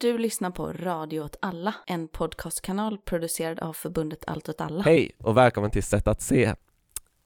Du 0.00 0.18
lyssnar 0.18 0.50
på 0.50 0.72
Radio 0.72 1.20
åt 1.20 1.36
alla, 1.42 1.74
en 1.86 2.08
podcastkanal 2.08 2.98
producerad 2.98 3.58
av 3.60 3.72
förbundet 3.72 4.24
Allt 4.26 4.48
åt 4.48 4.60
alla. 4.60 4.82
Hej 4.82 5.10
och 5.18 5.36
välkommen 5.36 5.70
till 5.70 5.82
Sätt 5.82 6.08
att 6.08 6.20
se. 6.22 6.54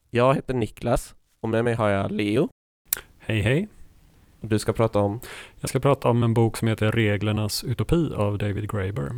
Jag 0.09 0.35
heter 0.35 0.53
Niklas 0.53 1.15
och 1.39 1.49
med 1.49 1.63
mig 1.63 1.73
har 1.73 1.89
jag 1.89 2.11
Leo. 2.11 2.49
Hej 3.19 3.41
hej. 3.41 3.67
Du 4.41 4.59
ska 4.59 4.73
prata 4.73 4.99
om 4.99 5.19
Jag 5.59 5.69
ska 5.69 5.79
prata 5.79 6.09
om 6.09 6.23
en 6.23 6.33
bok 6.33 6.57
som 6.57 6.67
heter 6.67 6.91
Reglernas 6.91 7.63
utopi 7.63 8.13
av 8.15 8.37
David 8.37 8.71
Graeber. 8.71 9.11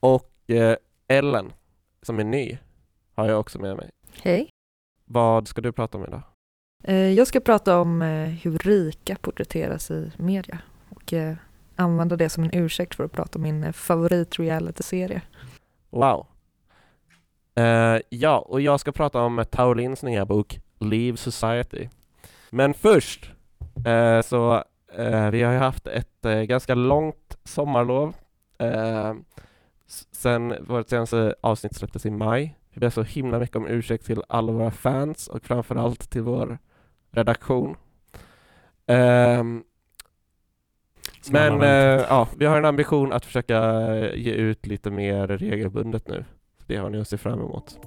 och 0.00 0.50
eh, 0.50 0.76
Ellen 1.08 1.52
som 2.02 2.18
är 2.18 2.24
ny 2.24 2.58
har 3.14 3.28
jag 3.28 3.40
också 3.40 3.58
med 3.58 3.76
mig. 3.76 3.90
Hej. 4.22 4.48
Vad 5.04 5.48
ska 5.48 5.60
du 5.60 5.72
prata 5.72 5.98
om 5.98 6.04
idag? 6.04 6.22
Eh, 6.84 6.96
Jag 7.12 7.26
ska 7.26 7.40
prata 7.40 7.78
om 7.80 8.02
eh, 8.02 8.28
hur 8.28 8.58
rika 8.58 9.16
porträtteras 9.16 9.90
i 9.90 10.12
media 10.16 10.58
och 10.88 11.12
eh, 11.12 11.36
använda 11.76 12.16
det 12.16 12.28
som 12.28 12.44
en 12.44 12.50
ursäkt 12.52 12.94
för 12.94 13.04
att 13.04 13.12
prata 13.12 13.38
om 13.38 13.42
min 13.42 13.64
eh, 13.64 13.72
favoritrealityserie. 13.72 15.20
favorit 15.20 15.20
reality-serie. 15.20 15.22
Wow. 15.90 16.26
Uh, 17.60 18.00
ja, 18.08 18.38
och 18.38 18.60
jag 18.60 18.80
ska 18.80 18.92
prata 18.92 19.20
om 19.20 19.44
Taolins 19.50 20.02
nya 20.02 20.26
bok 20.26 20.60
Leave 20.80 21.16
Society. 21.16 21.88
Men 22.50 22.74
först 22.74 23.30
uh, 23.86 24.20
så 24.20 24.54
uh, 24.98 25.30
vi 25.30 25.42
har 25.42 25.52
ju 25.52 25.58
haft 25.58 25.86
ett 25.86 26.22
ganska 26.46 26.74
långt 26.74 27.38
sommarlov. 27.44 28.14
Eh, 28.58 29.14
sen 30.12 30.54
vårt 30.60 30.88
senaste 30.88 31.34
avsnitt 31.40 31.76
släpptes 31.76 32.06
i 32.06 32.10
maj. 32.10 32.58
Vi 32.70 32.80
ber 32.80 32.90
så 32.90 33.02
himla 33.02 33.38
mycket 33.38 33.56
om 33.56 33.66
ursäkt 33.66 34.06
till 34.06 34.22
alla 34.28 34.52
våra 34.52 34.70
fans 34.70 35.28
och 35.28 35.44
framförallt 35.44 36.10
till 36.10 36.22
vår 36.22 36.58
redaktion. 37.10 37.76
Ehm, 38.86 39.64
men 41.30 41.62
eh, 41.62 42.04
ja, 42.08 42.28
vi 42.36 42.46
har 42.46 42.58
en 42.58 42.64
ambition 42.64 43.12
att 43.12 43.24
försöka 43.24 43.58
eh, 43.58 44.14
ge 44.14 44.32
ut 44.32 44.66
lite 44.66 44.90
mer 44.90 45.26
regelbundet 45.28 46.08
nu. 46.08 46.24
Det 46.66 46.76
har 46.76 46.90
ni 46.90 47.00
att 47.00 47.08
se 47.08 47.18
fram 47.18 47.40
emot. 47.40 47.78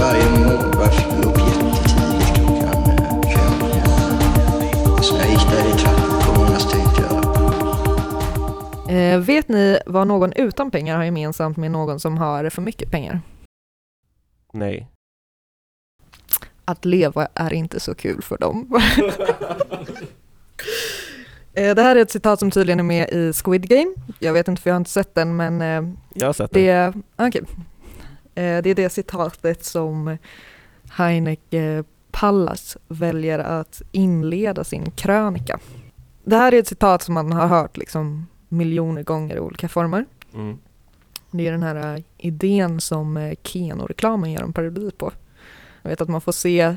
Varje 0.00 0.30
morgon 0.30 0.70
var 0.70 0.84
jag 0.84 1.24
upp 1.24 1.38
jättetidigt 1.38 2.34
klockan 2.34 2.84
fem. 3.22 3.54
Så 5.02 5.16
jag 5.16 5.28
gick 5.30 5.50
där 5.50 5.68
i 5.68 5.72
trappuppgångarna 5.78 6.58
tänkte 6.58 7.02
jag. 7.02 7.14
Eh, 8.96 9.20
vet 9.20 9.48
ni 9.48 9.78
vad 9.86 10.06
någon 10.06 10.32
utan 10.32 10.70
pengar 10.70 10.96
har 10.96 11.04
gemensamt 11.04 11.56
med 11.56 11.70
någon 11.70 12.00
som 12.00 12.18
har 12.18 12.50
för 12.50 12.62
mycket 12.62 12.90
pengar? 12.90 13.20
Nej. 14.52 14.88
Att 16.64 16.84
leva 16.84 17.28
är 17.34 17.52
inte 17.52 17.80
så 17.80 17.94
kul 17.94 18.22
för 18.22 18.38
dem. 18.38 18.80
Eh, 21.56 21.74
Det 21.74 21.82
här 21.82 21.96
är 21.96 22.02
ett 22.02 22.10
citat 22.10 22.38
som 22.38 22.50
tydligen 22.50 22.78
är 22.80 22.84
med 22.84 23.08
i 23.10 23.32
Squid 23.32 23.68
Game. 23.68 23.94
Jag 24.18 24.32
vet 24.32 24.48
inte 24.48 24.62
för 24.62 24.70
jag 24.70 24.74
har 24.74 24.80
inte 24.80 24.90
sett 24.90 25.14
den 25.14 25.36
men 25.36 25.60
eh, 25.62 25.94
Jag 26.14 26.26
har 26.26 26.32
sett 26.32 26.50
det. 26.50 26.72
Det, 26.72 26.92
okej. 27.16 27.42
Eh, 28.34 28.62
det 28.62 28.70
är 28.70 28.74
det 28.74 28.90
citatet 28.90 29.64
som 29.64 30.18
Heineck 30.90 31.54
eh, 31.54 31.84
Pallas 32.10 32.76
väljer 32.88 33.38
att 33.38 33.82
inleda 33.92 34.64
sin 34.64 34.90
krönika. 34.90 35.58
Det 36.24 36.36
här 36.36 36.54
är 36.54 36.58
ett 36.58 36.68
citat 36.68 37.02
som 37.02 37.14
man 37.14 37.32
har 37.32 37.46
hört 37.46 37.76
liksom 37.76 38.26
miljoner 38.48 39.02
gånger 39.02 39.36
i 39.36 39.40
olika 39.40 39.68
former. 39.68 40.04
Mm. 40.34 40.58
Det 41.30 41.46
är 41.46 41.52
den 41.52 41.62
här 41.62 42.02
idén 42.18 42.80
som 42.80 43.34
Keno-reklamen 43.42 44.32
gör 44.32 44.42
en 44.42 44.52
parodi 44.52 44.90
på. 44.90 45.12
Jag 45.84 45.90
vet 45.90 46.00
att 46.00 46.08
man 46.08 46.20
får 46.20 46.32
se 46.32 46.76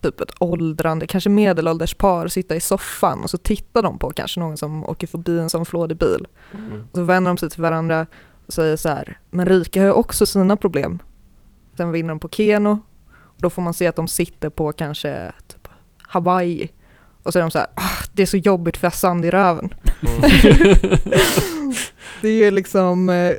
typ 0.00 0.20
ett 0.20 0.32
åldrande, 0.38 1.06
kanske 1.06 1.30
medelålders 1.30 1.94
par 1.94 2.28
sitta 2.28 2.56
i 2.56 2.60
soffan 2.60 3.22
och 3.22 3.30
så 3.30 3.38
tittar 3.38 3.82
de 3.82 3.98
på 3.98 4.10
kanske 4.10 4.40
någon 4.40 4.56
som 4.56 4.84
åker 4.84 5.06
förbi 5.06 5.38
en 5.38 5.50
som 5.50 5.66
flådig 5.66 5.96
bil. 5.96 6.26
Mm. 6.54 6.80
Och 6.90 6.96
så 6.96 7.02
vänder 7.02 7.30
de 7.30 7.38
sig 7.38 7.50
till 7.50 7.62
varandra 7.62 8.06
och 8.46 8.52
säger 8.52 8.76
så 8.76 8.88
här, 8.88 9.18
men 9.30 9.46
rika 9.46 9.80
har 9.80 9.86
ju 9.86 9.92
också 9.92 10.26
sina 10.26 10.56
problem. 10.56 10.98
Sen 11.76 11.92
vinner 11.92 12.08
de 12.08 12.18
på 12.18 12.28
Keno 12.28 12.78
och 13.10 13.42
då 13.42 13.50
får 13.50 13.62
man 13.62 13.74
se 13.74 13.86
att 13.86 13.96
de 13.96 14.08
sitter 14.08 14.50
på 14.50 14.72
kanske 14.72 15.32
typ 15.48 15.68
Hawaii. 16.02 16.70
Och 17.22 17.32
så 17.32 17.38
är 17.38 17.42
de 17.42 17.50
så 17.50 17.58
här, 17.58 17.68
ah, 17.74 18.04
det 18.12 18.22
är 18.22 18.26
så 18.26 18.36
jobbigt 18.36 18.76
för 18.76 18.86
jag 18.86 18.90
har 18.90 18.96
sand 18.96 19.24
i 19.24 19.30
röven. 19.30 19.74
Mm. 20.02 20.30
Det 22.20 22.28
är 22.28 22.44
ju 22.44 22.50
liksom, 22.50 23.08
eh, 23.08 23.32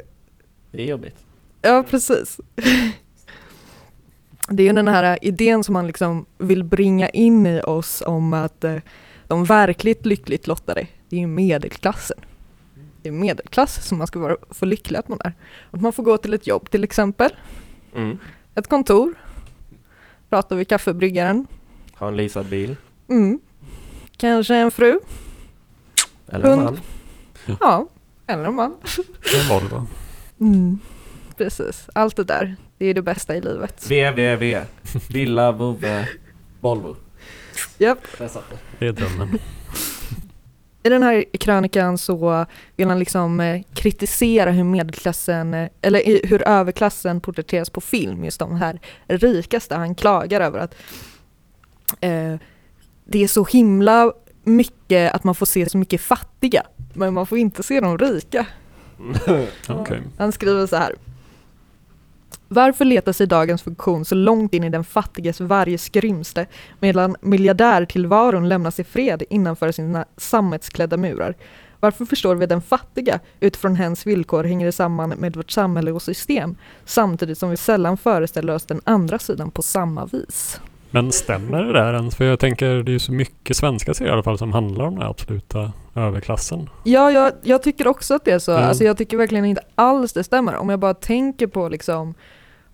Det 0.71 0.81
är 0.81 0.85
jobbigt. 0.85 1.15
ja 1.61 1.83
precis. 1.89 2.39
Det 4.53 4.63
är 4.63 4.67
ju 4.67 4.73
den 4.73 4.87
här 4.87 5.17
idén 5.21 5.63
som 5.63 5.73
man 5.73 5.87
liksom 5.87 6.25
vill 6.37 6.63
bringa 6.63 7.09
in 7.09 7.45
i 7.47 7.61
oss 7.61 8.03
om 8.05 8.33
att 8.33 8.63
eh, 8.63 8.75
de 9.27 9.45
verkligt 9.45 10.05
lyckligt 10.05 10.47
lottade, 10.47 10.87
det 11.09 11.15
är 11.15 11.19
ju 11.19 11.27
medelklassen. 11.27 12.17
Det 13.01 13.09
är 13.09 13.13
medelklass 13.13 13.87
som 13.87 13.97
man 13.97 14.07
ska 14.07 14.19
vara 14.19 14.37
för 14.49 14.65
lycklig 14.65 14.99
att 14.99 15.07
man 15.07 15.19
är. 15.23 15.33
Att 15.71 15.81
man 15.81 15.93
får 15.93 16.03
gå 16.03 16.17
till 16.17 16.33
ett 16.33 16.47
jobb 16.47 16.69
till 16.69 16.83
exempel, 16.83 17.31
Mm. 17.95 18.17
ett 18.55 18.67
kontor, 18.67 19.13
prata 20.29 20.55
vid 20.55 20.67
kaffebryggaren, 20.67 21.47
Ha 21.99 22.07
en 22.07 22.17
leasad 22.17 22.45
bil. 22.45 22.75
mm. 23.07 23.39
kanske 24.17 24.55
en 24.55 24.71
fru, 24.71 24.99
Eller 26.27 26.45
en 26.45 26.59
Hund. 26.59 26.63
man. 27.45 27.57
ja, 27.59 27.87
eller 28.27 28.43
en 28.45 28.55
man. 28.55 28.75
En 29.41 29.49
Volvo. 29.49 29.87
Mm. 30.39 30.79
Precis, 31.37 31.89
allt 31.93 32.15
det 32.15 32.23
där, 32.23 32.55
det 32.77 32.85
är 32.85 32.93
det 32.93 33.01
bästa 33.01 33.35
i 33.35 33.41
livet. 33.41 33.91
VVV. 33.91 34.65
Villa, 35.09 35.51
vovve, 35.51 36.07
Volvo. 36.59 36.95
Japp. 37.77 38.07
Satt 38.17 38.33
det. 38.33 38.57
Det 38.79 38.87
är 38.87 38.91
drömmen. 38.91 39.39
I 40.83 40.89
den 40.89 41.03
här 41.03 41.25
krönikan 41.39 41.97
så 41.97 42.45
vill 42.75 42.87
han 42.87 42.99
liksom 42.99 43.39
eh, 43.39 43.61
kritisera 43.73 44.51
hur 44.51 44.63
medelklassen, 44.63 45.53
eh, 45.53 45.69
eller 45.81 46.27
hur 46.27 46.47
överklassen 46.47 47.21
porträtteras 47.21 47.69
på 47.69 47.81
film, 47.81 48.25
just 48.25 48.39
de 48.39 48.55
här 48.55 48.79
rikaste. 49.07 49.75
Han 49.75 49.95
klagar 49.95 50.41
över 50.41 50.59
att 50.59 50.75
eh, 51.99 52.35
det 53.05 53.23
är 53.23 53.27
så 53.27 53.45
himla 53.45 54.11
mycket 54.43 55.13
att 55.13 55.23
man 55.23 55.35
får 55.35 55.45
se 55.45 55.69
så 55.69 55.77
mycket 55.77 56.01
fattiga, 56.01 56.63
men 56.93 57.13
man 57.13 57.27
får 57.27 57.37
inte 57.37 57.63
se 57.63 57.79
de 57.79 57.97
rika. 57.97 58.45
Okej. 59.69 60.01
Han 60.17 60.31
skriver 60.31 60.67
så 60.67 60.75
här. 60.75 60.95
Varför 62.53 62.85
letar 62.85 63.13
sig 63.13 63.27
dagens 63.27 63.61
funktion 63.61 64.05
så 64.05 64.15
långt 64.15 64.53
in 64.53 64.63
i 64.63 64.69
den 64.69 64.83
fattiges 64.83 65.41
varje 65.41 65.77
skrymsle 65.77 66.45
medan 66.79 67.15
miljardärtillvaron 67.21 68.49
lämnas 68.49 68.79
i 68.79 68.83
fred 68.83 69.23
innanför 69.29 69.71
sina 69.71 70.05
sammetsklädda 70.17 70.97
murar? 70.97 71.35
Varför 71.79 72.05
förstår 72.05 72.35
vi 72.35 72.45
den 72.45 72.61
fattiga 72.61 73.19
utifrån 73.39 73.75
hens 73.75 74.07
villkor 74.07 74.43
hänger 74.43 74.65
det 74.65 74.71
samman 74.71 75.09
med 75.09 75.35
vårt 75.35 75.51
samhälle 75.51 75.91
och 75.91 76.01
system 76.01 76.55
samtidigt 76.85 77.37
som 77.37 77.49
vi 77.49 77.57
sällan 77.57 77.97
föreställer 77.97 78.53
oss 78.53 78.65
den 78.65 78.81
andra 78.83 79.19
sidan 79.19 79.51
på 79.51 79.61
samma 79.61 80.05
vis? 80.05 80.61
Men 80.89 81.11
stämmer 81.11 81.63
det 81.63 81.73
där 81.73 81.93
ens? 81.93 82.15
För 82.15 82.25
jag 82.25 82.39
tänker 82.39 82.83
det 82.83 82.91
är 82.91 82.93
ju 82.93 82.99
så 82.99 83.11
mycket 83.11 83.57
svenska 83.57 83.93
serier 83.93 84.11
i 84.11 84.13
alla 84.13 84.23
fall 84.23 84.37
som 84.37 84.53
handlar 84.53 84.85
om 84.85 84.93
den 84.93 85.01
här 85.01 85.09
absoluta 85.09 85.71
överklassen. 85.95 86.69
Ja, 86.83 87.11
jag, 87.11 87.33
jag 87.41 87.63
tycker 87.63 87.87
också 87.87 88.13
att 88.13 88.25
det 88.25 88.31
är 88.31 88.39
så. 88.39 88.51
Mm. 88.51 88.63
Alltså 88.63 88.83
jag 88.83 88.97
tycker 88.97 89.17
verkligen 89.17 89.45
inte 89.45 89.61
alls 89.75 90.13
det 90.13 90.23
stämmer. 90.23 90.55
Om 90.55 90.69
jag 90.69 90.79
bara 90.79 90.93
tänker 90.93 91.47
på 91.47 91.69
liksom, 91.69 92.13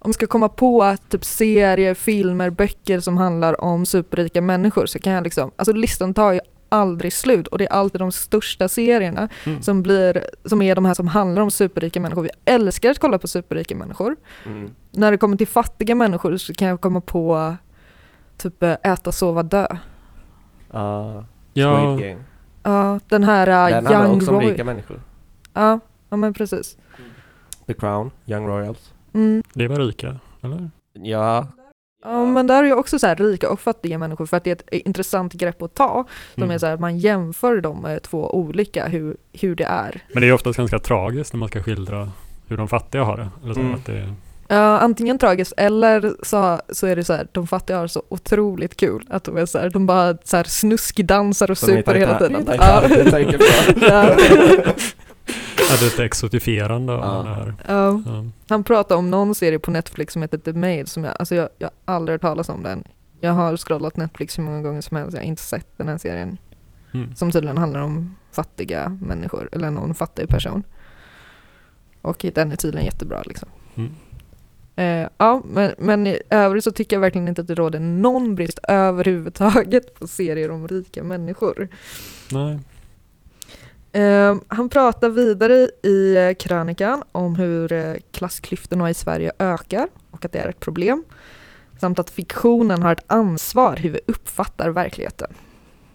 om 0.07 0.09
jag 0.09 0.15
ska 0.15 0.27
komma 0.27 0.49
på 0.49 0.95
typ 1.09 1.25
serier, 1.25 1.93
filmer, 1.93 2.49
böcker 2.49 2.99
som 2.99 3.17
handlar 3.17 3.61
om 3.63 3.85
superrika 3.85 4.41
människor 4.41 4.85
så 4.85 4.99
kan 4.99 5.13
jag 5.13 5.23
liksom, 5.23 5.51
alltså 5.55 5.73
listan 5.73 6.13
tar 6.13 6.31
ju 6.33 6.39
aldrig 6.69 7.13
slut 7.13 7.47
och 7.47 7.57
det 7.57 7.65
är 7.65 7.71
alltid 7.71 8.01
de 8.01 8.11
största 8.11 8.67
serierna 8.67 9.29
Mm. 9.45 9.61
som 9.61 9.83
blir, 9.83 10.23
som 10.45 10.61
är 10.61 10.75
de 10.75 10.85
här 10.85 10.93
som 10.93 11.07
handlar 11.07 11.41
om 11.41 11.51
superrika 11.51 11.99
människor. 11.99 12.21
Vi 12.23 12.29
älskar 12.45 12.89
att 12.91 12.99
kolla 12.99 13.19
på 13.19 13.27
superrika 13.27 13.75
människor. 13.75 14.15
Mm. 14.45 14.69
När 14.91 15.11
det 15.11 15.17
kommer 15.17 15.37
till 15.37 15.47
fattiga 15.47 15.95
människor 15.95 16.37
så 16.37 16.53
kan 16.53 16.67
jag 16.67 16.81
komma 16.81 17.01
på 17.01 17.55
typ 18.37 18.63
äh, 18.63 18.71
äta, 18.83 19.11
sova, 19.11 19.43
dö. 19.43 19.67
Ah, 20.71 21.23
Ja. 21.53 21.99
Ja, 22.63 22.99
den 23.07 23.23
här 23.23 23.47
äh, 23.47 23.53
Den 23.75 23.85
handlar 23.85 24.05
Young 24.05 24.15
också 24.17 24.31
om 24.31 24.39
Roy. 24.41 24.51
rika 24.51 24.63
människor. 24.63 25.01
Ja, 25.53 25.79
ja 26.09 26.17
men 26.17 26.33
precis. 26.33 26.77
The 27.67 27.73
Crown, 27.73 28.11
Young 28.25 28.47
Royals. 28.47 28.93
Mm. 29.13 29.43
det 29.53 29.67
var 29.67 29.79
rika, 29.79 30.15
eller? 30.43 30.69
Ja, 30.93 31.47
Ja, 32.03 32.25
men 32.25 32.47
där 32.47 32.63
är 32.63 32.67
ju 32.67 32.73
också 32.73 32.99
så 32.99 33.07
här 33.07 33.15
rika 33.15 33.49
och 33.49 33.59
fattiga 33.59 33.97
människor 33.97 34.25
för 34.25 34.37
att 34.37 34.43
det 34.43 34.49
är 34.51 34.55
ett 34.55 34.85
intressant 34.85 35.33
grepp 35.33 35.61
att 35.61 35.73
ta. 35.75 36.05
Som 36.33 36.43
Mm. 36.43 36.55
är 36.55 36.57
så 36.59 36.65
här 36.65 36.73
att 36.73 36.79
man 36.79 36.97
jämför 36.97 37.61
de 37.61 37.85
eh, 37.85 37.97
två 37.97 38.35
olika, 38.35 38.87
hur, 38.87 39.17
hur 39.33 39.55
det 39.55 39.63
är. 39.63 40.01
Men 40.13 40.21
det 40.21 40.25
är 40.25 40.27
ju 40.27 40.33
oftast 40.33 40.57
ganska 40.57 40.79
tragiskt 40.79 41.33
när 41.33 41.37
man 41.39 41.49
ska 41.49 41.63
skildra 41.63 42.11
hur 42.47 42.57
de 42.57 42.67
fattiga 42.67 43.03
har 43.03 43.17
det. 43.17 43.27
Eller 43.43 43.53
så 43.53 43.59
Mm. 43.59 43.73
att 43.75 43.85
det 43.85 44.13
Ja, 44.49 44.79
antingen 44.79 45.17
tragiskt 45.17 45.53
eller 45.57 46.13
så, 46.23 46.59
så 46.69 46.87
är 46.87 46.95
det 46.95 47.03
så 47.03 47.13
här, 47.13 47.27
de 47.31 47.47
fattiga 47.47 47.77
har 47.77 47.87
så 47.87 48.03
otroligt 48.09 48.77
kul. 48.77 49.05
Att 49.09 49.23
de 49.23 49.37
är 49.37 49.45
så 49.45 49.57
här, 49.59 49.69
de 49.69 49.85
bara 49.85 50.17
så 50.23 50.37
här 50.37 50.43
snuskdansar 50.43 51.51
och 51.51 51.57
super 51.57 51.95
hela 51.95 52.19
tiden. 52.19 52.45
Ja. 52.59 52.83
Är 55.71 55.83
lite 55.83 56.05
exotifierande 56.05 56.93
av 56.93 56.99
Ja. 56.99 57.23
det 57.23 57.35
här. 57.35 57.53
Ja. 57.67 58.01
Ja. 58.05 58.25
Han 58.49 58.63
pratar 58.63 58.95
om 58.95 59.11
någon 59.11 59.35
serie 59.35 59.59
på 59.59 59.71
Netflix 59.71 60.13
som 60.13 60.21
heter 60.21 60.37
The 60.37 60.53
Maid, 60.53 60.87
som 60.87 61.03
jag, 61.03 61.15
alltså 61.19 61.35
jag, 61.35 61.49
jag 61.57 61.69
har 61.85 61.95
aldrig 61.95 62.13
hört 62.13 62.21
talas 62.21 62.49
om 62.49 62.63
den. 62.63 62.83
Jag 63.19 63.31
har 63.31 63.57
scrollat 63.57 63.97
Netflix 63.97 64.37
hur 64.37 64.43
många 64.43 64.61
gånger 64.61 64.81
som 64.81 64.97
helst, 64.97 65.13
jag 65.13 65.21
har 65.21 65.25
inte 65.27 65.41
sett 65.41 65.77
den 65.77 65.87
här 65.87 65.97
serien. 65.97 66.37
Mm. 66.93 67.15
Som 67.15 67.31
tydligen 67.31 67.57
handlar 67.57 67.79
om 67.81 68.15
fattiga 68.31 68.97
människor, 69.01 69.49
eller 69.51 69.71
någon 69.71 69.95
fattig 69.95 70.27
person. 70.29 70.63
Och 72.01 72.25
den 72.33 72.51
är 72.51 72.55
tydligen 72.55 72.85
jättebra 72.85 73.21
liksom. 73.25 73.49
Mm. 73.75 73.91
Eh, 74.75 75.09
ja, 75.17 75.41
men, 75.45 75.71
men 75.77 76.07
i 76.07 76.19
övrigt 76.29 76.63
så 76.63 76.71
tycker 76.71 76.95
jag 76.95 77.01
verkligen 77.01 77.27
inte 77.27 77.41
att 77.41 77.47
det 77.47 77.55
råder 77.55 77.79
någon 77.79 78.35
brist 78.35 78.59
överhuvudtaget 78.67 79.99
på 79.99 80.07
serier 80.07 80.51
om 80.51 80.67
rika 80.67 81.03
människor. 81.03 81.67
Nej. 82.31 82.59
Ehm, 83.97 84.41
han 84.47 84.69
pratar 84.69 85.09
vidare 85.09 85.69
i 85.83 86.15
eh, 86.15 86.33
krönikan 86.33 87.03
om 87.11 87.35
hur 87.35 87.73
eh, 87.73 87.93
klassklyftorna 88.11 88.89
i 88.89 88.93
Sverige 88.93 89.31
ökar 89.39 89.87
och 90.11 90.25
att 90.25 90.31
det 90.31 90.39
är 90.39 90.49
ett 90.49 90.59
problem. 90.59 91.03
Samt 91.79 91.99
att 91.99 92.09
fiktionen 92.09 92.81
har 92.81 92.91
ett 92.91 93.03
ansvar 93.07 93.75
hur 93.75 93.89
vi 93.89 93.99
uppfattar 94.07 94.69
verkligheten. 94.69 95.33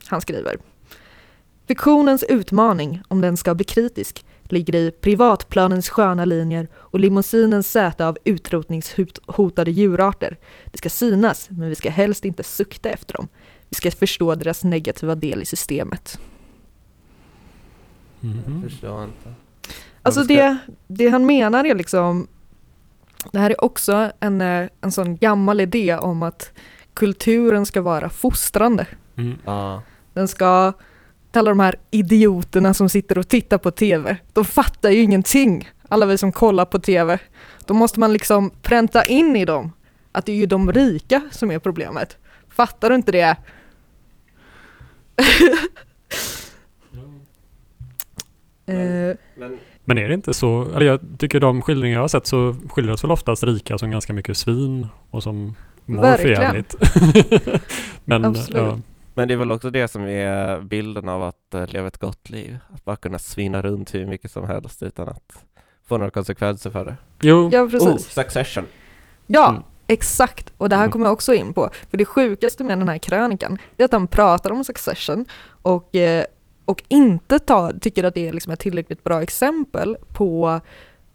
Han 0.07 0.21
skriver 0.21 0.57
Fiktionens 1.69 2.23
utmaning, 2.23 3.03
om 3.09 3.21
den 3.21 3.37
ska 3.37 3.55
bli 3.55 3.65
kritisk, 3.65 4.25
ligger 4.45 4.75
i 4.75 4.91
privatplanens 4.91 5.89
sköna 5.89 6.25
linjer 6.25 6.69
och 6.75 7.01
limousinens 7.01 7.71
säte 7.71 8.07
av 8.07 8.19
utrotningshotade 8.25 9.71
djurarter. 9.71 10.39
Det 10.65 10.79
ska 10.79 10.91
synas, 10.91 11.51
men 11.51 11.69
vi 11.69 11.75
ska 11.75 11.91
helst 11.91 12.25
inte 12.25 12.43
sukta 12.43 12.91
efter 12.91 13.15
dem. 13.15 13.29
Vi 13.69 13.75
ska 13.75 13.91
förstå 13.91 14.35
deras 14.35 14.65
negativa 14.65 15.15
del 15.15 15.43
i 15.43 15.47
systemet. 15.47 16.19
Mhm. 18.23 18.63
Förstår 18.63 19.05
inte. 19.05 19.35
Alltså 20.03 20.25
ska- 20.25 20.35
det, 20.35 20.57
det 20.87 21.09
han 21.09 21.27
menar 21.27 21.65
är 21.65 21.75
liksom, 21.75 22.27
det 23.33 23.39
här 23.39 23.51
är 23.51 23.65
också 23.65 24.11
en, 24.21 24.41
eh, 24.41 24.69
en 24.81 24.93
sån 24.93 25.17
gammal 25.17 25.61
idé 25.61 25.97
om 25.97 26.23
att 26.23 26.53
kulturen 26.95 27.67
ska 27.67 27.83
vara 27.83 28.09
fostrande. 28.09 28.87
Mm. 29.17 29.39
Ja. 29.45 29.83
Den 30.13 30.29
ska, 30.29 30.73
alla 31.33 31.51
de 31.51 31.61
här 31.61 31.77
idioterna 31.91 32.75
som 32.75 32.89
sitter 32.89 33.19
och 33.19 33.29
tittar 33.29 33.59
på 33.59 33.71
tv, 33.71 34.17
de 34.33 34.45
fattar 34.45 34.91
ju 34.91 35.03
ingenting. 35.03 35.71
Alla 35.89 36.07
vi 36.07 36.19
som 36.19 36.33
kollar 36.33 36.65
på 36.65 36.79
tv. 36.79 37.19
Då 37.67 37.75
måste 37.75 38.01
man 38.01 38.13
liksom 38.13 38.51
pränta 38.63 39.05
in 39.05 39.37
i 39.37 39.45
dem 39.45 39.73
att 40.13 40.27
det 40.27 40.33
är 40.33 40.37
ju 40.37 40.47
de 40.47 40.73
rika 40.73 41.21
som 41.31 41.51
är 41.51 41.59
problemet. 41.59 42.17
Fattar 42.49 42.89
du 42.91 42.95
inte 42.97 43.13
det? 43.13 43.37
Eh, 48.67 49.17
Men 49.35 49.59
Men 49.85 49.99
är 49.99 50.09
det 50.09 50.15
inte 50.15 50.35
så, 50.35 50.63
eller 50.77 50.87
jag 50.87 51.01
tycker 51.19 51.41
de 51.41 51.63
skildringar 51.63 51.95
jag 51.97 52.01
har 52.03 52.09
sett 52.09 52.27
så 52.27 52.57
skildras 52.71 53.05
väl 53.05 53.11
oftast 53.11 53.43
rika 53.45 53.79
som 53.79 53.91
ganska 53.91 54.13
mycket 54.13 54.37
svin 54.37 54.87
och 55.11 55.23
som 55.23 55.55
mår 55.87 56.03
för 56.03 56.09
Verkligen. 56.11 56.43
jävligt. 56.43 56.75
Men 58.05 58.25
Absolut. 58.25 58.63
ja, 58.63 58.79
Men 59.15 59.29
det 59.29 59.35
är 59.35 59.39
väl 59.39 59.53
också 59.53 59.71
det 59.71 59.89
som 59.89 60.03
är 60.03 60.61
bilden 60.61 61.09
av 61.09 61.23
att 61.23 61.55
eh, 61.55 61.67
leva 61.67 61.87
ett 61.89 61.99
gott 61.99 62.31
liv. 62.31 62.59
Att 62.75 62.85
bara 62.85 62.97
kunna 62.97 63.19
svina 63.19 63.63
runt 63.63 63.95
hur 63.95 64.07
mycket 64.07 64.31
som 64.31 64.47
helst 64.47 64.83
utan 64.83 65.09
att 65.09 65.45
få 65.89 65.99
några 65.99 66.11
konsekvenser 66.11 66.71
för 66.71 66.85
det. 66.85 66.97
jo, 67.21 67.51
ja, 67.53 67.69
precis. 67.71 67.89
Oh, 67.89 67.97
succession! 67.97 68.65
Ja, 69.27 69.49
Mm. 69.51 69.63
exakt. 69.87 70.53
Och 70.57 70.69
det 70.69 70.77
här 70.77 70.83
Mm. 70.83 70.93
kommer 70.93 71.07
jag 71.07 71.13
också 71.13 71.35
in 71.35 71.53
på. 71.53 71.71
För 71.91 71.97
det 71.99 72.05
sjukaste 72.05 72.65
med 72.65 72.79
den 72.79 72.89
här 72.89 72.99
krönikan 72.99 73.59
är 73.77 73.85
att 73.85 73.93
han 73.93 74.07
pratar 74.07 74.51
om 74.53 74.65
Succession 74.65 75.25
och, 75.63 75.95
eh, 75.97 76.25
och 76.65 76.83
inte 76.89 77.39
ta, 77.39 77.73
tycker 77.81 78.05
att 78.05 78.15
det 78.15 78.29
är 78.29 78.33
liksom 78.33 78.53
ett 78.53 78.61
tillräckligt 78.61 79.05
bra 79.05 79.23
exempel 79.23 79.97
på 80.13 80.61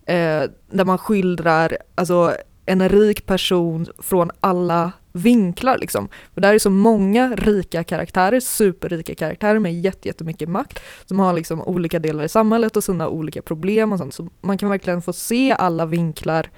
eh, 0.06 0.44
där 0.70 0.86
man 0.86 0.98
skildrar 0.98 1.78
alltså, 1.96 2.36
en 2.66 2.90
rik 2.90 3.26
person 3.26 3.88
från 4.00 4.32
alla 4.40 4.92
vinklar. 5.12 5.78
Liksom. 5.78 6.10
För 6.34 6.42
där 6.42 6.54
är 6.54 6.60
så 6.60 6.70
många 6.70 7.36
rika 7.36 7.84
karaktärer, 7.84 8.40
superrika 8.40 9.16
karaktärer 9.16 9.60
med 9.60 9.82
jättemycket 9.82 10.50
makt 10.50 10.80
som 11.06 11.20
har 11.20 11.34
liksom 11.34 11.62
olika 11.62 12.00
delar 12.00 12.24
i 12.24 12.30
samhället 12.30 12.78
och 12.78 12.84
sina 12.84 13.08
olika 13.08 13.42
problem 13.42 13.94
och 13.94 14.00
sånt. 14.00 14.14
Så 14.14 14.30
man 14.42 14.58
kan 14.58 14.70
verkligen 14.70 15.02
få 15.02 15.14
se 15.14 15.52
alla 15.52 15.86
vinklar 15.86 16.50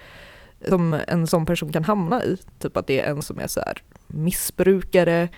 som 0.67 0.97
en 1.07 1.27
sån 1.27 1.45
person 1.45 1.71
kan 1.71 1.83
hamna 1.83 2.23
i. 2.23 2.37
Typ 2.59 2.77
att 2.77 2.87
det 2.87 2.99
är 2.99 3.11
en 3.11 3.21
som 3.21 3.39
är 3.39 3.47
så 3.47 3.59
här 3.59 3.83
missbrukare, 4.07 5.29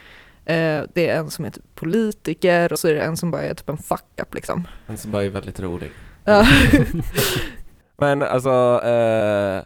det 0.94 1.10
är 1.10 1.18
en 1.18 1.30
som 1.30 1.46
är 1.46 1.50
typ 1.50 1.76
politiker 1.76 2.74
och 2.74 2.80
så 2.80 2.88
är 2.88 2.94
det 2.94 3.02
en 3.02 3.18
som 3.18 3.32
bara 3.32 3.42
är 3.42 3.54
typ 3.54 3.70
en 3.70 3.78
fuck-up 3.78 4.34
liksom. 4.34 4.68
Men 4.88 4.98
som 4.98 5.12
bara 5.12 5.24
är 5.24 5.30
väldigt 5.30 5.60
rolig. 5.60 5.92
Ja. 6.26 6.46
Men 7.98 8.22
alltså, 8.24 8.82
eh, 8.84 9.64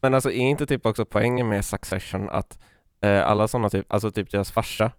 men 0.00 0.14
alltså 0.14 0.30
är 0.30 0.40
inte 0.40 0.66
typ 0.66 0.86
också 0.86 1.04
poängen 1.04 1.48
med 1.48 1.64
Succession 1.64 2.28
att 2.30 2.58
eh, 3.00 3.28
alla 3.28 3.48
sådana 3.48 3.70
typ, 3.70 3.92
alltså 3.92 4.10
typ 4.10 4.30
deras 4.30 4.50
farsa, 4.50 4.90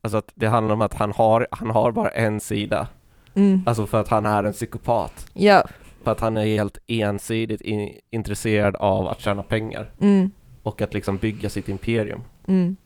alltså 0.00 0.18
att 0.18 0.32
det 0.34 0.46
handlar 0.46 0.74
om 0.74 0.80
att 0.80 0.94
han 0.94 1.12
har, 1.12 1.46
han 1.50 1.70
har 1.70 1.92
bara 1.92 2.08
en 2.08 2.40
sida, 2.40 2.88
mm. 3.34 3.62
alltså 3.66 3.86
för 3.86 4.00
att 4.00 4.08
han 4.08 4.26
är 4.26 4.44
en 4.44 4.52
psykopat. 4.52 5.26
Ja. 5.32 5.64
För 6.04 6.12
att 6.12 6.20
han 6.20 6.36
är 6.36 6.44
helt 6.44 6.78
ensidigt 6.86 7.60
in, 7.60 7.98
intresserad 8.10 8.76
av 8.76 9.08
att 9.08 9.20
tjäna 9.20 9.42
pengar 9.42 9.90
Mm. 10.00 10.30
och 10.62 10.82
att 10.82 10.94
liksom 10.94 11.16
bygga 11.16 11.50
sitt 11.50 11.68
imperium. 11.68 12.20
Mm. 12.48 12.76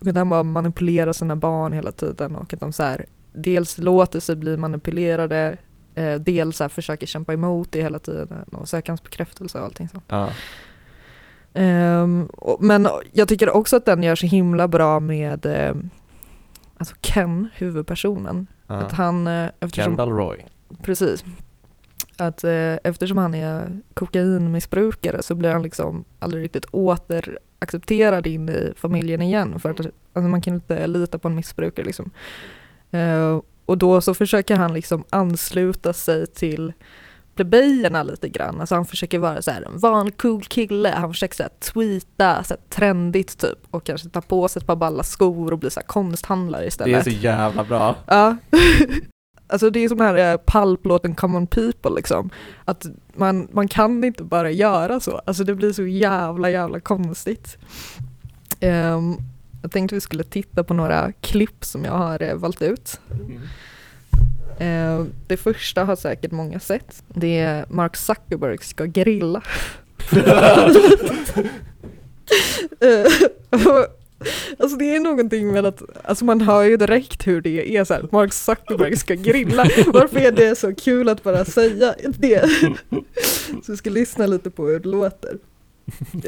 Att 0.00 0.16
han 0.16 0.28
bara 0.28 0.42
manipulerar 0.42 1.12
sina 1.12 1.36
barn 1.36 1.72
hela 1.72 1.92
tiden 1.92 2.36
och 2.36 2.54
att 2.54 2.60
de 2.60 2.72
så 2.72 2.82
här, 2.82 3.06
dels 3.32 3.78
låter 3.78 4.20
sig 4.20 4.36
bli 4.36 4.56
manipulerade, 4.56 5.56
eh, 5.94 6.14
dels 6.14 6.56
så 6.56 6.64
här, 6.64 6.68
försöker 6.68 7.06
kämpa 7.06 7.32
emot 7.32 7.72
det 7.72 7.82
hela 7.82 7.98
tiden 7.98 8.44
och 8.52 8.68
söka 8.68 8.92
hans 8.92 9.02
bekräftelse 9.02 9.58
och 9.58 9.64
allting 9.64 9.88
sånt. 9.88 10.04
Ja. 10.08 10.30
Ehm, 11.54 12.26
och, 12.26 12.62
men 12.62 12.88
jag 13.12 13.28
tycker 13.28 13.50
också 13.50 13.76
att 13.76 13.84
den 13.84 14.02
gör 14.02 14.14
så 14.14 14.26
himla 14.26 14.68
bra 14.68 15.00
med 15.00 15.46
eh, 15.46 15.74
alltså 16.76 16.94
Ken, 17.00 17.48
huvudpersonen. 17.54 18.46
Att 18.66 18.92
ja. 18.92 18.96
han, 18.96 19.26
eh, 19.26 19.50
eftersom, 19.60 19.84
Kendall 19.84 20.10
Roy. 20.10 20.46
precis, 20.82 21.24
att 22.16 22.44
eh, 22.44 22.74
eftersom 22.84 23.18
han 23.18 23.34
är 23.34 23.80
kokainmissbrukare 23.94 25.22
så 25.22 25.34
blir 25.34 25.52
han 25.52 25.62
liksom 25.62 26.04
aldrig 26.18 26.44
riktigt 26.44 26.66
återaccepterad 27.60 28.26
in 28.26 28.48
i 28.48 28.72
familjen 28.76 29.22
igen. 29.22 29.60
För 29.60 29.70
att 29.70 29.80
alltså 29.80 30.28
man 30.28 30.40
kan 30.42 30.54
inte 30.54 30.86
lita 30.86 31.18
på 31.18 31.28
en 31.28 31.34
missbrukare 31.34 31.86
liksom. 31.86 32.10
Eh, 32.90 33.40
och 33.66 33.78
då 33.78 34.00
så 34.00 34.14
försöker 34.14 34.56
han 34.56 34.74
liksom 34.74 35.04
ansluta 35.10 35.92
sig 35.92 36.26
till 36.26 36.72
plebejerna 37.34 38.02
lite 38.02 38.28
grann. 38.28 38.60
Alltså 38.60 38.74
han 38.74 38.84
försöker 38.84 39.18
vara 39.18 39.42
så 39.42 39.50
här 39.50 39.62
en 39.62 39.78
vanlig 39.78 40.16
cool 40.16 40.42
kille. 40.44 40.88
Han 40.88 41.12
försöker 41.12 41.36
så 41.36 41.42
här 41.42 41.50
tweeta, 41.72 42.44
så 42.44 42.54
här 42.54 42.60
trendigt 42.68 43.38
typ. 43.38 43.58
Och 43.70 43.84
kanske 43.84 44.08
ta 44.08 44.20
på 44.20 44.48
sig 44.48 44.60
ett 44.60 44.66
par 44.66 44.76
balla 44.76 45.02
skor 45.02 45.52
och 45.52 45.58
bli 45.58 45.70
så 45.70 45.80
här 45.80 45.86
konsthandlare 45.86 46.60
Det 46.60 46.64
är 46.64 46.68
istället. 46.68 47.04
så 47.04 47.10
jävla 47.10 47.64
bra. 47.64 47.96
Ja. 48.06 48.36
alltså 49.50 49.70
det 49.70 49.84
är 49.84 49.88
som 49.88 49.98
den 49.98 50.06
här 50.06 50.32
eh, 50.32 50.36
palplåten 50.36 51.14
Common 51.14 51.46
People 51.46 51.90
liksom. 51.96 52.30
Att 52.64 52.86
man, 53.14 53.48
man 53.52 53.68
kan 53.68 54.04
inte 54.04 54.24
bara 54.24 54.50
göra 54.50 55.00
så. 55.00 55.20
Alltså 55.24 55.44
det 55.44 55.54
blir 55.54 55.72
så 55.72 55.86
jävla 55.86 56.50
jävla 56.50 56.80
konstigt. 56.80 57.58
Ehm, 58.60 59.16
jag 59.62 59.72
tänkte 59.72 59.94
vi 59.94 60.00
skulle 60.00 60.24
titta 60.24 60.64
på 60.64 60.74
några 60.74 61.12
klipp 61.12 61.64
som 61.64 61.84
jag 61.84 61.92
har 61.92 62.22
eh, 62.22 62.34
valt 62.34 62.62
ut. 62.62 63.00
Ehm, 64.58 65.12
det 65.26 65.36
första 65.36 65.84
har 65.84 65.96
säkert 65.96 66.30
många 66.30 66.60
sett. 66.60 67.02
Det 67.08 67.38
är 67.38 67.66
Mark 67.68 67.96
Zuckerberg 67.96 68.58
ska 68.58 68.84
grilla. 68.84 69.42
Eh, 72.80 73.06
Alltså 74.58 74.76
det 74.76 74.96
är 74.96 75.00
någonting 75.00 75.52
med 75.52 75.66
att, 75.66 75.82
alltså 76.04 76.24
man 76.24 76.40
hör 76.40 76.62
ju 76.62 76.76
direkt 76.76 77.26
hur 77.26 77.40
det 77.40 77.76
är 77.76 77.84
så 77.84 77.94
här, 77.94 78.08
Mark 78.12 78.32
Zuckerberg 78.32 78.96
ska 78.96 79.14
grilla. 79.14 79.66
Varför 79.86 80.18
är 80.20 80.32
det 80.32 80.58
så 80.58 80.74
kul 80.74 81.08
att 81.08 81.22
bara 81.22 81.44
säga 81.44 81.94
det? 82.18 82.50
Så 83.62 83.72
vi 83.72 83.76
ska 83.76 83.90
lyssna 83.90 84.26
lite 84.26 84.50
på 84.50 84.66
hur 84.66 84.80
det 84.80 84.88
låter. 84.88 85.38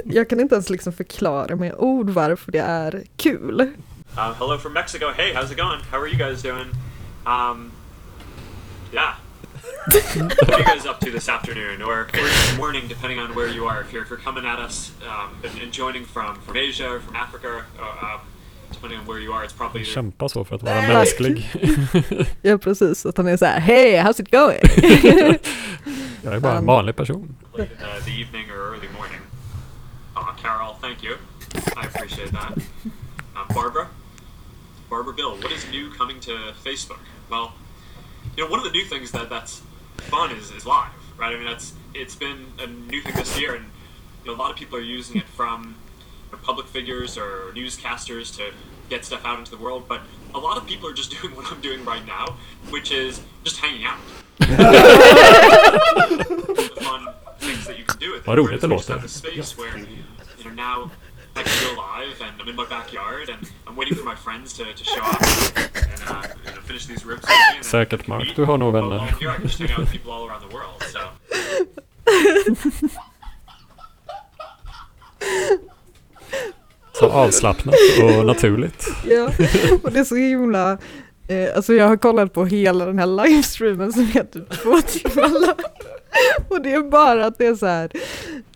Jag 0.04 0.28
kan 0.28 0.40
inte 0.40 0.54
ens 0.54 0.70
liksom 0.70 0.92
förklara 0.92 1.56
med 1.56 1.74
ord 1.78 2.10
varför 2.10 2.52
det 2.52 2.58
är 2.58 3.02
kul. 3.16 3.60
Uh, 3.60 4.32
hello 4.38 4.58
from 4.58 4.72
Mexico. 4.72 5.06
Hey, 5.16 5.34
how's 5.34 5.52
it 5.52 5.56
going? 5.56 5.80
How 5.90 5.98
are 5.98 6.08
you 6.08 6.18
guys 6.18 6.42
doing? 6.42 6.68
Um, 7.26 7.72
yeah. 8.92 9.14
What 9.86 10.50
are 10.50 10.58
you 10.58 10.64
guys 10.64 10.86
up 10.86 11.00
to 11.00 11.10
this 11.10 11.28
afternoon, 11.28 11.82
or, 11.82 12.08
or 12.14 12.56
morning, 12.56 12.86
depending 12.88 13.18
on 13.18 13.34
where 13.34 13.48
you 13.48 13.66
are? 13.66 13.80
If 13.80 13.92
you're, 13.92 14.02
if 14.02 14.10
you're 14.10 14.18
coming 14.18 14.44
at 14.46 14.58
us 14.58 14.92
um, 15.08 15.36
and, 15.44 15.60
and 15.60 15.72
joining 15.72 16.04
from, 16.04 16.36
from 16.42 16.56
Asia 16.56 16.88
or 16.88 17.00
from 17.00 17.16
Africa, 17.16 17.64
uh, 17.80 18.06
um, 18.06 18.20
depending 18.70 19.00
on 19.00 19.06
where 19.06 19.18
you 19.18 19.32
are, 19.32 19.44
it's 19.44 19.52
probably 19.52 19.80
either 19.80 19.92
kämpa 19.92 20.28
så 20.28 20.44
för 20.44 20.56
att 20.56 20.62
vara 20.62 20.82
mänsklig. 20.82 21.50
Ja 22.42 22.58
precis, 22.58 23.06
att 23.06 23.16
han 23.16 23.26
är 23.26 23.36
så 23.36 23.44
här, 23.44 23.60
hey 23.60 23.96
how's 23.96 24.20
it 24.20 24.30
going? 24.30 24.60
Jag 26.24 26.34
är 26.34 26.40
bara 26.40 26.58
en 26.58 26.66
vanlig 26.66 26.96
person. 26.96 27.34
late 27.52 27.72
in 27.72 27.78
the, 27.78 28.04
the 28.04 28.20
evening 28.22 28.50
or 28.50 28.74
early 28.74 28.88
morning. 28.98 29.20
Uh, 30.16 30.32
Carol, 30.42 30.76
thank 30.80 31.02
you. 31.02 31.16
I 31.76 31.86
appreciate 31.86 32.32
that. 32.32 32.52
Uh, 33.36 33.54
Barbara? 33.54 33.86
Barbara 34.90 35.14
Bill, 35.14 35.36
what 35.42 35.52
is 35.52 35.66
new 35.70 35.90
coming 35.90 36.20
to 36.20 36.32
Facebook? 36.64 37.00
Well, 37.30 37.52
you 38.36 38.44
know, 38.44 38.50
one 38.50 38.60
of 38.60 38.64
the 38.64 38.70
new 38.70 38.84
things 38.84 39.10
that 39.12 39.28
that's 39.30 39.62
fun 40.10 40.30
is, 40.32 40.50
is 40.50 40.66
live, 40.66 40.90
right? 41.16 41.34
I 41.34 41.36
mean, 41.36 41.46
that's 41.46 41.74
it's 41.94 42.14
been 42.14 42.46
a 42.58 42.66
new 42.66 43.00
thing 43.02 43.14
this 43.14 43.38
year, 43.38 43.54
and 43.54 43.66
you 44.24 44.30
know, 44.30 44.36
a 44.36 44.40
lot 44.40 44.50
of 44.50 44.56
people 44.56 44.78
are 44.78 44.82
using 44.82 45.16
it 45.16 45.28
from 45.28 45.76
public 46.42 46.66
figures 46.66 47.18
or 47.18 47.52
newscasters 47.54 48.34
to 48.36 48.52
get 48.88 49.04
stuff 49.04 49.24
out 49.24 49.38
into 49.38 49.50
the 49.50 49.56
world, 49.56 49.84
but 49.88 50.00
a 50.34 50.38
lot 50.38 50.56
of 50.56 50.66
people 50.66 50.88
are 50.88 50.94
just 50.94 51.10
doing 51.20 51.34
what 51.36 51.50
I'm 51.52 51.60
doing 51.60 51.84
right 51.84 52.04
now, 52.06 52.36
which 52.70 52.90
is 52.92 53.20
just 53.44 53.58
hanging 53.58 53.84
out. 53.84 53.98
the 54.38 54.48
fun 56.80 57.08
things 57.38 57.66
that 57.66 57.78
you 57.78 57.84
can 57.84 57.98
do 57.98 58.12
with 58.12 58.20
it. 58.20 58.26
Vad 58.26 58.38
roligt 58.38 58.60
det 58.60 58.66
Whereas 58.66 58.70
we 58.70 58.76
just 58.76 58.88
have 58.88 59.02
this 59.02 59.12
space 59.12 59.56
where, 59.58 59.78
you 59.78 59.86
know, 60.44 60.50
now 60.54 60.90
I 61.36 61.42
can 61.42 61.74
go 61.74 61.82
live 61.82 62.20
and 62.26 62.32
I'm 62.40 62.48
in 62.48 62.56
my 62.56 62.66
backyard 62.68 63.28
and 63.28 63.42
I'm 63.66 63.76
waiting 63.76 63.96
for 63.96 64.04
my 64.04 64.16
friends 64.16 64.52
to, 64.58 64.64
to 64.64 64.84
show 64.84 65.02
up 65.02 65.22
and 65.22 66.02
uh, 66.08 66.22
you 66.44 66.50
know, 66.54 66.60
finish 66.70 66.86
these 66.86 67.04
ribs 67.06 67.22
with 67.22 67.30
me. 67.30 67.56
and 67.56 67.64
Säkert, 67.66 68.06
Mark. 68.06 68.36
Du 68.36 68.44
har 68.44 68.58
nog 68.58 68.72
vänner. 68.72 68.98
here 69.20 69.30
I 69.30 69.34
can 69.36 69.42
just 69.44 69.58
hang 69.58 69.70
out 69.70 69.78
with 69.78 69.92
people 69.92 70.12
all 70.12 70.26
around 70.28 70.42
the 70.48 70.54
world. 70.56 70.82
So 70.92 70.98
Så 76.92 77.10
avslappnat 77.10 77.74
och 78.02 78.26
naturligt. 78.26 78.88
Ja, 79.04 79.24
och 79.82 79.92
det 79.92 79.98
är 80.00 80.04
så 80.04 80.16
himla... 80.16 80.78
Eh, 81.28 81.56
alltså 81.56 81.74
jag 81.74 81.88
har 81.88 81.96
kollat 81.96 82.32
på 82.32 82.44
hela 82.44 82.86
den 82.86 82.98
här 82.98 83.06
livestreamen 83.24 83.92
som 83.92 84.02
är 84.02 84.24
typ 84.24 84.50
två 84.50 84.80
timmar 84.80 85.28
lång. 85.46 85.54
Och 86.48 86.62
det 86.62 86.72
är 86.74 86.82
bara 86.90 87.26
att 87.26 87.38
det 87.38 87.46
är 87.46 87.54
så 87.54 87.66
här... 87.66 87.90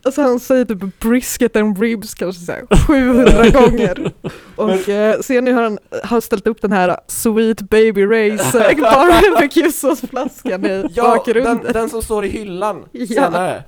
Alltså 0.02 0.22
han 0.22 0.40
säger 0.40 0.64
typ 0.64 1.00
brisket 1.00 1.56
and 1.56 1.80
ribs 1.80 2.14
kanske 2.14 2.42
så 2.44 2.52
här 2.52 2.62
700 2.86 3.48
gånger. 3.60 4.12
Och 4.56 4.88
eh, 4.88 5.20
sen 5.20 5.44
nu 5.44 5.52
har 5.52 5.62
han 5.62 5.78
har 6.04 6.20
ställt 6.20 6.46
upp 6.46 6.62
den 6.62 6.72
här 6.72 6.96
Sweet 7.06 7.60
Baby 7.60 8.04
Race 8.04 8.70
eh, 8.70 8.80
barbecuesåsflaskan 8.80 10.66
i 10.66 10.84
Ja, 10.94 11.02
bakgrunden. 11.02 11.60
den, 11.64 11.72
den 11.72 11.88
som 11.90 12.02
står 12.02 12.24
i 12.24 12.28
hyllan 12.28 12.84
Ja. 12.92 13.06
senare. 13.06 13.64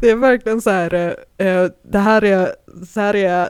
Det 0.00 0.10
är 0.10 0.16
verkligen 0.16 0.60
så 0.60 0.70
här, 0.70 0.94
eh, 1.38 1.46
eh, 1.46 1.70
det 1.92 1.98
här 1.98 2.24
är, 2.24 2.48
så 2.94 3.00
här 3.00 3.16
är 3.16 3.48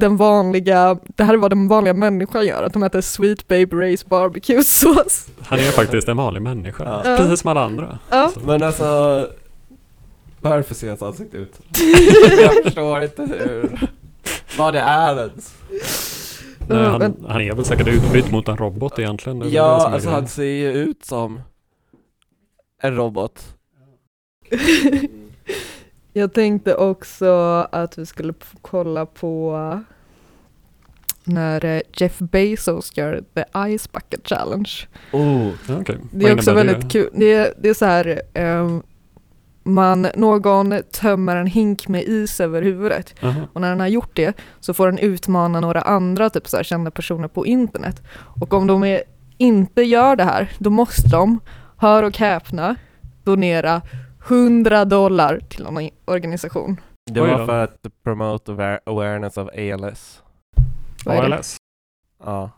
den 0.00 0.16
vanliga, 0.16 0.98
det 1.06 1.24
här 1.24 1.34
är 1.34 1.38
vad 1.38 1.50
den 1.50 1.68
vanliga 1.68 1.94
människan 1.94 2.46
gör, 2.46 2.62
att 2.62 2.72
de 2.72 2.82
äter 2.82 3.00
Sweet 3.00 3.48
Baby 3.48 3.76
Race 3.76 4.06
barbecue-sås. 4.08 5.26
Han 5.42 5.58
är 5.58 5.62
faktiskt 5.62 6.08
en 6.08 6.16
vanlig 6.16 6.42
människa. 6.42 7.02
Ja. 7.04 7.16
Precis 7.16 7.40
som 7.40 7.50
alla 7.50 7.64
andra. 7.64 7.98
Ja. 8.10 8.32
Men 8.44 8.62
alltså, 8.62 9.28
varför 10.40 10.74
ser 10.74 10.88
hans 10.88 11.02
ansikte 11.02 11.36
ut? 11.36 11.60
Jag 12.40 12.64
förstår 12.64 13.02
inte 13.02 13.22
hur, 13.22 13.88
vad 14.58 14.74
det 14.74 14.80
är 14.80 15.18
ens. 15.18 15.54
Nej, 16.68 16.84
han, 16.84 17.16
han 17.28 17.40
är 17.40 17.54
väl 17.54 17.64
säkert 17.64 17.88
utbytt 17.88 18.30
mot 18.30 18.48
en 18.48 18.56
robot 18.56 18.98
egentligen. 18.98 19.50
Ja, 19.50 19.62
alltså 19.62 19.98
grejen. 19.98 20.14
han 20.14 20.28
ser 20.28 20.44
ju 20.44 20.72
ut 20.72 21.04
som 21.04 21.40
en 22.82 22.96
robot. 22.96 23.56
Jag 26.12 26.32
tänkte 26.32 26.74
också 26.74 27.66
att 27.72 27.98
vi 27.98 28.06
skulle 28.06 28.34
kolla 28.62 29.06
på 29.06 29.56
när 31.24 31.64
eh, 31.64 31.80
Jeff 31.92 32.18
Bezos 32.18 32.96
gör 32.96 33.22
The 33.34 33.44
Ice 33.78 33.92
Bucket 33.92 34.28
Challenge. 34.28 34.70
Oh. 35.12 35.48
Okej. 35.80 35.98
Det 36.12 36.28
är 36.28 36.34
också 36.34 36.52
väldigt 36.54 36.92
kul. 36.92 37.10
Det 37.14 37.32
är, 37.32 37.54
det 37.58 37.68
är 37.68 37.74
så 37.74 37.84
här, 37.84 38.22
ehm, 38.34 38.82
man, 39.62 40.06
någon 40.16 40.82
tömmer 40.92 41.36
en 41.36 41.46
hink 41.46 41.88
med 41.88 42.02
is 42.02 42.40
över 42.40 42.62
huvudet 42.62 43.14
Aha. 43.22 43.40
och 43.52 43.60
när 43.60 43.70
den 43.70 43.80
har 43.80 43.86
gjort 43.86 44.16
det 44.16 44.36
så 44.60 44.74
får 44.74 44.86
den 44.86 44.98
utmana 44.98 45.60
några 45.60 45.80
andra 45.80 46.30
typ 46.30 46.48
så 46.48 46.56
här, 46.56 46.64
kända 46.64 46.90
personer 46.90 47.28
på 47.28 47.46
internet. 47.46 48.02
Och 48.40 48.54
om 48.54 48.66
de 48.66 48.84
är, 48.84 49.02
inte 49.38 49.82
gör 49.82 50.16
det 50.16 50.24
här, 50.24 50.52
då 50.58 50.70
måste 50.70 51.08
de, 51.08 51.40
hör 51.76 52.02
och 52.02 52.18
häpna, 52.18 52.76
donera 53.24 53.82
100 54.30 54.84
dollar 54.84 55.40
till 55.48 55.64
någon 55.64 55.88
organisation. 56.04 56.80
Det 57.10 57.20
var 57.20 57.46
för 57.46 57.64
att 57.64 57.86
promote 58.02 58.52
aware- 58.52 58.80
awareness 58.86 59.36
of 59.36 59.48
ALS. 59.48 60.22
Vad 61.04 61.16
är 61.16 61.28
det? 61.28 61.36
ALS? 61.36 61.56
Ja. 62.24 62.50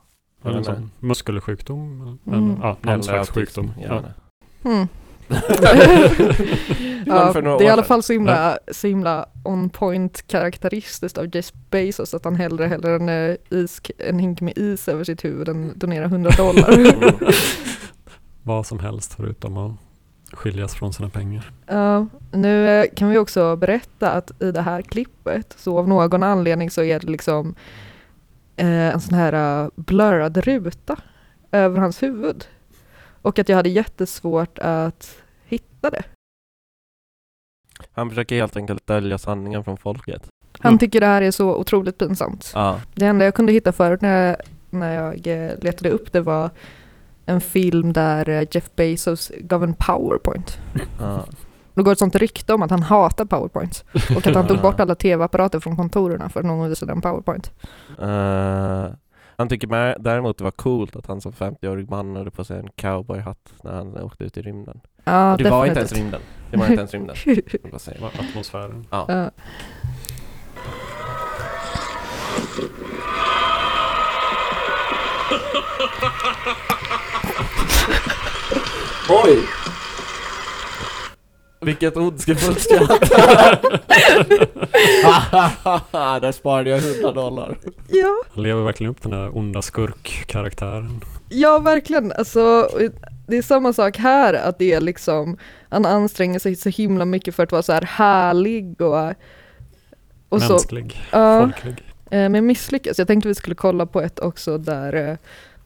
Eller 0.45 0.57
en 0.59 0.65
sån 0.65 0.91
muskelsjukdom? 0.99 2.19
Mm. 2.27 2.39
Mm. 2.39 2.59
Ja, 2.63 2.77
någon 2.81 3.03
slags 3.03 3.31
sjukdom. 3.31 3.73
Ja. 3.83 4.03
några 7.07 7.33
det 7.59 7.65
är 7.65 7.69
i 7.69 7.69
alla 7.69 7.83
fall 7.83 8.03
så 8.03 8.13
himla, 8.13 8.59
så 8.73 8.87
himla 8.87 9.27
on 9.45 9.71
point 9.71 10.27
karaktäristiskt 10.27 11.19
av 11.19 11.37
Jeff 11.37 11.53
Bezos 11.71 12.15
att 12.15 12.25
han 12.25 12.37
hellre 12.37 12.67
häller 12.67 12.91
en, 12.91 13.09
eh, 13.09 13.37
is, 13.51 13.81
en 13.99 14.19
hink 14.19 14.41
med 14.41 14.59
is 14.59 14.89
över 14.89 15.05
sitt 15.05 15.25
huvud 15.25 15.49
än 15.49 15.79
donerar 15.79 16.05
100 16.05 16.31
dollar. 16.37 16.73
Mm. 16.73 17.15
Vad 18.43 18.67
som 18.67 18.79
helst 18.79 19.15
förutom 19.15 19.57
att 19.57 19.73
skiljas 20.33 20.75
från 20.75 20.93
sina 20.93 21.09
pengar. 21.09 21.51
Ja, 21.67 22.07
nu 22.33 22.69
eh, 22.69 22.87
kan 22.97 23.09
vi 23.11 23.19
också 23.19 23.57
berätta 23.57 24.11
att 24.11 24.43
i 24.43 24.53
det 24.53 24.63
här 24.63 24.83
klippet 24.83 25.55
så 25.59 25.79
av 25.79 25.89
någon 25.89 26.23
anledning 26.23 26.71
så 26.71 26.83
är 26.83 27.01
det 27.01 27.07
liksom 27.07 27.55
eh, 28.57 28.67
en 28.95 29.01
sån 29.01 29.15
här 29.15 29.63
uh, 29.65 29.71
blurrad 29.77 30.37
ruta 30.37 30.97
över 31.53 31.79
hans 31.81 32.03
huvud. 32.03 32.45
Och 33.23 33.39
att 33.39 33.49
jag 33.49 33.57
hade 33.57 33.69
jättesvårt 33.69 34.59
att 34.59 35.17
hitta 35.45 35.91
det. 35.91 36.03
Han 37.93 38.09
försöker 38.09 38.37
helt 38.37 38.57
enkelt 38.57 38.87
dölja 38.87 39.19
sanningen 39.19 39.65
från 39.65 39.77
folket. 39.77 40.29
Han 40.59 40.71
Mm. 40.71 40.79
tycker 40.79 41.01
det 41.01 41.07
här 41.07 41.23
är 41.23 41.31
så 41.31 41.55
otroligt 41.57 41.99
pinsamt. 41.99 42.53
Ja. 42.55 42.81
Det 42.95 43.07
enda 43.07 43.25
jag 43.25 43.35
kunde 43.35 43.53
hitta 43.53 43.73
förut 43.73 44.01
när 44.01 44.27
jag, 44.29 44.37
när 44.71 44.95
jag 44.95 45.27
eh, 45.27 45.53
letade 45.61 45.91
upp 45.91 46.13
det 46.13 46.21
var 46.21 46.51
en 47.27 47.41
film 47.41 47.93
där 47.93 48.29
eh, 48.29 48.43
Jeff 48.51 48.71
Bezos 48.77 49.33
gav 49.41 49.65
en 49.65 49.75
powerpoint. 49.75 50.59
ja. 51.01 51.25
Det 51.75 51.83
går 51.83 51.93
ett 51.93 51.99
sånt 51.99 52.17
rykte 52.17 52.55
om 52.55 52.63
att 52.63 52.71
han 52.71 52.83
hatar 52.83 53.25
powerpoints 53.25 53.85
och 54.17 54.27
att 54.27 54.35
han 54.35 54.47
tog 54.47 54.61
bort 54.63 54.81
alla 54.81 54.95
tv-apparater 54.95 55.61
från 55.61 55.77
kontorerna 55.77 56.29
för 56.29 56.41
att 56.41 56.47
någon 56.47 56.69
visade 56.69 56.93
en 56.93 57.01
powerpoint. 57.01 57.51
Eh, 58.01 58.87
han 59.37 59.49
tycker 59.49 59.99
däremot 59.99 60.39
det 60.39 60.45
var 60.45 60.51
coolt 60.51 60.97
att 60.97 61.07
han 61.07 61.21
som 61.21 61.33
50-årig 61.33 61.91
man 61.91 62.17
hade 62.17 62.31
på 62.31 62.45
sig 62.45 62.59
en 62.59 62.69
cowboyhatt 62.69 63.53
när 63.63 63.73
han 63.73 63.97
åkte 63.99 64.25
ut 64.25 64.37
i 64.37 64.43
rymden. 64.43 64.81
Ja, 65.05 65.37
det 65.39 65.51
var 65.51 65.67
inte 65.67 65.79
ens 65.79 65.91
definitivt. 65.91 65.99
rymden. 65.99 66.21
Det 66.51 66.57
var 66.57 66.67
inte 66.67 66.81
ens 66.81 66.95
rymden. 66.95 67.17
säger. 67.81 68.01
Vad 68.01 68.11
Atmosfären. 68.21 68.87
Ja. 68.91 69.05
Ja. 69.09 69.31
Oj! 79.09 79.39
Vilket 81.61 81.97
ondskefullt 81.97 82.61
skratt! 82.61 83.01
Där 86.23 86.33
sparade 86.33 86.71
jag 86.71 86.79
100 86.79 87.13
dollar. 87.13 87.59
ja, 87.89 88.23
Han 88.35 88.43
lever 88.43 88.63
verkligen 88.63 88.91
upp 88.91 89.03
den 89.03 89.13
här 89.13 89.37
onda 89.37 89.63
skurk-karaktären. 89.63 91.01
ja, 91.29 91.59
verkligen. 91.59 92.13
Alltså, 92.13 92.69
det 93.27 93.37
är 93.37 93.43
samma 93.43 93.73
sak 93.73 93.97
här, 93.97 94.35
att 94.35 94.59
det 94.59 94.73
är 94.73 94.81
liksom, 94.81 95.37
han 95.71 95.87
anstränger 95.87 96.39
sig 96.39 96.57
så 96.57 96.69
himla 96.69 97.05
mycket 97.05 97.35
för 97.35 97.43
att 97.43 97.53
vara 97.53 97.63
så 97.63 97.73
här 97.73 97.83
härlig 97.83 98.81
och, 98.81 99.13
och 100.29 100.43
så. 100.43 100.53
Mänsklig, 100.53 101.03
Ja. 101.11 101.41
folklig. 101.41 101.83
Eh, 102.11 102.29
Men 102.29 102.47
misslyckas. 102.47 102.99
Jag 102.99 103.07
tänkte 103.07 103.29
vi 103.29 103.35
skulle 103.35 103.57
kolla 103.57 103.87
på 103.87 104.01
ett 104.01 104.19
också 104.19 104.59
där, 104.59 104.93
eh, 104.95 105.17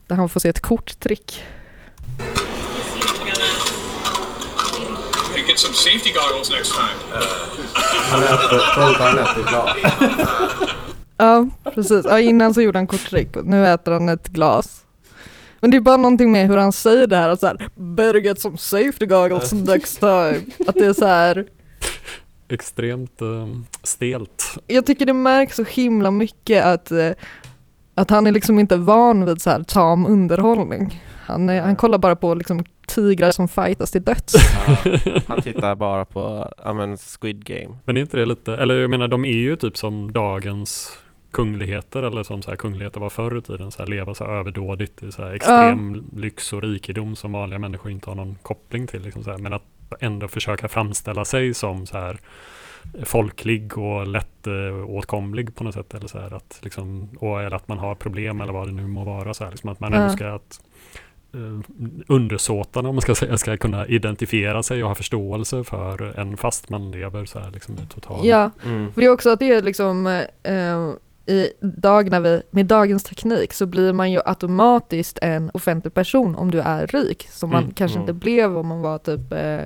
där 0.07 0.15
han 0.15 0.29
får 0.29 0.39
se 0.39 0.49
ett 0.49 0.59
korttrick. 0.61 1.43
Hey, 5.33 5.43
get 5.47 5.59
some 5.59 5.73
safety 5.73 6.11
goggles 6.13 6.49
next 6.51 6.71
time. 6.73 7.21
Han 8.11 8.23
äter, 8.23 8.59
frågan 8.75 9.17
äter 9.19 9.43
glad. 9.49 9.69
Ja, 11.17 11.47
precis. 11.75 12.05
Ja, 12.09 12.19
innan 12.19 12.53
så 12.53 12.61
gjorde 12.61 12.79
han 12.79 12.87
korttrick 12.87 13.35
och 13.35 13.45
nu 13.45 13.67
äter 13.67 13.91
han 13.91 14.09
ett 14.09 14.27
glas. 14.27 14.83
Men 15.59 15.71
det 15.71 15.77
är 15.77 15.81
bara 15.81 15.97
någonting 15.97 16.31
med 16.31 16.47
hur 16.47 16.57
han 16.57 16.71
säger 16.71 17.07
det 17.07 17.17
här, 17.17 17.29
att 17.29 17.39
så 17.39 17.47
här, 17.47 17.69
better 17.75 18.19
get 18.19 18.41
some 18.41 18.57
safety 18.57 19.05
goggles 19.05 19.53
next 19.53 19.99
time. 19.99 20.41
Att 20.67 20.75
det 20.75 20.85
är 20.85 20.93
så 20.93 21.05
här, 21.05 21.45
Extremt 22.49 23.21
eh, 23.21 23.47
stelt. 23.83 24.57
jag 24.67 24.85
tycker 24.85 25.05
det 25.05 25.13
märks 25.13 25.55
så 25.55 25.63
himla 25.63 26.11
mycket 26.11 26.65
att, 26.65 26.91
eh, 26.91 27.11
att 27.95 28.09
han 28.09 28.27
är 28.27 28.31
liksom 28.31 28.59
inte 28.59 28.75
van 28.75 29.25
vid 29.25 29.41
så 29.41 29.49
här 29.49 29.63
tam 29.63 30.05
underhållning. 30.05 31.03
Han, 31.27 31.49
är, 31.49 31.61
han 31.61 31.75
kollar 31.75 31.97
bara 31.97 32.15
på 32.15 32.33
liksom 32.35 32.63
tigrar 32.87 33.31
som 33.31 33.47
fightas 33.47 33.91
till 33.91 34.03
döds. 34.03 34.33
Ja, 34.67 34.77
han 35.27 35.41
tittar 35.41 35.75
bara 35.75 36.05
på, 36.05 36.51
ja 36.63 36.73
men 36.73 36.97
Squid 36.97 37.45
Game. 37.45 37.77
Men 37.85 37.97
är 37.97 38.01
inte 38.01 38.17
det 38.17 38.25
lite, 38.25 38.55
eller 38.57 38.75
jag 38.75 38.89
menar 38.89 39.07
de 39.07 39.25
är 39.25 39.31
ju 39.37 39.55
typ 39.55 39.77
som 39.77 40.11
dagens 40.11 40.97
kungligheter 41.31 42.03
eller 42.03 42.23
som 42.23 42.41
så 42.41 42.49
här 42.49 42.57
kungligheter 42.57 42.99
var 42.99 43.09
förr 43.09 43.37
i 43.37 43.41
tiden, 43.41 43.71
så 43.71 43.79
här 43.83 43.87
leva 43.89 44.13
så 44.13 44.23
här 44.25 44.31
överdådigt 44.31 45.03
i 45.03 45.11
så 45.11 45.21
här 45.23 45.33
extrem 45.33 46.03
lyx 46.15 46.53
och 46.53 46.61
rikedom 46.61 47.15
som 47.15 47.31
vanliga 47.31 47.59
människor 47.59 47.91
inte 47.91 48.09
har 48.09 48.15
någon 48.15 48.35
koppling 48.41 48.87
till. 48.87 49.01
Liksom 49.01 49.23
så 49.23 49.31
här. 49.31 49.37
Men 49.37 49.53
att 49.53 49.63
ändå 49.99 50.27
försöka 50.27 50.67
framställa 50.67 51.25
sig 51.25 51.53
som 51.53 51.85
så 51.85 51.97
här 51.97 52.17
folklig 53.03 53.77
och 53.77 54.07
lätt 54.07 54.47
eh, 54.47 54.85
åtkomlig 54.89 55.55
på 55.55 55.63
något 55.63 55.73
sätt. 55.73 55.93
Eller, 55.93 56.07
så 56.07 56.19
här, 56.19 56.33
att, 56.33 56.59
liksom, 56.61 57.09
och, 57.19 57.41
eller 57.41 57.55
att 57.55 57.67
man 57.67 57.77
har 57.77 57.95
problem 57.95 58.41
eller 58.41 58.53
vad 58.53 58.67
det 58.67 58.71
nu 58.73 58.87
må 58.87 59.03
vara. 59.03 59.33
Så 59.33 59.43
här, 59.43 59.51
liksom, 59.51 59.69
att 59.69 59.79
man 59.79 59.93
Ja. 59.93 59.99
önskar 59.99 60.27
att 60.27 60.59
eh, 60.63 60.66
undersåtarna, 62.07 62.89
om 62.89 62.95
man 62.95 63.01
ska 63.01 63.15
säga, 63.15 63.37
ska 63.37 63.57
kunna 63.57 63.87
identifiera 63.87 64.63
sig 64.63 64.83
och 64.83 64.89
ha 64.89 64.95
förståelse 64.95 65.63
för 65.63 66.19
en 66.19 66.37
fast 66.37 66.69
man 66.69 66.91
lever 66.91 67.25
så 67.25 67.39
här 67.39 67.51
liksom 67.51 67.75
i 67.75 67.93
total... 67.93 68.27
Ja, 68.27 68.51
Mm. 68.65 68.93
för 68.93 69.01
det 69.01 69.07
är 69.07 69.11
också 69.11 69.29
att 69.29 69.39
det 69.39 69.51
är 69.51 69.61
liksom 69.61 70.07
eh, 70.43 70.93
i 71.35 71.51
dag 71.61 72.11
när 72.11 72.19
vi, 72.19 72.41
med 72.51 72.65
dagens 72.65 73.03
teknik 73.03 73.53
så 73.53 73.65
blir 73.65 73.93
man 73.93 74.11
ju 74.11 74.19
automatiskt 74.25 75.19
en 75.21 75.51
offentlig 75.53 75.93
person 75.93 76.35
om 76.35 76.51
du 76.51 76.59
är 76.59 76.87
rik, 76.87 77.27
som 77.31 77.49
man 77.49 77.63
Mm, 77.63 77.73
kanske 77.73 77.97
mm. 77.97 78.03
inte 78.09 78.13
blev 78.13 78.57
om 78.57 78.67
man 78.67 78.81
var 78.81 78.97
typ, 78.97 79.33
eh, 79.33 79.59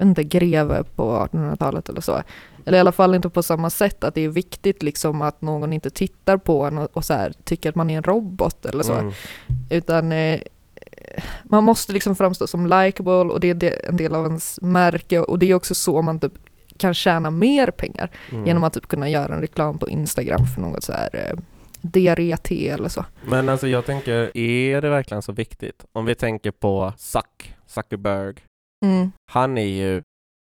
inte, 0.00 0.24
greve 0.24 0.84
på 0.94 1.28
1800-talet 1.32 1.88
eller 1.88 2.00
så. 2.00 2.22
Eller 2.64 2.78
i 2.78 2.80
alla 2.80 2.92
fall 2.92 3.14
inte 3.14 3.28
på 3.30 3.42
samma 3.42 3.70
sätt 3.70 4.04
att 4.04 4.14
det 4.14 4.24
är 4.24 4.28
viktigt 4.28 4.82
liksom 4.82 5.22
att 5.22 5.42
någon 5.42 5.72
inte 5.72 5.90
tittar 5.90 6.36
på 6.36 6.64
en 6.64 6.78
och, 6.78 6.88
och 6.92 7.04
så 7.04 7.14
här, 7.14 7.32
tycker 7.44 7.68
att 7.68 7.74
man 7.74 7.90
är 7.90 7.96
en 7.96 8.02
robot 8.02 8.66
eller 8.66 8.82
så. 8.82 8.92
Mm. 8.94 9.12
Utan 9.70 10.12
eh, 10.12 10.40
man 11.44 11.64
måste 11.64 11.92
liksom 11.92 12.16
framstå 12.16 12.46
som 12.46 12.66
likable 12.66 13.12
och 13.12 13.40
det 13.40 13.62
är 13.62 13.88
en 13.88 13.96
del 13.96 14.14
av 14.14 14.24
ens 14.26 14.58
märke 14.62 15.20
och 15.20 15.38
det 15.38 15.50
är 15.50 15.54
också 15.54 15.74
så 15.74 16.02
man 16.02 16.20
typ 16.20 16.32
kan 16.76 16.94
tjäna 16.94 17.30
mer 17.30 17.70
pengar 17.70 18.10
Mm. 18.32 18.46
genom 18.46 18.64
att 18.64 18.72
typ 18.72 18.86
kunna 18.88 19.08
göra 19.08 19.34
en 19.34 19.40
reklam 19.40 19.78
på 19.78 19.88
Instagram 19.88 20.46
för 20.54 20.60
något 20.60 20.84
så 20.84 20.92
här 20.92 21.08
eh, 21.12 21.38
DRET 21.82 22.50
eller 22.52 22.88
så. 22.88 23.04
Men 23.26 23.48
alltså 23.48 23.68
jag 23.68 23.86
tänker, 23.86 24.36
är 24.36 24.80
det 24.80 24.88
verkligen 24.88 25.22
så 25.22 25.32
viktigt? 25.32 25.84
Om 25.92 26.04
vi 26.04 26.14
tänker 26.14 26.50
på 26.50 26.92
Zuck, 26.96 27.54
Zuckerberg. 27.66 28.34
Mm. 28.84 29.12
Han 29.32 29.58
är 29.58 29.66
ju, 29.66 30.02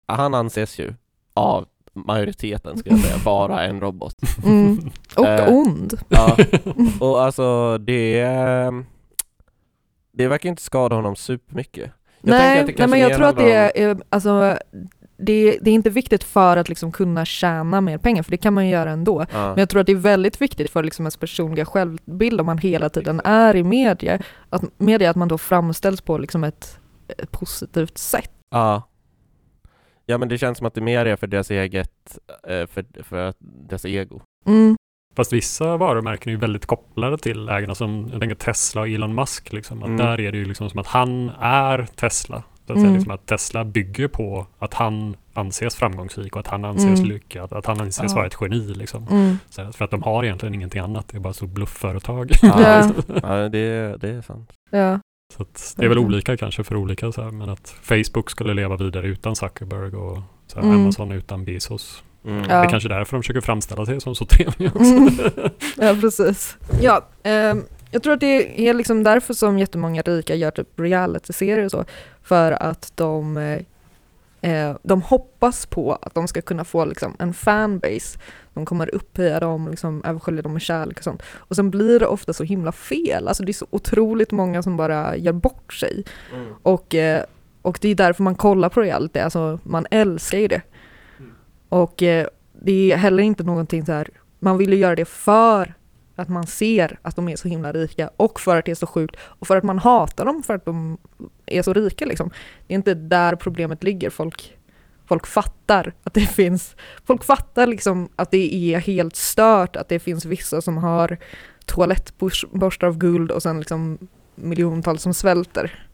han 0.07 0.35
anses 0.35 0.79
ju 0.79 0.95
av 1.35 1.67
majoriteten 1.95 2.79
skulle 2.79 2.95
jag 2.97 3.05
säga, 3.05 3.17
vara 3.25 3.63
en 3.63 3.81
robot. 3.81 4.15
Mm. 4.45 4.91
Och 5.17 5.27
Eh, 5.27 5.53
ond. 5.55 5.99
Ja, 6.09 6.37
och 7.01 7.23
alltså 7.25 7.79
det, 7.79 8.25
det 10.13 10.29
verkar 10.29 10.49
inte 10.49 10.63
skada 10.63 10.97
honom 10.97 11.17
supermycket. 11.17 11.91
Jag 12.21 12.31
nej, 12.31 12.61
att 12.61 12.67
det 12.67 12.79
nej, 12.79 12.89
men 12.89 13.01
jag 13.01 13.17
tror 13.17 13.27
att 13.27 13.37
det 13.37 13.53
är, 13.53 13.97
alltså, 14.09 14.59
det, 15.17 15.59
det 15.61 15.71
är 15.71 15.75
inte 15.75 15.91
viktigt 15.91 16.25
för 16.25 16.57
att 16.57 16.69
liksom 16.69 16.93
kunna 16.93 17.25
tjäna 17.25 17.81
mer 17.81 17.99
pengar, 17.99 18.23
för 18.23 18.31
det 18.31 18.37
kan 18.37 18.55
man 18.55 18.67
ju 18.67 18.73
göra 18.73 18.91
ändå. 18.91 19.27
Ja. 19.33 19.49
Men 19.49 19.59
jag 19.59 19.69
tror 19.69 19.81
att 19.81 19.87
det 19.87 19.93
är 19.93 19.97
väldigt 19.97 20.41
viktigt 20.41 20.71
för 20.71 20.83
liksom 20.83 21.05
ens 21.05 21.17
personliga 21.17 21.65
självbild 21.65 22.41
om 22.41 22.47
man 22.47 22.59
hela 22.59 22.89
tiden 22.89 23.21
är 23.25 23.57
i 23.57 23.63
media, 23.63 24.23
att, 24.51 24.79
media, 24.79 25.11
att 25.11 25.17
man 25.17 25.29
då 25.29 25.39
framställs 25.39 26.01
på 26.01 26.19
liksom 26.19 26.45
ett, 26.45 26.81
ett 27.19 27.31
positivt 27.31 27.99
sätt. 27.99 28.31
Ja. 28.51 28.89
Ja 30.07 30.19
men 30.19 30.29
det 30.29 30.39
känns 30.39 30.59
som 30.59 30.67
att 30.67 30.75
det 30.75 30.81
mer 30.81 31.07
är 31.07 31.17
för 31.17 31.27
deras 31.27 31.51
eget, 31.51 32.19
eh, 32.49 32.67
för, 32.67 33.03
för 33.03 33.17
att 33.17 33.37
deras 33.41 33.85
ego. 33.85 34.21
Mm. 34.47 34.77
Fast 35.17 35.33
vissa 35.33 35.77
varumärken 35.77 36.29
är 36.31 36.33
ju 36.35 36.39
väldigt 36.41 36.67
kopplade 36.67 37.19
till 37.19 37.49
ägarna 37.49 37.75
som 37.75 38.09
jag 38.13 38.21
tänker 38.21 38.37
Tesla 38.37 38.81
och 38.81 38.89
Elon 38.89 39.15
Musk. 39.15 39.53
Liksom. 39.53 39.79
Att 39.83 39.85
Mm. 39.89 39.97
Där 39.97 40.21
är 40.21 40.33
det 40.33 40.39
ju 40.39 40.45
liksom 40.45 40.71
som 40.71 40.79
att 40.81 40.87
han 40.87 41.31
är 41.41 41.87
Tesla. 41.97 42.43
Så 42.67 42.73
att, 42.73 42.77
Mm. 42.77 42.83
säga, 42.83 42.95
liksom 42.95 43.13
att 43.15 43.27
Tesla 43.27 43.65
bygger 43.65 44.09
på 44.09 44.47
att 44.59 44.75
han 44.75 45.17
anses 45.35 45.77
framgångsrik 45.77 46.35
och 46.37 46.41
att 46.41 46.47
han 46.47 46.65
anses 46.65 46.99
Mm. 47.01 47.05
lyckad. 47.11 47.53
Att 47.53 47.67
han 47.67 47.81
anses 47.81 48.13
Ja. 48.13 48.17
vara 48.17 48.27
ett 48.27 48.37
geni. 48.41 48.61
Liksom. 48.75 49.07
Mm. 49.11 49.39
Så 49.51 49.73
för 49.73 49.85
att 49.85 49.91
de 49.91 50.03
har 50.03 50.25
egentligen 50.25 50.55
ingenting 50.55 50.81
annat. 50.81 51.09
Det 51.09 51.17
är 51.17 51.21
bara 51.21 51.33
så 51.33 51.47
bluffföretag. 51.47 52.31
Ja, 52.43 52.91
ja 53.23 53.49
det, 53.49 53.97
det 54.01 54.09
är 54.09 54.23
sant. 54.23 54.53
Ja. 54.71 55.01
Så 55.37 55.43
att 55.43 55.75
det 55.77 55.85
är 55.85 55.89
väl 55.89 55.99
olika 55.99 56.37
kanske 56.37 56.65
för 56.65 56.77
olika. 56.77 57.13
Så 57.13 57.23
här, 57.23 57.31
men 57.31 57.49
att 57.51 57.75
Facebook 57.83 58.31
skulle 58.31 58.55
leva 58.55 58.77
vidare 58.77 59.07
utan 59.07 59.37
Zuckerberg 59.37 59.97
och 59.97 60.19
så 60.47 60.61
här, 60.61 60.67
Mm. 60.67 60.81
Amazon 60.81 61.13
utan 61.13 61.45
Bezos. 61.45 62.03
Mm. 62.25 62.39
Ja. 62.39 62.47
Det 62.49 62.67
är 62.67 62.71
kanske 62.71 62.89
därför 62.89 63.17
de 63.17 63.23
försöker 63.23 63.41
framställa 63.41 63.87
sig 63.87 64.01
som 64.01 64.15
så 64.15 64.25
trevliga 64.25 64.71
också. 64.75 64.93
Mm. 64.93 65.11
Ja, 65.77 65.97
precis. 66.01 66.57
Ja, 66.81 67.07
ehm, 67.23 67.65
jag 67.91 68.03
tror 68.03 68.13
att 68.13 68.21
det 68.21 68.69
är 68.69 68.75
liksom 68.75 69.03
därför 69.03 69.35
som 69.35 69.59
jättemånga 69.59 70.03
rika 70.03 70.35
gör 70.35 70.51
typ 70.51 70.81
reality-serier 70.81 71.65
och 71.65 71.71
så. 71.71 71.85
För 72.23 72.53
att 72.53 72.93
de, 72.95 73.37
eh, 73.37 73.61
eh, 74.53 74.77
de 74.83 75.03
hoppas 75.03 75.67
på 75.67 75.93
att 76.03 76.15
de 76.15 76.29
ska 76.29 76.43
kunna 76.43 76.65
få 76.65 76.85
liksom 76.85 77.17
en 77.19 77.35
fanbase. 77.35 78.19
De 78.55 78.67
kommer 78.67 78.95
upphöja 78.95 79.41
dem, 79.41 79.69
liksom, 79.69 80.05
överskölja 80.05 80.43
dem 80.43 80.53
med 80.53 80.63
kärlek 80.63 80.99
och 80.99 81.05
sånt. 81.05 81.23
Och 81.35 81.57
sen 81.57 81.71
blir 81.71 82.01
det 82.01 82.07
ofta 82.07 82.33
så 82.33 82.45
himla 82.45 82.73
fel. 82.73 83.29
Alltså 83.29 83.43
det 83.45 83.51
är 83.51 83.55
så 83.55 83.67
otroligt 83.71 84.31
många 84.31 84.63
som 84.63 84.77
bara 84.77 85.17
gör 85.17 85.33
bort 85.33 85.73
sig. 85.73 86.05
Mm. 86.35 86.55
Och, 86.63 86.95
eh, 86.95 87.25
och 87.63 87.79
det 87.81 87.89
är 87.89 87.95
därför 87.95 88.23
man 88.23 88.35
kollar 88.35 88.69
på 88.69 88.81
reality, 88.81 89.19
alltså 89.21 89.59
man 89.63 89.87
älskar 89.91 90.39
ju 90.39 90.49
det. 90.49 90.63
Och 91.73 92.03
eh, 92.03 92.27
det 92.53 92.93
är 92.93 92.97
heller 92.97 93.23
inte 93.23 93.45
någonting 93.45 93.87
så 93.87 93.93
här, 93.93 94.09
man 94.39 94.59
vill 94.59 94.73
ju 94.73 94.79
göra 94.79 94.97
det 94.97 95.05
för 95.05 95.75
att 96.17 96.29
man 96.29 96.47
ser 96.47 96.99
att 97.03 97.17
de 97.17 97.29
är 97.29 97.37
så 97.37 97.49
himla 97.49 97.73
rika 97.73 98.11
och 98.17 98.41
för 98.41 98.57
att 98.57 98.65
det 98.65 98.71
är 98.71 98.75
så 98.75 98.87
sjukt 98.87 99.17
och 99.21 99.47
för 99.47 99.57
att 99.57 99.65
man 99.65 99.79
hatar 99.79 100.25
dem 100.25 100.43
för 100.43 100.55
att 100.55 100.65
de 100.65 100.99
är 101.47 101.63
så 101.63 101.73
rika 101.73 102.05
liksom. 102.05 102.31
Det 102.67 102.75
är 102.75 102.77
inte 102.77 102.95
där 102.95 103.37
problemet 103.37 103.83
ligger, 103.83 104.11
folk, 104.11 104.59
folk 105.07 105.27
fattar 105.27 105.93
att 106.05 106.15
det 106.15 106.21
finns, 106.37 106.77
folk 107.05 107.25
fattar 107.25 107.67
liksom 107.67 108.09
att 108.17 108.31
det 108.31 108.55
är 108.55 108.79
helt 108.79 109.17
stört 109.17 109.77
att 109.77 109.89
det 109.89 109.99
finns 109.99 110.25
vissa 110.25 110.63
som 110.63 110.77
har 110.77 111.19
toalettborstar 111.67 112.87
av 112.87 112.99
guld 112.99 113.31
och 113.31 113.43
sen 113.43 113.59
liksom 113.59 113.99
miljontals 114.35 115.03
som 115.03 115.15
svälter. 115.15 115.87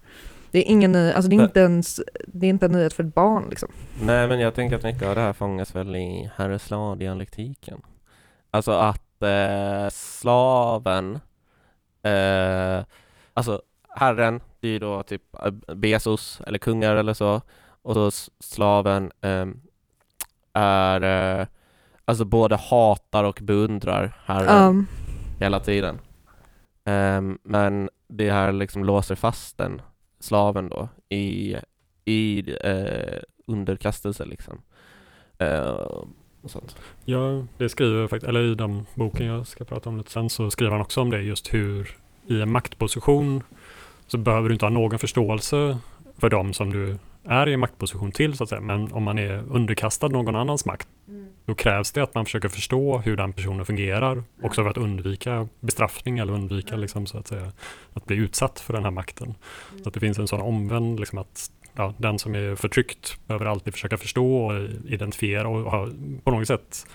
Det 0.51 0.59
är 0.59 0.73
ingen 0.73 0.95
alltså 0.95 1.31
det 1.31 1.37
är 1.37 1.43
inte 1.43 1.61
ens, 1.61 2.01
det 2.27 2.47
är 2.47 2.51
inte 2.51 2.67
en 2.67 2.73
nyhet 2.73 2.93
för 2.93 3.05
ett 3.05 3.15
barn 3.15 3.47
liksom. 3.51 3.69
Nej 4.03 4.29
men 4.29 4.41
jag 4.41 4.55
tänker 4.55 4.77
att 4.77 4.83
mycket 4.83 5.09
av 5.09 5.15
det 5.15 5.21
här 5.21 5.33
fångas 5.33 5.75
väl 5.75 5.97
i 5.97 6.31
Herreslad-dialektiken. 6.37 7.83
Alltså 8.51 8.73
att 8.73 9.23
eh, 9.23 9.89
slaven, 9.91 11.19
eh, 12.03 12.85
alltså 13.35 13.63
herren, 13.89 14.41
det 14.61 14.69
är 14.69 14.73
ju 14.73 14.79
då 14.79 15.03
typ 15.03 15.23
eh, 15.45 15.75
Bezos 15.75 16.41
eller 16.47 16.59
kungar 16.59 16.97
eller 16.97 17.15
så. 17.15 17.41
Och 17.83 17.95
så 17.95 18.31
slaven 18.41 19.13
ehm, 19.21 19.61
är, 20.53 21.03
eh, 21.41 21.47
alltså 22.05 22.25
både 22.25 22.57
hatar 22.57 23.25
och 23.25 23.39
beundrar 23.43 24.19
herren 24.25 24.69
Um, 24.69 24.87
hela 25.41 25.61
tiden. 25.61 25.99
Ehm, 26.85 27.39
men 27.43 27.91
det 28.09 28.31
här 28.31 28.53
liksom 28.53 28.85
låser 28.85 29.15
fast 29.15 29.59
den, 29.59 29.83
slaven 30.21 30.69
då, 30.69 30.89
i, 31.09 31.57
i 32.05 32.55
eh, 32.65 33.19
underkastelse 33.47 34.25
liksom. 34.25 34.63
Eh, 35.39 35.89
och 36.43 36.51
sånt. 36.51 36.77
Ja, 37.05 37.47
det 37.59 37.69
skriver 37.69 38.09
faktiskt, 38.09 38.29
eller 38.29 38.53
i 38.53 38.55
den 38.55 38.87
boken 38.95 39.27
jag 39.27 39.47
ska 39.47 39.65
prata 39.65 39.89
om 39.89 39.97
lite 39.97 40.11
sen 40.11 40.31
så 40.31 40.51
skriver 40.51 40.73
han 40.73 40.81
också 40.81 41.01
om 41.01 41.11
det 41.11 41.21
just 41.23 41.55
hur 41.55 41.97
i 42.27 42.41
en 42.41 42.53
maktposition 42.53 43.43
så 44.07 44.19
behöver 44.19 44.49
du 44.49 44.53
inte 44.53 44.65
ha 44.65 44.71
någon 44.71 44.99
förståelse 44.99 45.79
för 46.19 46.31
dem 46.31 46.53
som 46.53 46.73
du 46.73 46.99
är 47.29 47.49
i 47.49 47.55
en 47.55 47.61
maktposition 47.61 48.13
till 48.13 48.37
så 48.37 48.45
att 48.45 48.51
säga. 48.51 48.61
Men 48.61 48.93
om 48.93 49.03
man 49.03 49.19
är 49.19 49.45
underkastad 49.51 50.09
någon 50.09 50.37
annans 50.37 50.65
makt 50.65 50.89
då 51.49 51.55
krävs 51.55 51.93
det 51.93 52.03
att 52.03 52.15
man 52.15 52.25
försöker 52.25 52.49
förstå 52.49 52.99
hur 52.99 53.17
den 53.17 53.33
personen 53.33 53.67
fungerar 53.67 54.23
också 54.43 54.63
för 54.63 54.71
att 54.71 54.77
undvika 54.77 55.49
bestraffning 55.61 56.19
eller 56.19 56.33
undvika 56.33 56.77
liksom, 56.77 57.07
så 57.07 57.19
att 57.19 57.27
säga 57.27 57.53
att 57.93 58.07
bli 58.07 58.17
utsatt 58.17 58.61
för 58.61 58.73
den 58.73 58.85
här 58.85 58.91
makten. 58.91 59.35
Så 59.83 59.89
att 59.89 59.95
det 59.95 60.01
finns 60.01 60.19
en 60.19 60.29
sån 60.29 60.41
omvänd 60.41 61.01
liksom 61.01 61.19
att 61.19 61.51
ja, 61.75 61.95
den 61.99 62.19
som 62.19 62.35
är 62.35 62.55
förtryckt 62.55 63.19
behöver 63.27 63.47
alltid 63.47 63.73
försöka 63.73 63.97
förstå 63.97 64.47
och 64.47 64.53
identifiera 64.89 65.49
och 65.49 65.71
ha, 65.71 65.89
på 66.25 66.31
något 66.31 66.49
sätt 66.49 66.87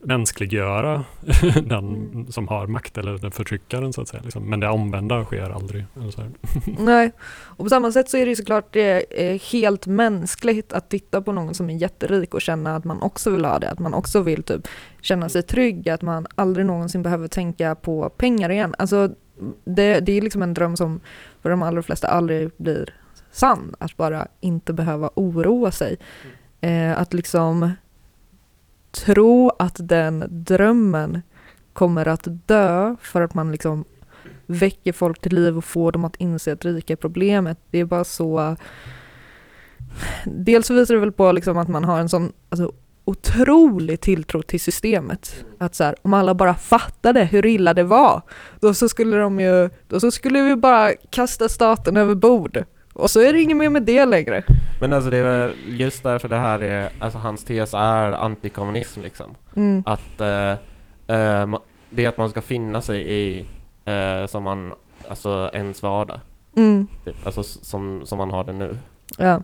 mänskliggöra 0.00 1.04
den 1.62 2.26
som 2.30 2.48
har 2.48 2.66
makt 2.66 2.98
eller 2.98 3.18
den 3.18 3.30
förtryckaren 3.30 3.92
så 3.92 4.00
att 4.00 4.08
säga. 4.08 4.22
Liksom. 4.22 4.44
Men 4.50 4.60
det 4.60 4.68
omvända 4.68 5.24
sker 5.24 5.50
aldrig. 5.50 5.84
Nej, 6.78 7.12
och 7.44 7.58
på 7.64 7.68
samma 7.68 7.92
sätt 7.92 8.10
så 8.10 8.16
är 8.16 8.26
det 8.26 8.36
såklart 8.36 8.72
det 8.72 9.42
helt 9.52 9.86
mänskligt 9.86 10.72
att 10.72 10.90
titta 10.90 11.22
på 11.22 11.32
någon 11.32 11.54
som 11.54 11.70
är 11.70 11.74
jätterik 11.74 12.34
och 12.34 12.42
känna 12.42 12.76
att 12.76 12.84
man 12.84 13.02
också 13.02 13.30
vill 13.30 13.44
ha 13.44 13.58
det, 13.58 13.70
att 13.70 13.78
man 13.78 13.94
också 13.94 14.20
vill 14.20 14.42
typ 14.42 14.68
känna 15.00 15.28
sig 15.28 15.42
trygg, 15.42 15.88
att 15.88 16.02
man 16.02 16.26
aldrig 16.34 16.66
någonsin 16.66 17.02
behöver 17.02 17.28
tänka 17.28 17.74
på 17.74 18.08
pengar 18.08 18.50
igen. 18.50 18.74
Alltså 18.78 19.10
det, 19.64 20.00
det 20.00 20.12
är 20.12 20.20
liksom 20.20 20.42
en 20.42 20.54
dröm 20.54 20.76
som 20.76 21.00
för 21.42 21.50
de 21.50 21.62
allra 21.62 21.82
flesta 21.82 22.08
aldrig 22.08 22.50
blir 22.56 22.94
sann, 23.30 23.74
att 23.78 23.96
bara 23.96 24.26
inte 24.40 24.72
behöva 24.72 25.10
oroa 25.14 25.70
sig. 25.70 25.96
Eh, 26.60 26.98
att 26.98 27.14
liksom 27.14 27.70
tro 28.90 29.50
att 29.58 29.76
den 29.78 30.24
drömmen 30.28 31.22
kommer 31.72 32.08
att 32.08 32.28
dö 32.46 32.96
för 33.00 33.22
att 33.22 33.34
man 33.34 33.52
liksom 33.52 33.84
väcker 34.46 34.92
folk 34.92 35.20
till 35.20 35.34
liv 35.34 35.56
och 35.56 35.64
får 35.64 35.92
dem 35.92 36.04
att 36.04 36.16
inse 36.16 36.52
att 36.52 36.64
rika 36.64 36.92
är 36.92 36.96
problemet. 36.96 37.58
Det 37.70 37.78
är 37.78 37.84
bara 37.84 38.04
så... 38.04 38.56
Dels 40.24 40.66
så 40.66 40.74
visar 40.74 40.94
det 40.94 41.00
väl 41.00 41.12
på 41.12 41.32
liksom 41.32 41.58
att 41.58 41.68
man 41.68 41.84
har 41.84 42.00
en 42.00 42.08
sån 42.08 42.32
alltså, 42.48 42.72
otrolig 43.04 44.00
tilltro 44.00 44.42
till 44.42 44.60
systemet. 44.60 45.44
Att 45.58 45.74
så 45.74 45.84
här, 45.84 45.94
om 46.02 46.14
alla 46.14 46.34
bara 46.34 46.54
fattade 46.54 47.24
hur 47.24 47.46
illa 47.46 47.74
det 47.74 47.82
var, 47.82 48.22
då 48.60 48.74
så 48.74 48.88
skulle 48.88 49.16
de 49.16 49.40
ju, 49.40 49.70
då 49.88 50.00
så 50.00 50.10
skulle 50.10 50.42
vi 50.42 50.56
bara 50.56 50.92
kasta 51.10 51.48
staten 51.48 51.96
över 51.96 52.14
bord. 52.14 52.64
Och 52.92 53.10
så 53.10 53.20
är 53.20 53.32
det 53.32 53.40
inget 53.40 53.56
mer 53.56 53.70
med 53.70 53.82
det 53.82 54.04
längre. 54.04 54.44
Men 54.80 54.92
alltså 54.92 55.10
det 55.10 55.16
är 55.16 55.54
just 55.66 56.02
därför 56.02 56.28
det 56.28 56.36
här 56.36 56.62
är, 56.62 56.90
alltså 56.98 57.18
hans 57.18 57.44
tes 57.44 57.74
är 57.74 58.12
antikommunism 58.12 59.00
liksom. 59.00 59.34
Mm. 59.56 59.82
Att 59.86 60.20
eh, 60.20 60.50
eh, 61.16 61.58
det 61.90 62.04
är 62.04 62.08
att 62.08 62.16
man 62.16 62.30
ska 62.30 62.40
finna 62.40 62.80
sig 62.80 63.12
i, 63.12 63.46
eh, 63.84 64.26
som 64.26 64.42
man, 64.42 64.72
alltså 65.08 65.50
ens 65.52 65.82
vardag. 65.82 66.20
Mm. 66.56 66.86
Typ. 67.04 67.26
Alltså 67.26 67.42
som, 67.42 68.06
som 68.06 68.18
man 68.18 68.30
har 68.30 68.44
det 68.44 68.52
nu. 68.52 68.78
Ja. 69.18 69.42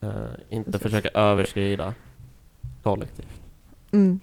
Eh, 0.00 0.10
inte 0.48 0.70
Precis. 0.70 0.82
försöka 0.82 1.08
överskrida 1.20 1.94
kollektivt. 2.82 3.40
Mm. 3.92 4.20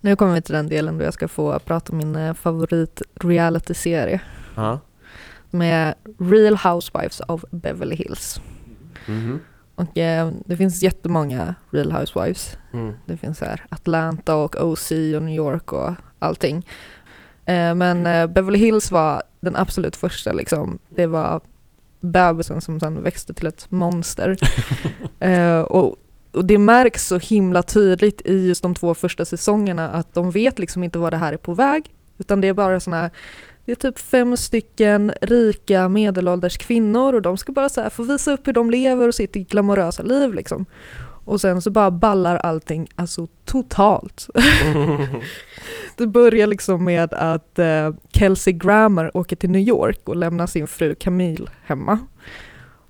Nu 0.00 0.16
kommer 0.16 0.34
vi 0.34 0.42
till 0.42 0.54
den 0.54 0.68
delen 0.68 0.98
då 0.98 1.04
jag 1.04 1.14
ska 1.14 1.28
få 1.28 1.58
prata 1.58 1.92
om 1.92 1.98
min 1.98 2.16
eh, 2.16 2.34
favorit 2.34 3.02
reality-serie. 3.14 4.20
Ja. 4.54 4.80
Med 5.50 5.94
Real 6.18 6.56
Housewives 6.56 7.20
of 7.28 7.44
Beverly 7.50 7.96
Hills. 7.96 8.40
Mhm. 9.06 9.40
Och 9.74 9.98
eh, 9.98 10.30
det 10.46 10.56
finns 10.56 10.82
jättemånga 10.82 11.54
Real 11.70 11.92
Housewives. 11.92 12.58
Mm. 12.72 12.94
Det 13.06 13.16
finns 13.16 13.40
här 13.40 13.64
Atlanta 13.68 14.34
och 14.34 14.56
OC 14.56 14.90
och 14.90 15.22
New 15.22 15.34
York 15.34 15.72
och 15.72 15.94
allting. 16.18 16.66
Eh, 17.44 17.74
men 17.74 18.06
eh, 18.06 18.26
Beverly 18.26 18.58
Hills 18.58 18.90
var 18.90 19.22
den 19.40 19.56
absolut 19.56 19.96
första 19.96 20.32
liksom. 20.32 20.78
Det 20.88 21.06
var 21.06 21.40
bebisen 22.00 22.60
som 22.60 22.80
sen 22.80 23.02
växte 23.02 23.34
till 23.34 23.46
ett 23.46 23.70
monster. 23.70 24.36
eh, 25.20 25.60
och, 25.60 25.96
och 26.32 26.44
det 26.44 26.58
märks 26.58 27.06
så 27.06 27.18
himla 27.18 27.62
tydligt 27.62 28.20
i 28.24 28.46
just 28.46 28.62
de 28.62 28.74
två 28.74 28.94
första 28.94 29.24
säsongerna 29.24 29.90
att 29.90 30.14
de 30.14 30.30
vet 30.30 30.58
liksom 30.58 30.84
inte 30.84 30.98
vad 30.98 31.12
det 31.12 31.16
här 31.16 31.32
är 31.32 31.36
på 31.36 31.54
väg. 31.54 31.90
Utan 32.18 32.40
det 32.40 32.48
är 32.48 32.52
bara 32.52 32.78
här, 32.78 33.10
det 33.66 33.72
är 33.72 33.76
typ 33.76 33.98
fem 33.98 34.36
stycken 34.36 35.12
rika 35.20 35.88
medelålders 35.88 36.58
kvinnor 36.58 37.12
och 37.12 37.22
de 37.22 37.36
ska 37.36 37.52
bara 37.52 37.68
så 37.68 37.80
här 37.80 37.90
få 37.90 38.02
visa 38.02 38.32
upp 38.32 38.46
hur 38.46 38.52
de 38.52 38.70
lever 38.70 39.08
och 39.08 39.14
sitt 39.14 39.32
glamorösa 39.32 40.02
liv 40.02 40.34
liksom. 40.34 40.66
Och 41.24 41.40
sen 41.40 41.62
så 41.62 41.70
bara 41.70 41.90
ballar 41.90 42.36
allting 42.36 42.88
alltså 42.94 43.26
totalt. 43.44 44.28
Det 45.96 46.06
börjar 46.06 46.46
liksom 46.46 46.84
med 46.84 47.14
att 47.14 47.58
eh, 47.58 47.94
Kelsey 48.12 48.52
Grammer 48.52 49.16
åker 49.16 49.36
till 49.36 49.50
New 49.50 49.68
York 49.68 50.00
och 50.04 50.16
lämnar 50.16 50.46
sin 50.46 50.66
fru 50.66 50.94
Camille 50.94 51.50
hemma. 51.64 51.98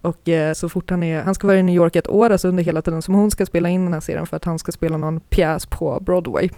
Och 0.01 0.29
eh, 0.29 0.53
så 0.53 0.69
fort 0.69 0.91
han 0.91 1.03
är, 1.03 1.23
han 1.23 1.35
ska 1.35 1.47
vara 1.47 1.59
i 1.59 1.63
New 1.63 1.75
York 1.75 1.97
ett 1.97 2.09
år, 2.09 2.31
alltså 2.31 2.49
under 2.49 2.63
hela 2.63 2.83
tiden 2.83 3.03
som 3.03 3.15
hon 3.15 3.31
ska 3.31 3.47
spela 3.47 3.69
in 3.69 3.85
den 3.85 3.93
här 3.93 4.01
serien 4.01 4.27
för 4.27 4.37
att 4.37 4.45
han 4.45 4.59
ska 4.59 4.73
spela 4.73 4.97
någon 4.97 5.21
pjäs 5.21 5.67
på 5.67 6.01
Broadway. 6.01 6.49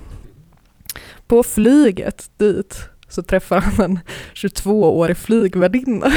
På 1.26 1.42
flyget 1.42 2.30
dit 2.36 2.88
så 3.08 3.22
träffar 3.22 3.60
han 3.60 3.84
en 3.84 3.98
22-årig 4.34 5.16
flygvärdinna. 5.16 6.06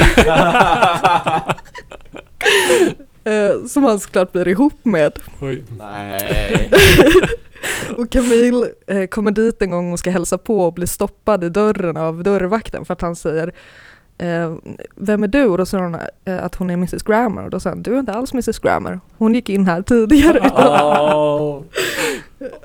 eh, 3.24 3.64
som 3.68 3.84
han 3.84 4.00
såklart 4.00 4.32
blir 4.32 4.48
ihop 4.48 4.84
med. 4.84 5.12
Oj. 5.40 5.64
Nej. 5.78 6.70
Och 7.96 8.10
Camille 8.10 8.66
eh, 8.86 9.06
kommer 9.06 9.30
dit 9.30 9.62
en 9.62 9.70
gång 9.70 9.92
och 9.92 9.98
ska 9.98 10.10
hälsa 10.10 10.38
på 10.38 10.60
och 10.60 10.72
blir 10.72 10.86
stoppad 10.86 11.44
i 11.44 11.48
dörren 11.48 11.96
av 11.96 12.22
dörrvakten 12.22 12.84
för 12.84 12.92
att 12.92 13.00
han 13.00 13.16
säger 13.16 13.52
eh, 14.18 14.54
Vem 14.96 15.22
är 15.22 15.28
du? 15.28 15.44
Och 15.44 15.58
då 15.58 15.66
säger 15.66 15.84
hon 15.84 15.98
eh, 16.24 16.44
att 16.44 16.54
hon 16.54 16.70
är 16.70 16.74
Mrs 16.74 17.02
Grammer 17.02 17.44
och 17.44 17.50
då 17.50 17.60
säger 17.60 17.76
han 17.76 17.82
Du 17.82 17.94
är 17.94 17.98
inte 17.98 18.12
alls 18.12 18.32
Mrs 18.32 18.58
Grammer. 18.58 19.00
Hon 19.18 19.34
gick 19.34 19.48
in 19.48 19.66
här 19.66 19.82
tidigare. 19.82 20.50
Åh. 20.56 21.62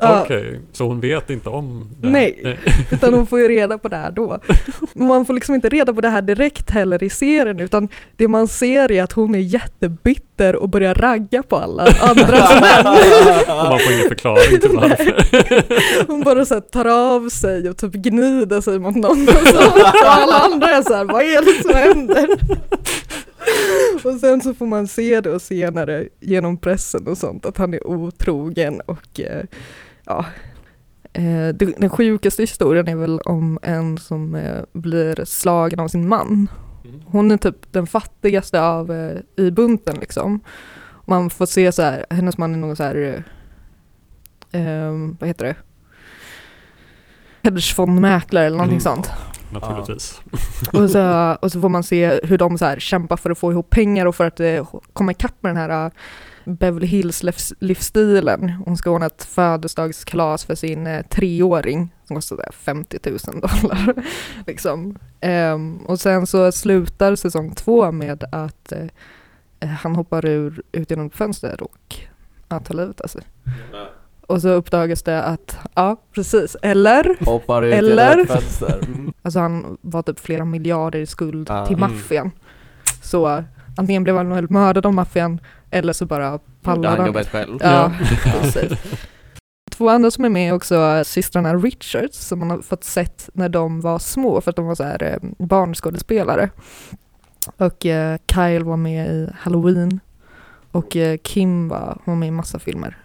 Okej, 0.01 0.59
så 0.71 0.83
hon 0.87 0.99
vet 0.99 1.29
inte 1.29 1.49
om 1.49 1.89
det 2.01 2.07
här? 2.07 2.13
Nej. 2.13 2.59
Utan 2.91 3.13
hon 3.13 3.27
får 3.27 3.39
ju 3.39 3.47
reda 3.47 3.77
på 3.77 3.87
det 3.87 3.95
här 3.95 4.11
då. 4.11 4.39
Man 4.93 5.25
får 5.25 5.33
liksom 5.33 5.55
inte 5.55 5.69
reda 5.69 5.93
på 5.93 6.01
det 6.01 6.09
här 6.09 6.21
direkt 6.21 6.69
heller 6.71 7.03
i 7.03 7.09
serien 7.09 7.59
utan 7.59 7.89
det 8.15 8.27
man 8.27 8.47
ser 8.47 8.91
är 8.91 9.03
att 9.03 9.11
hon 9.11 9.35
är 9.35 9.39
jättebitter 9.39 10.55
och 10.55 10.69
börjar 10.69 10.95
ragga 10.95 11.43
på 11.43 11.55
alla 11.55 11.83
andras 12.01 12.61
män. 12.61 12.83
Man 13.47 13.79
får 13.79 13.93
ingen 13.93 14.07
förklaring 14.09 14.59
till 14.59 14.69
varför. 14.73 16.07
Hon 16.07 16.21
bara 16.23 16.45
så 16.45 16.61
tar 16.61 16.85
av 16.85 17.29
sig 17.29 17.69
och 17.69 17.77
typ 17.77 17.93
gnider 17.93 18.61
sig 18.61 18.79
mot 18.79 18.95
någon 18.95 19.27
och, 19.27 19.47
så, 19.47 19.67
och 19.67 20.05
alla 20.05 20.33
andra 20.39 20.69
är 20.69 20.81
så 20.81 20.93
här, 20.93 21.05
vad 21.05 21.21
är 21.21 21.41
det 21.45 21.63
som 21.63 21.75
händer? 21.75 22.27
Och 24.03 24.19
sen 24.19 24.41
så 24.41 24.53
får 24.53 24.65
man 24.65 24.87
se 24.87 25.21
det 25.21 25.29
och 25.29 25.41
senare 25.41 26.07
genom 26.19 26.57
pressen 26.57 27.07
och 27.07 27.17
sånt 27.17 27.45
att 27.45 27.57
han 27.57 27.73
är 27.73 27.87
otrogen 27.87 28.81
och 28.85 29.19
eh, 29.19 29.43
ja. 30.05 30.25
Eh, 31.13 31.47
Den 31.55 31.89
sjukaste 31.89 32.43
historien 32.43 32.87
är 32.87 32.95
väl 32.95 33.19
om 33.19 33.59
en 33.61 33.97
som 33.97 34.35
eh, 34.35 34.63
blir 34.73 35.25
slagen 35.25 35.79
av 35.79 35.87
sin 35.87 36.07
man. 36.07 36.47
Hon 37.05 37.31
är 37.31 37.37
typ 37.37 37.71
den 37.73 37.87
fattigaste 37.87 38.61
av 38.61 38.91
eh, 38.91 39.17
i 39.45 39.51
bunten 39.51 39.97
liksom. 39.99 40.39
Man 41.05 41.29
får 41.29 41.45
se 41.45 41.71
så 41.71 41.81
här, 41.81 42.05
hennes 42.09 42.37
man 42.37 42.53
är 42.53 42.57
någon 42.57 42.75
så 42.75 42.83
här, 42.83 43.23
eh, 44.51 44.61
eh, 44.61 44.91
vad 45.19 45.27
heter 45.27 45.45
det? 45.45 45.55
Hedgefondmäklare 47.43 48.45
eller 48.45 48.57
någonting 48.57 48.73
Mm. 48.87 48.95
sånt. 48.95 49.11
Naturligtvis. 49.49 50.21
Och 50.73 50.89
så, 50.89 51.37
och 51.41 51.51
så 51.51 51.61
får 51.61 51.69
man 51.69 51.83
se 51.83 52.19
hur 52.23 52.37
de 52.37 52.57
så 52.57 52.65
här 52.65 52.79
kämpar 52.79 53.17
för 53.17 53.29
att 53.31 53.37
få 53.37 53.51
ihop 53.51 53.69
pengar 53.69 54.05
och 54.05 54.15
för 54.15 54.27
att 54.27 54.39
eh, 54.39 54.67
komma 54.93 55.11
ikapp 55.11 55.35
med 55.39 55.55
den 55.55 55.57
här 55.57 55.85
eh, 55.85 55.91
Beverly 56.45 56.87
Hills 56.87 57.23
livs- 57.23 57.53
livsstilen. 57.59 58.49
Hon 58.49 58.77
ska 58.77 58.89
ordna 58.91 59.05
ett 59.05 59.23
födelsedagskalas 59.23 60.45
för 60.45 60.55
sin 60.55 60.87
eh, 60.87 61.05
treåring 61.05 61.93
som 62.07 62.15
kostar 62.15 62.35
så 62.35 62.41
här 62.41 62.51
50 62.51 62.99
000 63.03 63.17
dollar. 63.19 63.93
liksom. 64.47 64.97
Ehm, 65.21 65.77
och 65.77 65.99
sen 65.99 66.27
så 66.27 66.51
slutar 66.51 67.15
säsong 67.15 67.55
två 67.55 67.91
med 67.91 68.23
att 68.31 68.71
eh, 68.71 68.87
eh, 69.59 69.69
han 69.69 69.95
hoppar 69.95 70.25
ur, 70.25 70.61
ut 70.71 70.91
genom 70.91 71.07
ett 71.07 71.15
fönster 71.15 71.63
och 71.63 71.95
ja, 72.49 72.59
tar 72.59 72.73
livet 72.75 73.01
av 73.01 73.07
sig. 73.07 73.21
Och 74.27 74.41
så 74.41 74.49
uppdagas 74.49 75.03
det 75.03 75.23
att, 75.23 75.57
ja 75.75 75.95
precis, 76.15 76.55
eller 76.61 77.25
Hoppar 77.25 77.61
ut 77.61 77.73
Eller? 77.73 78.25
fönster. 78.25 78.79
Mm. 78.87 79.13
Alltså 79.21 79.39
han 79.39 79.77
var 79.81 80.01
typ 80.01 80.19
flera 80.19 80.45
miljarder 80.45 80.99
i 80.99 81.05
skuld 81.05 81.49
Ah. 81.49 81.65
till 81.65 81.77
Mm. 81.77 81.89
maffian. 81.91 82.31
Så 83.03 83.43
antingen 83.77 84.03
blev 84.03 84.17
han 84.17 84.29
väl 84.29 84.49
mördad 84.49 84.85
av 84.85 84.93
maffian 84.93 85.39
eller 85.71 85.93
så 85.93 86.05
bara 86.05 86.39
pallade 86.61 86.87
han 86.87 86.97
han. 86.97 87.07
jobbet 87.07 87.29
själv. 87.29 87.57
Ja, 87.61 87.91
precis. 88.23 88.71
Två 89.71 89.89
andra 89.89 90.11
som 90.11 90.25
är 90.25 90.29
med 90.29 90.49
är 90.49 90.53
också 90.53 91.01
systrarna 91.05 91.55
Richards 91.55 92.17
som 92.27 92.39
man 92.39 92.49
har 92.49 92.57
fått 92.61 92.83
sett 92.83 93.29
när 93.33 93.49
de 93.49 93.81
var 93.81 93.99
små 93.99 94.41
för 94.41 94.49
att 94.49 94.55
de 94.55 94.65
var 94.65 94.75
så 94.75 94.83
här 94.83 95.03
eh, 95.03 95.45
barnskådespelare. 95.45 96.49
Och 97.57 97.85
eh, 97.85 98.17
Kyle 98.33 98.63
var 98.63 98.77
med 98.77 99.07
i 99.07 99.29
Halloween 99.39 99.99
och 100.71 100.95
eh, 100.95 101.17
Kim 101.17 101.67
var, 101.67 101.97
var 102.05 102.15
med 102.15 102.27
i 102.27 102.31
massa 102.31 102.59
filmer. 102.59 102.97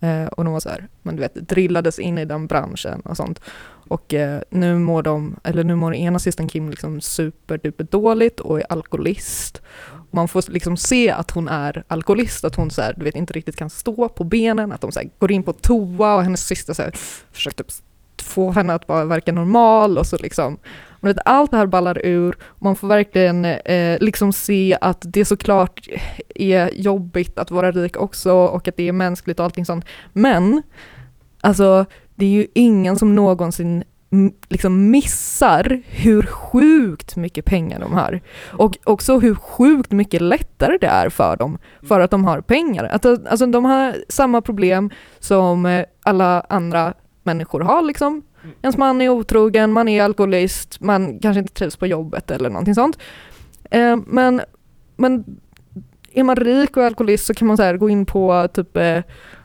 Eh, 0.00 0.26
och 0.26 0.44
de 0.44 0.52
var 0.52 0.60
så 0.60 0.68
här, 0.68 0.88
men 1.02 1.16
du 1.16 1.20
vet, 1.20 1.34
drillades 1.34 1.98
in 1.98 2.18
i 2.18 2.24
den 2.24 2.46
branschen 2.46 3.00
och 3.00 3.16
sånt. 3.16 3.40
Och 3.88 4.14
eh, 4.14 4.40
nu 4.50 4.78
mår 4.78 5.02
de, 5.02 5.36
eller 5.44 5.64
nu 5.64 5.74
mår 5.74 5.94
ena 5.94 6.18
systern 6.18 6.48
Kim 6.48 6.70
liksom 6.70 7.00
superduper 7.00 7.84
dåligt 7.84 8.40
och 8.40 8.60
är 8.60 8.72
alkoholist. 8.72 9.62
Man 10.10 10.28
får 10.28 10.52
liksom 10.52 10.76
se 10.76 11.10
att 11.10 11.30
hon 11.30 11.48
är 11.48 11.84
alkoholist, 11.88 12.44
att 12.44 12.54
hon 12.54 12.70
så 12.70 12.82
här, 12.82 12.94
du 12.96 13.04
vet, 13.04 13.14
inte 13.14 13.32
riktigt 13.32 13.56
kan 13.56 13.70
stå 13.70 14.08
på 14.08 14.24
benen, 14.24 14.72
att 14.72 14.80
de 14.80 14.92
så 14.92 15.00
här, 15.00 15.10
går 15.18 15.32
in 15.32 15.42
på 15.42 15.52
toa 15.52 16.14
och 16.14 16.22
hennes 16.22 16.46
syster 16.46 16.74
så 16.74 16.82
här, 16.82 16.92
försöker 17.32 17.64
typ 17.64 17.72
få 18.22 18.50
henne 18.50 18.74
att 18.74 18.88
vara 18.88 19.04
verka 19.04 19.32
normal 19.32 19.98
och 19.98 20.06
så 20.06 20.16
liksom. 20.16 20.58
Vet, 21.00 21.18
allt 21.24 21.50
det 21.50 21.56
här 21.56 21.66
ballar 21.66 22.06
ur, 22.06 22.36
man 22.58 22.76
får 22.76 22.88
verkligen 22.88 23.44
eh, 23.44 23.98
liksom 24.00 24.32
se 24.32 24.78
att 24.80 25.02
det 25.02 25.24
såklart 25.24 25.88
är 26.34 26.70
jobbigt 26.74 27.38
att 27.38 27.50
vara 27.50 27.70
rik 27.70 27.96
också 27.96 28.32
och 28.32 28.68
att 28.68 28.76
det 28.76 28.88
är 28.88 28.92
mänskligt 28.92 29.38
och 29.40 29.44
allting 29.44 29.64
sånt. 29.64 29.84
Men, 30.12 30.62
alltså 31.40 31.86
det 32.14 32.24
är 32.26 32.30
ju 32.30 32.46
ingen 32.54 32.96
som 32.96 33.14
någonsin 33.14 33.84
liksom 34.48 34.90
missar 34.90 35.82
hur 35.86 36.22
sjukt 36.22 37.16
mycket 37.16 37.44
pengar 37.44 37.80
de 37.80 37.92
har. 37.92 38.20
Och 38.46 38.78
också 38.84 39.18
hur 39.18 39.34
sjukt 39.34 39.92
mycket 39.92 40.22
lättare 40.22 40.78
det 40.80 40.86
är 40.86 41.08
för 41.08 41.36
dem 41.36 41.58
för 41.82 42.00
att 42.00 42.10
de 42.10 42.24
har 42.24 42.40
pengar. 42.40 42.84
Att, 42.84 43.04
alltså 43.06 43.46
de 43.46 43.64
har 43.64 43.96
samma 44.08 44.40
problem 44.40 44.90
som 45.18 45.66
eh, 45.66 45.84
alla 46.02 46.40
andra 46.48 46.94
människor 47.22 47.60
har 47.60 47.82
liksom. 47.82 48.22
Ens 48.62 48.76
man 48.76 49.00
är 49.00 49.08
otrogen, 49.08 49.72
man 49.72 49.88
är 49.88 50.02
alkoholist, 50.02 50.80
man 50.80 51.18
kanske 51.18 51.40
inte 51.40 51.54
trivs 51.54 51.76
på 51.76 51.86
jobbet 51.86 52.30
eller 52.30 52.50
någonting 52.50 52.74
sånt. 52.74 52.98
Eh, 53.70 53.96
men, 54.06 54.40
men 54.96 55.40
är 56.12 56.24
man 56.24 56.36
rik 56.36 56.76
och 56.76 56.84
alkoholist 56.84 57.26
så 57.26 57.34
kan 57.34 57.48
man 57.48 57.56
så 57.56 57.62
här 57.62 57.76
gå 57.76 57.90
in 57.90 58.06
på 58.06 58.48
typ 58.54 58.76
eh, 58.76 59.02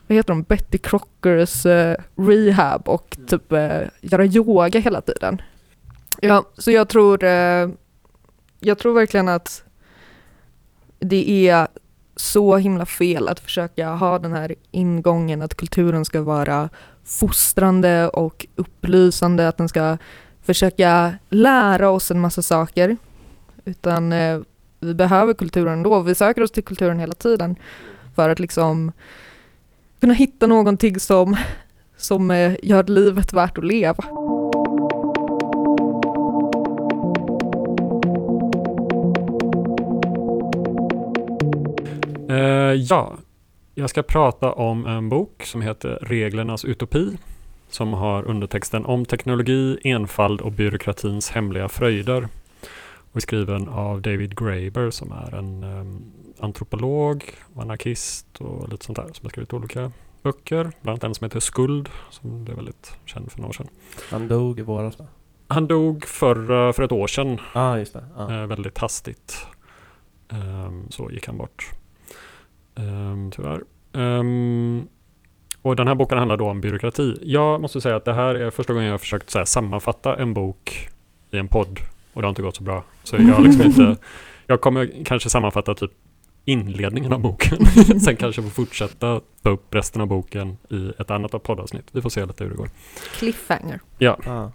vad 0.08 0.16
heter 0.16 0.34
de, 0.34 0.44
Betty 0.44 0.78
Crockers 0.78 1.66
eh, 1.66 1.96
rehab 2.16 2.90
och 2.90 3.18
typ 3.28 3.52
eh, 3.52 3.82
göra 4.02 4.26
yoga 4.26 4.80
hela 4.80 5.02
tiden. 5.02 5.42
Ja, 6.22 6.46
så 6.58 6.72
jag 6.72 6.90
tror, 6.90 7.24
eh, 7.24 7.70
jag 8.60 8.78
tror 8.78 8.94
verkligen 8.94 9.28
att 9.28 9.64
det 11.00 11.50
är 11.50 11.68
så 12.16 12.58
himla 12.58 12.86
fel 12.86 13.28
att 13.28 13.40
försöka 13.40 13.90
ha 13.90 14.20
den 14.20 14.34
här 14.34 14.56
ingången 14.72 15.42
att 15.42 15.56
kulturen 15.56 16.06
ska 16.06 16.22
vara 16.22 16.70
fostrande 17.06 18.08
och 18.10 18.46
upplysande, 18.56 19.48
att 19.48 19.58
den 19.58 19.70
ska 19.70 19.98
försöka 20.44 21.14
lära 21.30 21.90
oss 21.90 22.12
en 22.12 22.20
massa 22.20 22.42
saker. 22.42 22.98
Utan 23.66 24.14
eh, 24.14 24.40
vi 24.80 24.94
behöver 24.94 25.34
kulturen 25.34 25.84
då, 25.84 26.02
vi 26.02 26.16
söker 26.16 26.44
oss 26.44 26.52
till 26.52 26.64
kulturen 26.64 27.00
hela 27.00 27.14
tiden 27.14 27.56
för 28.16 28.30
att 28.30 28.40
liksom 28.40 28.92
kunna 30.00 30.14
hitta 30.14 30.48
någonting 30.48 31.00
som, 31.00 31.38
som 31.98 32.32
eh, 32.32 32.56
gör 32.64 32.84
livet 32.84 33.34
värt 33.34 33.58
att 33.58 33.66
leva. 33.66 34.04
Uh, 42.30 42.74
ja, 42.74 43.18
jag 43.76 43.90
ska 43.90 44.04
prata 44.04 44.52
om 44.52 44.86
en 44.86 45.10
bok 45.10 45.44
som 45.44 45.62
heter 45.62 46.00
Reglernas 46.02 46.66
utopi 46.66 47.18
som 47.70 47.94
har 47.94 48.24
undertexten 48.24 48.86
om 48.86 49.06
teknologi, 49.06 49.78
enfald 49.84 50.42
och 50.42 50.52
byråkratins 50.52 51.30
hemliga 51.30 51.70
fröjder. 51.70 52.28
Och 53.12 53.22
skriven 53.22 53.68
av 53.68 54.02
David 54.02 54.40
Graeber 54.40 54.90
som 54.90 55.12
är 55.12 55.36
en 55.36 55.64
um, 55.64 56.12
antropolog, 56.40 57.24
anarkist 57.56 58.28
och 58.38 58.70
lite 58.70 58.86
sånt 58.86 58.96
där 58.96 59.10
som 59.14 59.26
har 59.26 59.30
skrivit 59.30 59.54
olika 59.54 59.92
böcker. 60.24 60.72
Bland 60.82 60.94
annat 60.94 61.04
en 61.04 61.16
som 61.16 61.26
heter 61.26 61.40
Skuld 61.40 61.90
som 62.10 62.44
blev 62.44 62.56
väldigt 62.56 62.98
känd 63.06 63.32
för 63.32 63.40
några 63.40 63.50
år 63.50 63.54
sedan. 63.54 63.68
Han 64.12 64.28
dog 64.28 64.60
i 64.60 64.62
våras 64.62 65.00
va? 65.00 65.06
Han 65.48 65.68
dog 65.68 66.06
för, 66.06 66.72
för 66.72 66.84
ett 66.84 66.92
år 66.92 67.08
sedan. 67.08 67.40
Ah, 67.54 67.78
just 67.78 67.94
det. 67.94 68.06
Ah. 68.18 68.34
Eh, 68.34 68.48
väldigt 68.48 68.78
hastigt. 68.78 69.48
Um, 70.30 70.88
så 70.90 71.12
gick 71.12 71.28
han 71.28 71.38
bort. 71.38 71.72
Um, 72.76 73.32
tyvärr. 73.32 73.62
Um, 73.94 74.88
och 75.62 75.76
den 75.76 75.88
här 75.88 75.96
boken 75.96 76.18
handlar 76.18 76.38
då 76.38 76.50
om 76.50 76.62
byråkrati. 76.62 77.18
Jag 77.22 77.62
måste 77.62 77.82
säga 77.82 77.96
att 77.96 78.06
det 78.06 78.14
här 78.14 78.36
är 78.36 78.50
första 78.50 78.74
gången 78.74 78.86
jag 78.86 78.94
har 78.94 78.98
försökt 78.98 79.30
så 79.30 79.38
här, 79.38 79.46
sammanfatta 79.46 80.16
en 80.16 80.34
bok 80.34 80.90
i 81.32 81.38
en 81.38 81.48
podd. 81.48 81.80
Och 82.14 82.22
det 82.22 82.26
har 82.26 82.30
inte 82.30 82.42
gått 82.42 82.56
så 82.56 82.64
bra. 82.64 82.84
Så 83.04 83.16
jag 83.16 83.44
liksom 83.44 83.66
inte... 83.66 83.98
Jag 84.48 84.62
kommer 84.62 85.04
kanske 85.06 85.30
sammanfatta 85.30 85.74
typ 85.76 85.92
inledningen 86.46 87.14
av 87.14 87.20
boken. 87.20 87.66
Sen 88.00 88.16
kanske 88.16 88.42
få 88.42 88.50
fortsätta 88.50 89.22
ta 89.42 89.50
upp 89.50 89.76
resten 89.76 90.02
av 90.02 90.08
boken 90.08 90.58
i 90.70 90.92
ett 91.00 91.12
annat 91.12 91.44
poddavsnitt. 91.44 91.86
Vi 91.92 92.02
får 92.02 92.10
se 92.10 92.26
lite 92.26 92.44
hur 92.44 92.52
det 92.52 92.58
går. 92.58 92.70
Cliffhanger. 93.18 93.80
Ja. 93.98 94.18
Ah. 94.28 94.52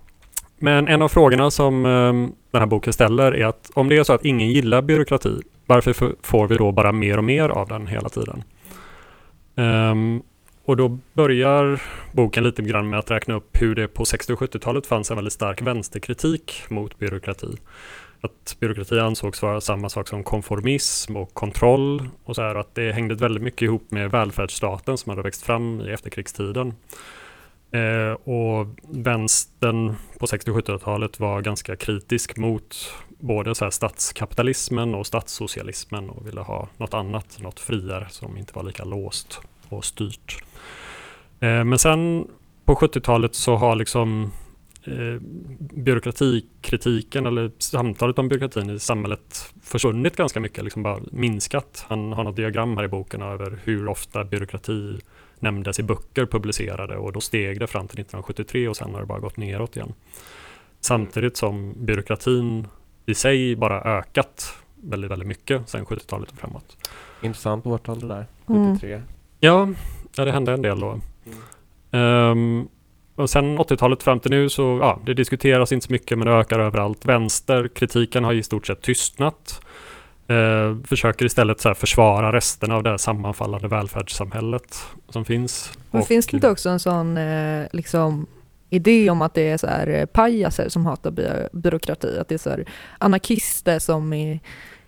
Men 0.62 0.88
en 0.88 1.03
av 1.03 1.09
frågorna 1.09 1.51
som 1.51 1.87
ehm, 1.87 2.33
den 2.51 2.61
här 2.61 2.66
boken 2.66 2.92
ställer 2.92 3.33
är 3.33 3.46
att 3.46 3.70
om 3.75 3.88
det 3.88 3.96
är 3.96 4.05
så 4.05 4.12
att 4.12 4.25
ingen 4.25 4.49
gillar 4.49 4.83
byråkrati, 4.83 5.40
varför 5.66 6.14
får 6.23 6.49
vi 6.49 6.57
då 6.57 6.73
bara 6.73 6.92
mer 6.92 7.18
och 7.18 7.25
mer 7.25 7.49
av 7.49 7.68
den 7.68 7.87
hela 7.87 8.09
tiden? 8.09 8.42
Um, 9.55 10.23
och 10.64 10.77
då 10.77 10.99
börjar 11.12 11.83
boken 12.12 12.44
lite 12.44 12.62
grann 12.62 12.90
med 12.90 12.99
att 12.99 13.11
räkna 13.11 13.35
upp 13.35 13.62
hur 13.62 13.75
det 13.75 13.88
på 13.88 14.05
60 14.05 14.33
och 14.33 14.40
70-talet 14.40 14.87
fanns 14.87 15.11
en 15.11 15.16
väldigt 15.16 15.33
stark 15.33 15.62
vänsterkritik 15.62 16.62
mot 16.68 16.99
byråkrati. 16.99 17.57
Att 18.20 18.57
byråkrati 18.61 18.99
ansågs 18.99 19.42
vara 19.42 19.61
samma 19.61 19.88
sak 19.88 20.09
som 20.09 20.25
konformism 20.25 21.16
och 21.16 21.35
kontroll 21.35 22.09
och 22.25 22.37
så 22.37 22.42
här 22.42 22.55
att 22.55 22.75
det 22.75 22.92
hängde 22.92 23.14
väldigt 23.14 23.42
mycket 23.42 23.62
ihop 23.62 23.90
med 23.90 24.11
välfärdsstaten 24.11 24.99
som 24.99 25.11
hade 25.11 25.23
växt 25.23 25.42
fram 25.42 25.81
i 25.81 25.90
efterkrigstiden. 25.90 26.75
Eh, 27.73 28.13
och 28.13 28.67
vänstern 28.89 29.95
på 30.19 30.27
60 30.27 30.51
och 30.51 30.57
70-talet 30.57 31.21
var 31.21 31.41
ganska 31.41 31.77
kritisk 31.77 32.37
mot 32.37 32.77
både 33.09 33.55
så 33.55 33.65
här 33.65 33.71
statskapitalismen 33.71 34.95
och 34.95 35.07
statssocialismen 35.07 36.11
och 36.11 36.27
ville 36.27 36.41
ha 36.41 36.69
något 36.77 36.95
annat, 36.95 37.39
något 37.41 37.61
friare 37.61 38.07
som 38.11 38.37
inte 38.37 38.53
var 38.55 38.63
lika 38.63 38.85
låst 38.85 39.41
och 39.69 39.85
styrt. 39.85 40.45
Eh, 41.41 41.65
men 41.65 41.79
sen 41.79 42.29
på 42.65 42.75
70-talet 42.75 43.35
så 43.35 43.57
har 43.57 43.77
liksom 43.77 44.33
eh, 44.85 45.21
byråkratikritiken 45.61 47.27
eller 47.27 47.51
samtalet 47.59 48.19
om 48.19 48.29
byråkratin 48.29 48.71
i 48.71 48.79
samhället 48.79 49.55
försvunnit 49.63 50.17
ganska 50.17 50.41
mycket, 50.41 50.65
liksom 50.65 50.83
bara 50.83 51.01
minskat. 51.13 51.85
Han 51.89 52.13
har 52.13 52.25
något 52.25 52.37
diagram 52.37 52.77
här 52.77 52.85
i 52.85 52.89
boken 52.89 53.23
över 53.23 53.59
hur 53.65 53.89
ofta 53.89 54.25
byråkrati 54.25 55.01
nämndes 55.42 55.79
i 55.79 55.83
böcker 55.83 56.26
publicerade 56.26 56.96
och 56.96 57.12
då 57.12 57.20
steg 57.20 57.61
det 57.61 57.66
fram 57.66 57.88
till 57.88 58.00
1973 58.00 58.68
och 58.68 58.76
sen 58.76 58.94
har 58.94 59.00
det 59.00 59.07
bara 59.07 59.18
gått 59.18 59.37
neråt 59.37 59.76
igen. 59.76 59.92
Samtidigt 60.81 61.37
som 61.37 61.74
byråkratin 61.76 62.66
i 63.07 63.14
sig 63.14 63.57
bara 63.57 63.81
ökat 63.98 64.55
väldigt, 64.83 65.11
väldigt 65.11 65.29
mycket 65.29 65.68
sedan 65.68 65.85
70-talet 65.85 66.31
och 66.31 66.38
framåt. 66.38 66.76
Intressant 67.22 67.66
årtal 67.66 68.00
det 68.00 68.09
där, 68.09 68.26
73. 68.46 68.92
Mm. 68.92 69.07
Ja, 69.40 69.68
ja, 70.16 70.24
det 70.24 70.33
hände 70.33 70.53
en 70.53 70.62
del 70.62 70.81
då. 70.81 71.00
Mm. 71.90 72.31
Um, 72.31 72.68
och 73.14 73.31
sen 73.31 73.59
80-talet 73.59 74.03
fram 74.03 74.20
till 74.20 74.31
nu 74.31 74.48
så, 74.48 74.79
ja, 74.83 75.00
det 75.05 75.14
diskuteras 75.14 75.72
inte 75.72 75.87
så 75.87 75.92
mycket 75.92 76.18
men 76.18 76.26
det 76.26 76.33
ökar 76.33 76.59
överallt. 76.59 77.05
Vänsterkritiken 77.05 78.24
har 78.24 78.33
i 78.33 78.42
stort 78.42 78.66
sett 78.66 78.83
tystnat. 78.83 79.61
Uh, 80.31 80.83
försöker 80.85 81.25
istället 81.25 81.61
så 81.61 81.69
här 81.69 81.75
försvara 81.75 82.33
resten 82.33 82.73
av 82.73 82.83
det 82.83 82.99
sammanfallande 82.99 83.69
välfärdssamhället 83.69 84.77
som 85.09 85.25
finns. 85.25 85.73
Men 85.90 86.01
och, 86.01 86.09
finns 86.09 86.27
det 86.27 86.37
inte 86.37 86.51
också 86.51 86.69
en 86.69 86.81
sån 86.81 87.16
eh, 87.16 87.66
liksom 87.73 88.27
idé 88.71 89.11
om 89.11 89.23
att 89.23 89.35
det 89.35 89.51
är 89.51 89.59
så 89.59 89.66
här 89.66 89.87
eh, 89.87 90.07
pajaser 90.07 90.69
som 90.69 90.87
hatar 90.87 91.11
by 91.11 91.23
byråkrati? 91.53 92.19
Att 92.19 92.29
det 92.29 92.35
är 92.35 92.38
så 92.38 92.51
här 92.51 92.64
anarkister 92.99 93.79
som 93.79 94.12
är, 94.12 94.40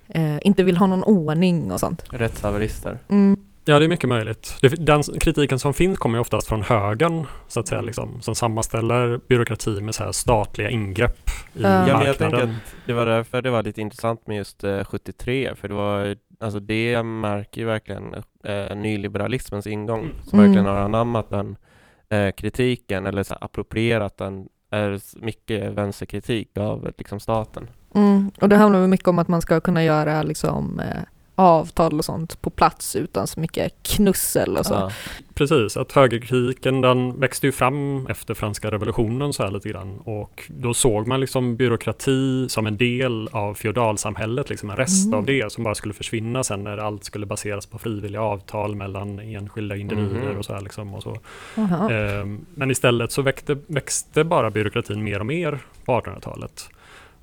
eh, 0.09 0.39
inte 0.47 0.63
vill 0.63 0.77
ha 0.77 0.87
någon 0.87 1.05
ordning 1.05 1.73
och 1.73 1.81
sånt? 1.81 2.05
Rättshaverister. 2.11 2.99
Mm. 3.09 3.37
Ja, 3.65 3.79
det 3.79 3.85
är 3.85 3.89
mycket 3.89 4.09
möjligt. 4.09 4.57
Den 4.79 5.03
kritiken 5.03 5.59
som 5.59 5.75
finns 5.75 5.99
kommer 5.99 6.19
oftast 6.19 6.49
från 6.49 6.63
högern, 6.63 7.27
så 7.49 7.61
att 7.61 7.69
säga, 7.69 7.81
liksom, 7.81 8.23
som 8.23 8.35
sammanställer 8.35 9.21
byråkrati 9.29 9.81
med 9.81 9.95
så 9.95 10.05
här 10.05 10.13
statliga 10.13 10.71
ingrepp 10.71 11.31
i 11.55 11.59
uh. 11.59 11.65
marknaden. 11.65 12.01
Ja, 12.01 12.07
jag 12.07 12.19
tänker 12.19 12.43
att 12.43 12.75
det 12.87 12.93
var 12.93 13.07
därför 13.07 13.43
det 13.43 13.51
var 13.51 13.63
lite 13.63 13.81
intressant 13.81 14.27
med 14.27 14.37
just 14.37 14.65
eh, 14.65 14.85
73, 14.85 15.55
för 15.55 15.69
det 15.69 15.75
var 15.75 16.17
alltså 16.41 16.61
det 16.61 17.03
märker 17.03 17.61
ju 17.61 17.67
verkligen 17.67 18.15
eh, 18.45 18.77
nyliberalismens 18.77 19.67
ingång, 19.67 20.01
mm. 20.01 20.13
som 20.25 20.39
mm. 20.39 20.51
verkligen 20.51 20.67
har 20.67 20.83
anammat 20.83 21.31
den 21.31 21.57
eh, 22.09 22.33
kritiken, 22.33 23.07
eller 23.07 23.23
så 23.23 23.35
approprierat 23.35 24.19
den, 24.19 24.49
är 24.71 25.01
mycket 25.25 25.73
vänsterkritik 25.73 26.59
av 26.59 26.93
liksom 26.99 27.21
staten. 27.21 27.69
Mm. 27.95 28.31
Och 28.41 28.49
det 28.49 28.57
handlar 28.57 28.87
mycket 28.87 29.09
om 29.09 29.19
att 29.19 29.29
man 29.29 29.43
ska 29.43 29.61
kunna 29.61 29.85
göra 29.85 30.23
liksom 30.23 30.81
eh, 30.81 31.03
avtal 31.35 31.99
och 31.99 32.05
sånt 32.05 32.43
på 32.43 32.51
plats 32.51 32.97
utan 32.97 33.27
så 33.27 33.41
mycket 33.41 33.73
knussel 33.83 34.57
och 34.57 34.67
så. 34.67 34.75
Ja. 34.75 34.91
Precis, 35.35 35.77
att 35.77 35.93
högerkritiken 35.93 36.81
den 36.81 37.21
växte 37.21 37.47
ju 37.47 37.53
fram 37.53 38.07
efter 38.07 38.35
franska 38.35 38.71
revolutionen 38.71 39.33
så 39.33 39.43
här 39.43 39.51
lite 39.51 39.69
grann 39.69 39.99
och 40.05 40.43
då 40.49 40.75
såg 40.75 41.07
man 41.07 41.21
liksom 41.21 41.57
byråkrati 41.57 42.49
som 42.49 42.67
en 42.67 42.77
del 42.77 43.29
av 43.33 43.55
feodalsamhället, 43.55 44.51
liksom 44.51 44.71
en 44.71 44.77
rest 44.77 45.07
mm. 45.07 45.19
av 45.19 45.25
det 45.25 45.53
som 45.53 45.65
bara 45.65 45.75
skulle 45.75 45.95
försvinna 45.95 46.45
sen 46.45 46.65
när 46.65 46.79
allt 46.79 47.05
skulle 47.05 47.27
baseras 47.27 47.67
på 47.67 47.79
frivilliga 47.79 48.23
avtal 48.23 48.75
mellan 48.75 49.19
enskilda 49.19 49.77
individer 49.77 50.23
mm. 50.23 50.39
och 50.39 50.45
så 50.45 50.53
här 50.53 50.61
liksom 50.61 50.95
och 50.95 51.03
så. 51.03 51.19
Ehm, 51.91 52.47
men 52.55 52.71
istället 52.71 53.13
så 53.13 53.23
växte, 53.23 53.59
växte 53.67 54.25
bara 54.25 54.51
byråkratin 54.51 55.05
mer 55.05 55.21
och 55.21 55.27
mer 55.27 55.59
på 55.85 56.01
1800-talet. 56.01 56.69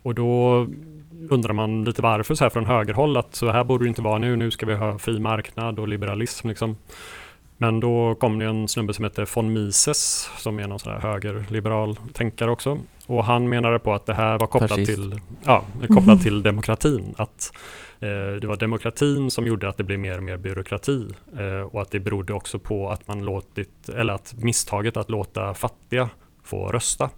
Och 0.01 0.15
då 0.15 0.67
undrar 1.29 1.53
man 1.53 1.83
lite 1.83 2.01
varför 2.01 2.35
så 2.35 2.45
här 2.45 2.49
från 2.49 2.65
högerhåll 2.65 3.17
att 3.17 3.35
så 3.35 3.51
här 3.51 3.63
borde 3.63 3.85
det 3.85 3.89
inte 3.89 4.01
vara 4.01 4.17
nu. 4.17 4.35
Nu 4.35 4.51
ska 4.51 4.65
vi 4.65 4.75
ha 4.75 4.99
fri 4.99 5.19
marknad 5.19 5.79
och 5.79 5.87
liberalism 5.87 6.47
liksom. 6.47 6.75
Men 7.61 7.79
då 7.79 8.15
kom 8.15 8.39
det 8.39 8.45
en 8.45 8.67
snubbe 8.67 8.93
som 8.93 9.05
heter 9.05 9.29
von 9.35 9.53
Mises 9.53 10.29
som 10.37 10.59
är 10.59 10.67
någon 10.67 10.79
sån 10.79 10.93
här 10.93 10.99
högerliberal 10.99 11.95
tänkare 12.13 12.51
också. 12.51 12.79
Och 13.05 13.25
han 13.25 13.49
menade 13.49 13.79
på 13.79 13.93
att 13.93 14.05
det 14.05 14.13
här 14.13 14.39
var 14.39 14.47
kopplat, 14.47 14.85
till, 14.85 15.19
ja, 15.45 15.63
kopplat 15.89 16.21
till 16.21 16.43
demokratin. 16.43 17.15
Att 17.17 17.53
eh, 17.99 18.39
det 18.41 18.47
var 18.47 18.57
demokratin 18.57 19.31
som 19.31 19.47
gjorde 19.47 19.69
att 19.69 19.77
det 19.77 19.83
blev 19.83 19.99
mer 19.99 20.17
och 20.17 20.23
mer 20.23 20.37
byråkrati. 20.37 21.07
Eh, 21.37 21.61
och 21.61 21.81
att 21.81 21.91
det 21.91 21.99
berodde 21.99 22.33
också 22.33 22.59
på 22.59 22.89
att 22.89 23.07
man 23.07 23.25
låtit, 23.25 23.89
eller 23.89 24.13
att 24.13 24.33
misstaget 24.37 24.97
att 24.97 25.09
låta 25.09 25.53
fattiga 25.53 26.09
få 26.43 26.71
rösta. 26.71 27.09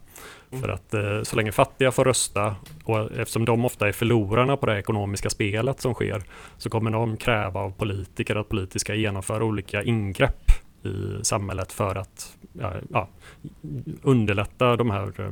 För 0.60 0.70
att 0.70 0.94
eh, 0.94 1.24
så 1.24 1.36
länge 1.36 1.52
fattiga 1.52 1.92
får 1.92 2.06
rösta 2.06 2.56
och 2.84 3.12
eftersom 3.12 3.46
de 3.46 3.66
ofta 3.66 3.88
är 3.88 3.92
förlorarna 3.92 4.58
på 4.58 4.66
det 4.66 4.80
ekonomiska 4.80 5.30
spelet 5.30 5.82
som 5.82 5.94
sker 5.94 6.24
så 6.58 6.70
kommer 6.70 6.92
de 6.92 7.18
kräva 7.18 7.60
av 7.60 7.72
politiker 7.72 8.36
att 8.36 8.50
politiker 8.50 8.80
ska 8.80 8.96
genomföra 8.96 9.44
olika 9.44 9.84
ingrepp 9.84 10.52
i 10.84 11.24
samhället 11.24 11.72
för 11.72 11.96
att 11.96 12.38
ja, 12.54 12.74
ja, 12.90 13.08
underlätta 14.02 14.76
de 14.76 14.92
här 14.92 15.22
eh, 15.22 15.32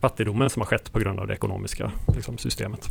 fattigdomen 0.00 0.50
som 0.50 0.60
har 0.60 0.66
skett 0.66 0.92
på 0.92 0.98
grund 0.98 1.20
av 1.20 1.26
det 1.26 1.34
ekonomiska 1.34 1.92
liksom, 2.14 2.38
systemet. 2.38 2.88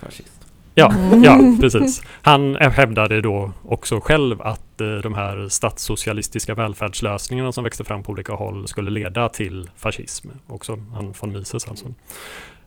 Fascist. 0.00 0.45
Ja, 0.78 0.92
mm. 0.92 1.24
ja, 1.24 1.56
precis. 1.60 2.02
Han 2.22 2.56
hävdade 2.56 3.20
då 3.20 3.52
också 3.64 4.00
själv 4.00 4.42
att 4.42 4.80
eh, 4.80 4.88
de 4.88 5.14
här 5.14 5.48
statssocialistiska 5.48 6.54
välfärdslösningarna 6.54 7.52
som 7.52 7.64
växte 7.64 7.84
fram 7.84 8.02
på 8.02 8.12
olika 8.12 8.32
håll 8.32 8.68
skulle 8.68 8.90
leda 8.90 9.28
till 9.28 9.70
fascism. 9.76 10.28
Också 10.46 10.78
han 10.94 11.14
von 11.20 11.32
Mises 11.32 11.68
alltså. 11.68 11.86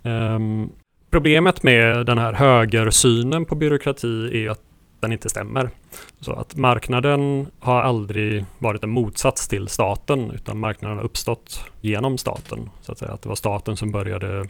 Um, 0.03 0.69
problemet 1.11 1.63
med 1.63 2.05
den 2.05 2.17
här 2.17 2.33
högersynen 2.33 3.45
på 3.45 3.55
byråkrati 3.55 4.43
är 4.45 4.49
att 4.49 4.61
den 4.99 5.11
inte 5.11 5.29
stämmer. 5.29 5.69
Så 6.19 6.33
att 6.33 6.55
marknaden 6.55 7.47
har 7.59 7.81
aldrig 7.81 8.45
varit 8.59 8.83
en 8.83 8.89
motsats 8.89 9.47
till 9.47 9.67
staten 9.67 10.31
utan 10.31 10.59
marknaden 10.59 10.97
har 10.97 11.05
uppstått 11.05 11.65
genom 11.81 12.17
staten. 12.17 12.69
Så 12.81 12.91
att, 12.91 12.97
säga. 12.97 13.11
att 13.11 13.21
det 13.21 13.29
var 13.29 13.35
staten 13.35 13.77
som 13.77 13.91
började 13.91 14.47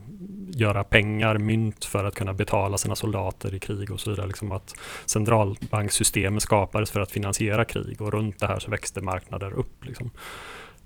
göra 0.49 0.83
pengar, 0.83 1.37
mynt 1.37 1.85
för 1.85 2.05
att 2.05 2.15
kunna 2.15 2.33
betala 2.33 2.77
sina 2.77 2.95
soldater 2.95 3.55
i 3.55 3.59
krig 3.59 3.91
och 3.91 3.99
så 3.99 4.09
vidare. 4.09 4.27
Liksom 4.27 4.51
att 4.51 4.75
centralbanksystemet 5.05 6.43
skapades 6.43 6.91
för 6.91 6.99
att 6.99 7.11
finansiera 7.11 7.65
krig 7.65 8.01
och 8.01 8.13
runt 8.13 8.39
det 8.39 8.47
här 8.47 8.59
så 8.59 8.71
växte 8.71 9.01
marknader 9.01 9.51
upp. 9.53 9.85
Liksom. 9.85 10.11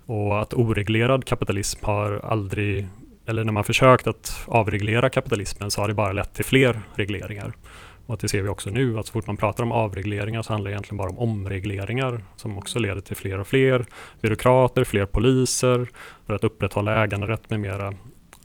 Och 0.06 0.40
att 0.40 0.54
oreglerad 0.54 1.24
kapitalism 1.24 1.84
har 1.84 2.20
aldrig, 2.24 2.86
eller 3.26 3.44
när 3.44 3.52
man 3.52 3.64
försökt 3.64 4.06
att 4.06 4.44
avreglera 4.46 5.10
kapitalismen 5.10 5.70
så 5.70 5.80
har 5.80 5.88
det 5.88 5.94
bara 5.94 6.12
lett 6.12 6.34
till 6.34 6.44
fler 6.44 6.80
regleringar. 6.94 7.52
Och 8.06 8.14
att 8.14 8.20
det 8.20 8.28
ser 8.28 8.42
vi 8.42 8.48
också 8.48 8.70
nu, 8.70 8.98
att 8.98 9.06
så 9.06 9.12
fort 9.12 9.26
man 9.26 9.36
pratar 9.36 9.64
om 9.64 9.72
avregleringar 9.72 10.42
så 10.42 10.52
handlar 10.52 10.70
det 10.70 10.74
egentligen 10.74 10.96
bara 10.96 11.10
om 11.10 11.18
omregleringar 11.18 12.24
som 12.36 12.58
också 12.58 12.78
leder 12.78 13.00
till 13.00 13.16
fler 13.16 13.38
och 13.38 13.46
fler 13.46 13.86
byråkrater, 14.20 14.84
fler 14.84 15.06
poliser 15.06 15.88
för 16.26 16.34
att 16.34 16.44
upprätthålla 16.44 17.04
äganderätt 17.04 17.50
med 17.50 17.60
mera 17.60 17.94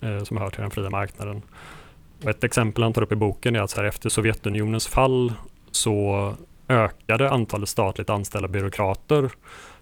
eh, 0.02 0.24
som 0.24 0.38
hör 0.38 0.50
till 0.50 0.62
den 0.62 0.72
fria 0.72 0.90
marknaden. 0.90 1.42
Och 2.24 2.30
ett 2.30 2.44
exempel 2.44 2.84
han 2.84 2.94
tar 2.94 3.02
upp 3.02 3.12
i 3.12 3.16
boken 3.16 3.56
är 3.56 3.60
att 3.60 3.70
så 3.70 3.82
här, 3.82 3.88
efter 3.88 4.10
Sovjetunionens 4.10 4.88
fall 4.88 5.34
så 5.72 6.34
ökade 6.68 7.30
antalet 7.30 7.70
statligt 7.70 8.10
anställda 8.10 8.48
byråkrater 8.48 9.24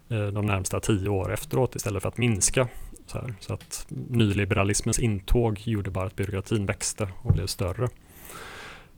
eh, 0.09 0.27
de 0.27 0.45
närmsta 0.45 0.79
tio 0.79 1.09
år 1.09 1.33
efteråt 1.33 1.75
istället 1.75 2.01
för 2.01 2.09
att 2.09 2.17
minska. 2.17 2.67
Så, 3.07 3.17
här, 3.17 3.33
så, 3.39 3.53
att 3.53 3.85
nyliberalismens 3.89 4.99
intåg 4.99 5.59
gjorde 5.63 5.89
bara 5.89 6.05
att 6.05 6.15
byråkratin 6.15 6.65
växte 6.65 7.09
och 7.21 7.33
blev 7.33 7.45
större. 7.45 7.87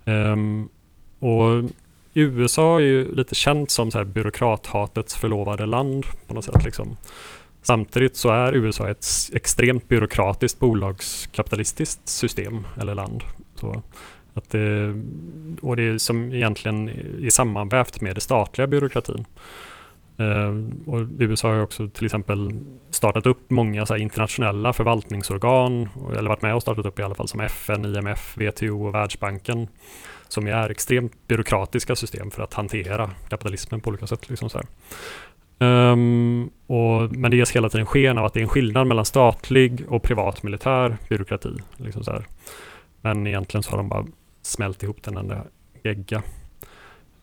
Um, 0.09 0.69
och 1.19 1.71
USA 2.13 2.75
är 2.75 2.83
ju 2.83 3.15
lite 3.15 3.35
känt 3.35 3.71
som 3.71 3.91
så 3.91 3.97
här 3.97 4.05
byråkrathatets 4.05 5.15
förlovade 5.15 5.65
land 5.65 6.05
på 6.27 6.33
något 6.33 6.45
sätt. 6.45 6.63
Liksom. 6.65 6.97
Samtidigt 7.61 8.17
så 8.17 8.29
är 8.29 8.53
USA 8.53 8.89
ett 8.89 9.05
extremt 9.33 9.87
byråkratiskt 9.87 10.59
bolagskapitalistiskt 10.59 12.07
system 12.09 12.67
eller 12.81 12.95
land. 12.95 13.23
Så 13.55 13.83
att 14.33 14.49
det, 14.49 14.93
och 15.61 15.75
det 15.75 15.83
är 15.83 15.97
som 15.97 16.33
egentligen 16.33 16.89
är 17.23 17.29
sammanvävt 17.29 18.01
med 18.01 18.15
det 18.15 18.21
statliga 18.21 18.67
byråkratin. 18.67 19.25
Ehm, 20.19 20.83
och 20.87 21.01
USA 21.19 21.47
har 21.47 21.61
också 21.61 21.87
till 21.87 22.05
exempel 22.05 22.51
startat 22.89 23.25
upp 23.25 23.49
många 23.49 23.85
så 23.85 23.95
internationella 23.95 24.73
förvaltningsorgan, 24.73 25.89
eller 26.17 26.29
varit 26.29 26.41
med 26.41 26.55
och 26.55 26.61
startat 26.61 26.85
upp 26.85 26.99
i 26.99 27.03
alla 27.03 27.15
fall 27.15 27.27
som 27.27 27.39
FN, 27.39 27.85
IMF, 27.85 28.37
WTO 28.37 28.87
och 28.87 28.95
Världsbanken, 28.95 29.67
som 30.27 30.47
är 30.47 30.69
extremt 30.69 31.27
byråkratiska 31.27 31.95
system 31.95 32.31
för 32.31 32.43
att 32.43 32.53
hantera 32.53 33.09
kapitalismen 33.29 33.81
på 33.81 33.89
olika 33.89 34.07
sätt. 34.07 34.29
Liksom 34.29 34.49
så 34.49 34.61
um, 35.59 36.49
och, 36.67 37.11
men 37.11 37.31
det 37.31 37.37
ges 37.37 37.51
hela 37.51 37.69
tiden 37.69 37.85
sken 37.85 38.17
av 38.17 38.25
att 38.25 38.33
det 38.33 38.39
är 38.39 38.43
en 38.43 38.49
skillnad 38.49 38.87
mellan 38.87 39.05
statlig 39.05 39.85
och 39.87 40.03
privat 40.03 40.43
militär 40.43 40.97
byråkrati. 41.09 41.53
Liksom 41.77 42.03
så 42.03 42.23
Men 43.01 43.27
egentligen 43.27 43.63
så 43.63 43.71
har 43.71 43.77
de 43.77 43.89
bara 43.89 44.05
smält 44.41 44.83
ihop 44.83 45.03
den 45.03 45.17
enda 45.17 45.43
gegga. 45.83 46.23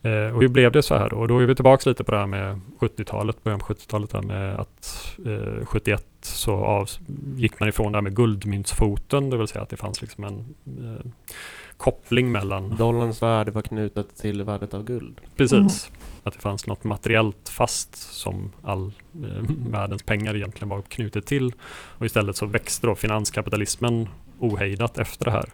Eh, 0.01 0.35
och 0.35 0.41
hur 0.41 0.47
blev 0.47 0.71
det 0.71 0.83
så 0.83 0.95
här 0.95 1.09
då? 1.09 1.15
Och 1.15 1.27
då 1.27 1.39
är 1.39 1.45
vi 1.45 1.55
tillbaka 1.55 1.89
lite 1.89 2.03
på 2.03 2.11
det 2.11 2.17
här 2.17 2.27
med 2.27 2.61
70-talet, 2.79 3.43
början 3.43 3.59
på 3.59 3.65
70-talet, 3.65 4.09
där 4.09 4.21
med 4.21 4.59
att 4.59 5.15
eh, 5.25 5.65
71 5.65 6.05
så 6.21 6.53
av, 6.53 6.89
gick 7.35 7.59
man 7.59 7.69
ifrån 7.69 7.91
det 7.91 7.97
här 7.97 8.01
med 8.01 8.15
guldmyntsfoten, 8.15 9.29
det 9.29 9.37
vill 9.37 9.47
säga 9.47 9.61
att 9.61 9.69
det 9.69 9.77
fanns 9.77 10.01
liksom 10.01 10.23
en 10.23 10.55
eh, 10.65 11.11
koppling 11.77 12.31
mellan... 12.31 12.75
Dollarns 12.75 13.21
värde 13.21 13.51
var 13.51 13.61
knutet 13.61 14.17
till 14.17 14.43
värdet 14.43 14.73
av 14.73 14.83
guld. 14.83 15.21
Precis. 15.35 15.53
Mm. 15.89 16.01
Att 16.23 16.33
det 16.33 16.39
fanns 16.39 16.67
något 16.67 16.83
materiellt 16.83 17.49
fast 17.49 17.95
som 17.95 18.51
all 18.63 18.91
eh, 19.13 19.43
världens 19.69 20.03
pengar 20.03 20.35
egentligen 20.35 20.69
var 20.69 20.81
knutet 20.81 21.25
till. 21.25 21.53
Och 21.97 22.05
istället 22.05 22.35
så 22.35 22.45
växte 22.45 22.87
då 22.87 22.95
finanskapitalismen 22.95 24.09
ohejdat 24.39 24.97
efter 24.97 25.25
det 25.25 25.31
här. 25.31 25.49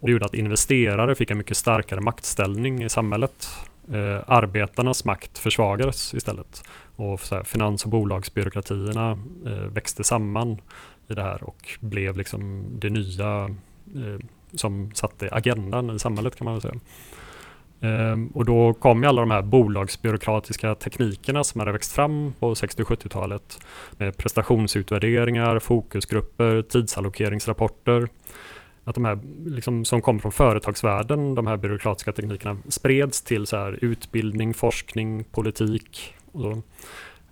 Och 0.00 0.08
det 0.08 0.12
gjorde 0.12 0.24
att 0.24 0.34
investerare 0.34 1.14
fick 1.14 1.30
en 1.30 1.38
mycket 1.38 1.56
starkare 1.56 2.00
maktställning 2.00 2.82
i 2.82 2.88
samhället. 2.88 3.48
Eh, 3.92 4.20
arbetarnas 4.26 5.04
makt 5.04 5.38
försvagades 5.38 6.14
istället. 6.14 6.64
Och 6.96 7.20
så 7.20 7.34
här, 7.34 7.44
finans 7.44 7.84
och 7.84 7.90
bolagsbyråkratierna 7.90 9.18
eh, 9.46 9.52
växte 9.52 10.04
samman 10.04 10.60
i 11.08 11.14
det 11.14 11.22
här 11.22 11.44
och 11.44 11.78
blev 11.80 12.16
liksom 12.16 12.66
det 12.78 12.90
nya 12.90 13.44
eh, 13.94 14.26
som 14.54 14.90
satte 14.94 15.28
agendan 15.32 15.96
i 15.96 15.98
samhället 15.98 16.36
kan 16.36 16.44
man 16.44 16.54
väl 16.54 16.62
säga. 16.62 16.80
Ehm, 17.80 18.26
och 18.26 18.44
då 18.44 18.74
kom 18.74 19.02
ju 19.02 19.08
alla 19.08 19.20
de 19.20 19.30
här 19.30 19.42
bolagsbyråkratiska 19.42 20.74
teknikerna 20.74 21.44
som 21.44 21.58
hade 21.58 21.72
växt 21.72 21.92
fram 21.92 22.32
på 22.38 22.54
60 22.54 22.82
och 22.82 22.88
70-talet 22.88 23.58
med 23.98 24.16
prestationsutvärderingar, 24.16 25.58
fokusgrupper, 25.58 26.62
tidsallokeringsrapporter 26.62 28.08
att 28.84 28.94
de 28.94 29.04
här 29.04 29.18
liksom, 29.46 29.84
som 29.84 30.02
kom 30.02 30.20
från 30.20 30.32
företagsvärlden, 30.32 31.34
de 31.34 31.46
här 31.46 31.56
byråkratiska 31.56 32.12
teknikerna, 32.12 32.56
spreds 32.68 33.22
till 33.22 33.46
så 33.46 33.56
här, 33.56 33.78
utbildning, 33.84 34.54
forskning, 34.54 35.24
politik. 35.24 36.14
Och, 36.32 36.42
så. 36.42 36.62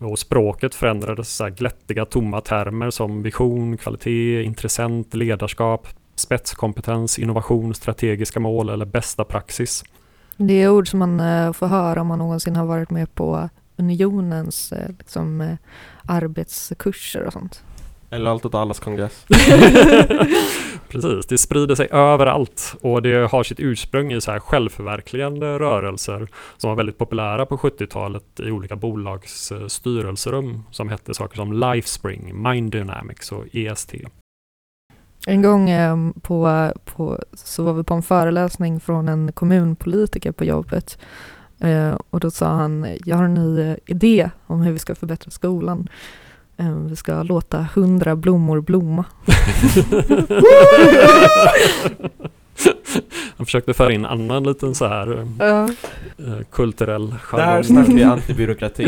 och 0.06 0.18
språket 0.18 0.74
förändrades, 0.74 1.36
så 1.36 1.44
här, 1.44 1.50
glättiga 1.50 2.04
tomma 2.04 2.40
termer 2.40 2.90
som 2.90 3.22
vision, 3.22 3.76
kvalitet, 3.76 4.42
intressent, 4.42 5.14
ledarskap, 5.14 5.88
spetskompetens, 6.14 7.18
innovation, 7.18 7.74
strategiska 7.74 8.40
mål 8.40 8.68
eller 8.68 8.84
bästa 8.84 9.24
praxis. 9.24 9.84
Det 10.36 10.62
är 10.62 10.70
ord 10.70 10.88
som 10.88 10.98
man 10.98 11.20
eh, 11.20 11.52
får 11.52 11.66
höra 11.66 12.00
om 12.00 12.06
man 12.06 12.18
någonsin 12.18 12.56
har 12.56 12.66
varit 12.66 12.90
med 12.90 13.14
på 13.14 13.48
unionens 13.76 14.72
eh, 14.72 14.88
liksom, 14.98 15.40
eh, 15.40 15.56
arbetskurser 16.06 17.22
och 17.22 17.32
sånt. 17.32 17.62
Eller 18.12 18.30
allt 18.30 18.44
åt 18.44 18.54
allas 18.54 18.80
kongress. 18.80 19.26
Precis, 20.92 21.26
det 21.26 21.38
sprider 21.38 21.74
sig 21.74 21.88
överallt 21.90 22.74
och 22.80 23.02
det 23.02 23.30
har 23.30 23.42
sitt 23.42 23.60
ursprung 23.60 24.12
i 24.12 24.20
så 24.20 24.30
här 24.32 24.38
självförverkligande 24.38 25.58
rörelser 25.58 26.28
som 26.56 26.70
var 26.70 26.76
väldigt 26.76 26.98
populära 26.98 27.46
på 27.46 27.56
70-talet 27.56 28.40
i 28.40 28.50
olika 28.50 28.76
bolags 28.76 29.52
styrelserum 29.68 30.62
som 30.70 30.88
hette 30.88 31.14
saker 31.14 31.36
som 31.36 31.52
Lifespring, 31.52 32.42
Mind 32.42 32.72
Dynamics 32.72 33.32
och 33.32 33.44
EST. 33.52 33.94
En 35.26 35.42
gång 35.42 35.70
eh, 35.70 35.96
på, 36.22 36.72
på, 36.84 37.18
så 37.32 37.62
var 37.62 37.72
vi 37.72 37.84
på 37.84 37.94
en 37.94 38.02
föreläsning 38.02 38.80
från 38.80 39.08
en 39.08 39.32
kommunpolitiker 39.32 40.32
på 40.32 40.44
jobbet 40.44 40.98
eh, 41.60 41.94
och 42.10 42.20
då 42.20 42.30
sa 42.30 42.46
han, 42.46 42.86
jag 43.04 43.16
har 43.16 43.24
en 43.24 43.34
ny 43.34 43.76
idé 43.86 44.30
om 44.46 44.62
hur 44.62 44.72
vi 44.72 44.78
ska 44.78 44.94
förbättra 44.94 45.30
skolan. 45.30 45.88
Eh, 46.62 46.74
vi 46.74 46.96
ska 46.96 47.22
låta 47.22 47.66
hundra 47.74 48.16
blommor 48.16 48.60
blomma. 48.60 49.04
Han 53.36 53.46
försökte 53.46 53.74
föra 53.74 53.92
in 53.92 54.06
annan 54.06 54.44
liten 54.44 54.74
så 54.74 54.86
här 54.86 55.26
ja. 55.38 55.68
uh, 56.20 56.42
kulturell 56.52 57.14
jargong. 57.22 57.46
Där 57.46 57.62
snackar 57.62 57.92
vi 57.92 58.02
antibyråkrati. 58.12 58.86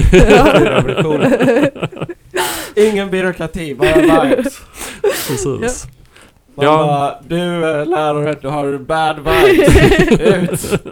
Ingen 2.76 3.10
byråkrati, 3.10 3.74
bara 3.74 4.26
vibes. 4.26 4.60
Precis. 5.02 5.87
Man 6.54 6.66
ja. 6.66 6.76
bara, 6.76 7.18
du 7.28 7.37
lärare, 7.84 8.37
du 8.40 8.48
har 8.48 8.78
bad 8.78 9.16
vibes. 9.18 10.72
Ut! 10.72 10.82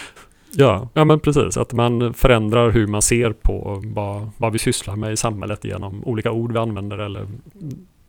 Ja, 0.52 0.88
ja 0.94 1.04
men 1.04 1.20
precis. 1.20 1.56
Att 1.56 1.72
man 1.72 2.14
förändrar 2.14 2.70
hur 2.70 2.86
man 2.86 3.02
ser 3.02 3.32
på 3.32 3.82
vad, 3.84 4.30
vad 4.36 4.52
vi 4.52 4.58
sysslar 4.58 4.96
med 4.96 5.12
i 5.12 5.16
samhället 5.16 5.64
genom 5.64 6.04
olika 6.04 6.30
ord 6.30 6.52
vi 6.52 6.58
använder 6.58 6.98
eller 6.98 7.26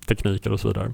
tekniker 0.07 0.51
och 0.51 0.59
så 0.59 0.67
vidare. 0.67 0.93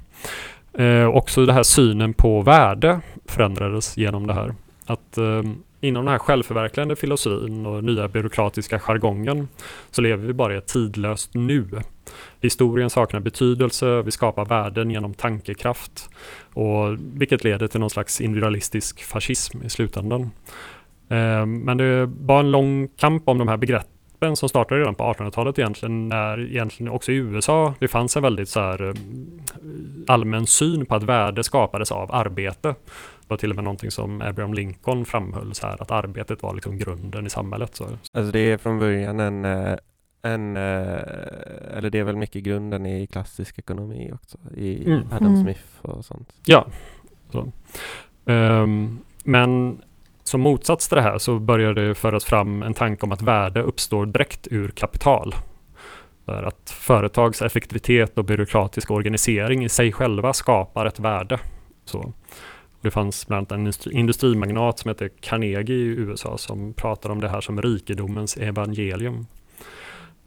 Eh, 0.74 1.08
också 1.08 1.46
det 1.46 1.54
här 1.54 1.64
synen 1.64 2.14
på 2.14 2.42
värde 2.42 3.00
förändrades 3.26 3.98
genom 3.98 4.28
det 4.28 4.34
här. 4.34 4.56
Att 4.86 5.18
eh, 5.18 5.42
inom 5.82 6.06
den 6.06 6.12
här 6.12 6.20
självförverkligande 6.20 6.96
filosofin 6.96 7.66
och 7.66 7.84
nya 7.84 8.08
byråkratiska 8.08 8.80
jargongen 8.80 9.48
så 9.92 10.02
lever 10.02 10.28
vi 10.28 10.34
bara 10.34 10.54
i 10.54 10.58
ett 10.58 10.68
tidlöst 10.68 11.34
nu. 11.34 11.68
Historien 12.42 12.90
saknar 12.90 13.20
betydelse, 13.20 14.02
vi 14.02 14.12
skapar 14.12 14.46
värden 14.46 14.92
genom 14.92 15.14
tankekraft 15.14 16.10
och 16.54 16.98
vilket 17.00 17.44
leder 17.44 17.68
till 17.68 17.80
någon 17.80 17.90
slags 17.90 18.22
individualistisk 18.22 19.04
fascism 19.04 19.64
i 19.64 19.70
slutändan. 19.70 20.32
Eh, 21.10 21.46
men 21.46 21.78
det 21.78 22.06
var 22.06 22.40
en 22.40 22.52
lång 22.52 22.88
kamp 22.88 23.28
om 23.28 23.38
de 23.38 23.48
här 23.48 23.58
begreppen 23.58 24.36
som 24.36 24.50
startade 24.50 24.82
redan 24.82 24.96
på 24.96 25.04
1800-talet 25.04 25.60
egentligen, 25.60 26.08
när 26.08 26.40
egentligen 26.40 26.92
också 26.92 27.12
i 27.12 27.16
USA 27.16 27.74
det 27.80 27.88
fanns 27.88 28.18
en 28.18 28.24
väldigt 28.24 28.50
så 28.50 28.60
här 28.60 28.88
eh, 28.88 28.94
allmän 30.08 30.48
syn 30.48 30.86
på 30.86 30.96
att 30.96 31.04
värde 31.04 31.44
skapades 31.44 31.92
av 31.92 32.16
arbete. 32.16 32.68
Det 33.22 33.28
var 33.28 33.38
till 33.38 33.50
och 33.50 33.56
med 33.56 33.64
någonting 33.64 33.92
som 33.92 34.22
Abraham 34.22 34.54
Lincoln 34.54 35.06
framhöll, 35.06 35.54
så 35.54 35.68
här, 35.68 35.82
att 35.82 35.92
arbetet 35.92 36.44
var 36.44 36.54
liksom 36.54 36.78
grunden 36.78 37.26
i 37.26 37.30
samhället. 37.30 37.76
Så. 37.76 37.84
Alltså 38.14 38.32
det 38.32 38.40
är 38.40 38.58
från 38.58 38.80
början 38.80 39.20
en, 39.20 39.46
eh, 39.46 39.76
en 40.22 40.58
eller 40.58 41.90
det 41.90 42.00
är 42.00 42.04
väl 42.04 42.16
mycket 42.16 42.44
grunden 42.44 42.86
i 42.86 43.08
klassisk 43.08 43.60
ekonomi 43.60 44.12
också, 44.14 44.38
i 44.56 44.86
mm. 44.86 45.08
Adam 45.12 45.28
mm. 45.28 45.44
Smith 45.44 45.64
och 45.82 46.06
sånt. 46.06 46.34
Ja, 46.46 46.68
så. 47.32 47.52
Um, 48.26 49.00
men 49.24 49.82
som 50.28 50.42
motsats 50.42 50.88
till 50.88 50.96
det 50.96 51.02
här 51.02 51.18
så 51.18 51.40
börjar 51.40 51.74
det 51.74 51.96
föras 51.96 52.26
fram 52.26 52.64
en 52.64 52.74
tanke 52.74 53.06
om 53.06 53.12
att 53.12 53.22
värde 53.22 53.62
uppstår 53.62 54.06
direkt 54.06 54.48
ur 54.52 54.68
kapital. 54.68 55.36
Där 56.26 56.44
att 56.44 56.70
företags 56.70 57.42
effektivitet 57.42 58.18
och 58.18 58.26
byråkratisk 58.26 58.92
organisering 58.92 59.64
i 59.64 59.70
sig 59.70 59.92
själva 59.92 60.34
skapar 60.34 60.86
ett 60.86 61.00
värde. 61.00 61.40
Så. 61.86 62.14
Det 62.82 62.92
fanns 62.92 63.28
bland 63.28 63.52
annat 63.52 63.86
en 63.86 63.94
industrimagnat 63.94 64.80
som 64.80 64.90
heter 64.90 65.10
Carnegie 65.20 65.76
i 65.76 65.88
USA 65.88 66.38
som 66.38 66.74
pratar 66.74 67.10
om 67.10 67.22
det 67.22 67.30
här 67.30 67.42
som 67.42 67.62
rikedomens 67.62 68.38
evangelium. 68.38 69.26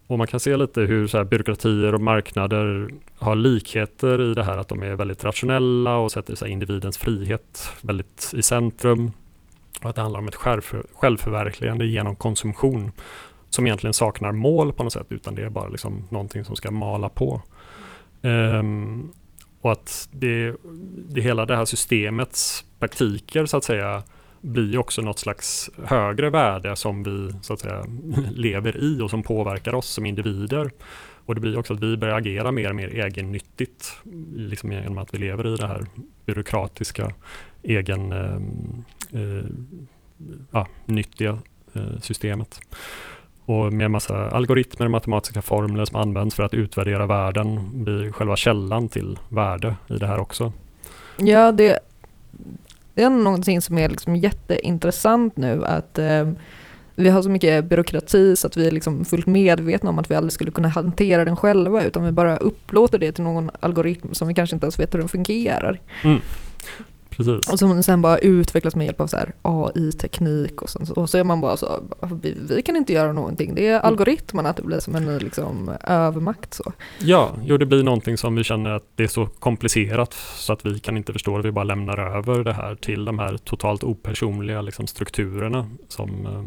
Och 0.07 0.19
man 0.19 0.27
kan 0.27 0.41
se 0.41 0.57
lite 0.57 0.81
hur 0.81 1.07
så 1.07 1.17
här 1.17 1.25
byråkratier 1.25 1.95
och 1.95 2.01
marknader 2.01 2.91
har 3.19 3.35
likheter 3.35 4.31
i 4.31 4.35
det 4.35 4.45
här 4.45 4.59
att 4.59 4.69
de 4.69 4.83
är 4.83 4.95
väldigt 4.95 5.25
rationella 5.25 5.97
och 5.97 6.13
sätter 6.13 6.35
så 6.35 6.47
individens 6.47 6.99
frihet 6.99 7.73
väldigt 7.83 8.33
i 8.37 8.43
centrum. 8.43 9.13
Och 9.83 9.91
att 9.91 9.97
det 9.97 10.03
handlar 10.03 10.21
om 10.21 10.29
ett 10.29 10.35
självförverkligande 10.95 11.87
genom 11.87 12.17
konsumtion 12.17 12.93
som 13.51 13.67
egentligen 13.67 13.95
saknar 13.95 14.33
mål 14.33 14.73
på 14.73 14.85
något 14.85 14.93
sätt 14.93 15.07
utan 15.09 15.35
det 15.35 15.43
är 15.43 15.51
bara 15.51 15.69
liksom 15.69 16.05
någonting 16.11 16.45
som 16.45 16.57
ska 16.57 16.71
mala 16.71 17.09
på. 17.09 17.43
Um, 18.23 19.13
och 19.61 19.73
att 19.73 20.09
det, 20.13 20.55
det 21.09 21.21
hela 21.21 21.47
det 21.47 21.57
här 21.57 21.65
systemets 21.65 22.65
praktiker 22.79 23.47
så 23.47 23.57
att 23.57 23.65
säga 23.65 24.03
blir 24.41 24.79
också 24.79 25.03
något 25.03 25.19
slags 25.19 25.71
högre 25.85 26.31
värde 26.31 26.77
som 26.77 27.03
vi 27.03 27.35
så 27.43 27.53
att 27.53 27.61
säga 27.61 27.85
lever 28.31 28.77
i 28.77 29.01
och 29.01 29.11
som 29.11 29.23
påverkar 29.23 29.75
oss 29.75 29.89
som 29.89 30.07
individer. 30.07 30.71
Och 31.27 31.35
det 31.35 31.41
blir 31.41 31.59
också 31.59 31.75
att 31.75 31.81
vi 31.81 31.97
börjar 31.97 32.17
agera 32.17 32.53
mer 32.53 32.69
och 32.69 32.77
mer 32.77 32.89
egennyttigt 32.89 33.93
liksom 34.37 34.73
genom 34.73 34.99
att 34.99 35.15
vi 35.15 35.19
lever 35.19 35.55
i 35.55 35.57
det 35.57 35.67
här 35.67 35.87
byråkratiska 36.27 37.13
egen 37.63 38.13
ehm, 38.13 38.85
eh, 39.13 39.45
ja, 40.51 40.67
nyttiga 40.87 41.39
eh, 41.73 42.01
systemet. 42.01 42.61
Och 43.45 43.73
med 43.73 43.91
massa 43.91 44.31
algoritmer 44.31 44.87
och 44.87 44.91
matematiska 44.91 45.43
formler 45.43 45.85
som 45.85 45.97
används 45.97 46.35
för 46.35 46.43
att 46.43 46.55
utvärdera 46.55 47.07
världen 47.07 47.71
blir 47.85 48.13
själva 48.13 48.37
källan 48.37 48.89
till 48.89 49.19
värde 49.29 49.77
i 49.89 49.97
det 49.97 50.07
här 50.07 50.19
också. 50.19 50.53
Ja, 51.17 51.53
det, 51.53 51.79
det 52.95 53.03
är 53.03 53.11
någonting 53.11 53.63
som 53.63 53.79
är 53.79 53.89
liksom 53.89 54.17
jätteintressant 54.17 55.37
nu 55.37 55.65
att 55.65 55.99
eh, 55.99 56.33
vi 56.95 57.09
har 57.09 57.23
så 57.23 57.31
mycket 57.31 57.65
byråkrati 57.65 58.37
så 58.37 58.47
att 58.47 58.57
vi 58.57 58.67
är 58.67 58.71
liksom 58.71 59.05
fullt 59.05 59.27
medvetna 59.27 59.91
om 59.91 59.99
att 59.99 60.11
vi 60.11 60.15
aldrig 60.15 60.33
skulle 60.33 60.51
kunna 60.51 60.69
hantera 60.69 61.25
den 61.25 61.37
själva 61.37 61.85
utan 61.85 62.05
vi 62.05 62.13
bara 62.13 62.37
upplåter 62.37 62.99
det 62.99 63.13
till 63.13 63.25
någon 63.25 63.51
algoritm 63.61 64.15
som 64.15 64.29
vi 64.29 64.35
kanske 64.35 64.57
inte 64.57 64.65
ens 64.65 64.79
vet 64.79 64.95
hur 64.95 64.99
den 64.99 65.09
fungerar. 65.09 65.81
Mm. 66.05 66.21
Precis. 67.25 67.53
Och 67.53 67.59
som 67.59 67.83
sen 67.83 68.03
bara 68.03 68.19
utvecklas 68.19 68.77
med 68.77 68.85
hjälp 68.85 69.01
av 69.01 69.07
så 69.07 69.19
AI-teknik 69.43 70.63
och, 70.63 70.71
sånt. 70.71 70.91
och 70.91 71.11
så 71.11 71.19
är 71.19 71.25
man 71.25 71.41
bara 71.41 71.57
så, 71.57 71.83
vi, 72.23 72.37
vi, 72.49 72.63
kan 72.63 72.77
inte 72.77 72.93
göra 72.93 73.13
någonting. 73.13 73.55
Det 73.55 73.67
är 73.67 73.75
mm. 73.75 73.87
algoritmerna 73.87 74.49
att 74.49 74.57
det 74.57 74.63
blir 74.63 74.81
som 74.81 74.97
en 74.97 75.05
ny 75.05 75.19
liksom, 75.19 75.71
övermakt. 75.85 76.55
Så. 76.55 76.73
Ja, 76.99 77.31
jo 77.45 77.57
det 77.57 77.67
blir 77.67 77.83
någonting 77.83 78.17
som 78.17 78.35
vi 78.35 78.45
känner 78.45 78.71
att 78.71 78.85
det 78.95 79.03
är 79.03 79.09
så 79.09 79.27
komplicerat 79.27 80.15
så 80.37 80.53
att 80.53 80.67
vi 80.67 80.79
kan 80.79 80.97
inte 80.97 81.13
förstå 81.13 81.37
det. 81.37 81.43
Vi 81.43 81.53
bara 81.53 81.65
lämnar 81.65 81.99
över 81.99 82.45
det 82.45 82.53
här 82.53 82.75
till 82.75 83.05
de 83.05 83.19
här 83.19 83.37
totalt 83.37 83.85
opersonliga 83.85 84.63
liksom, 84.63 84.87
strukturerna 84.87 85.71
som 85.89 86.27
eh, 86.27 86.45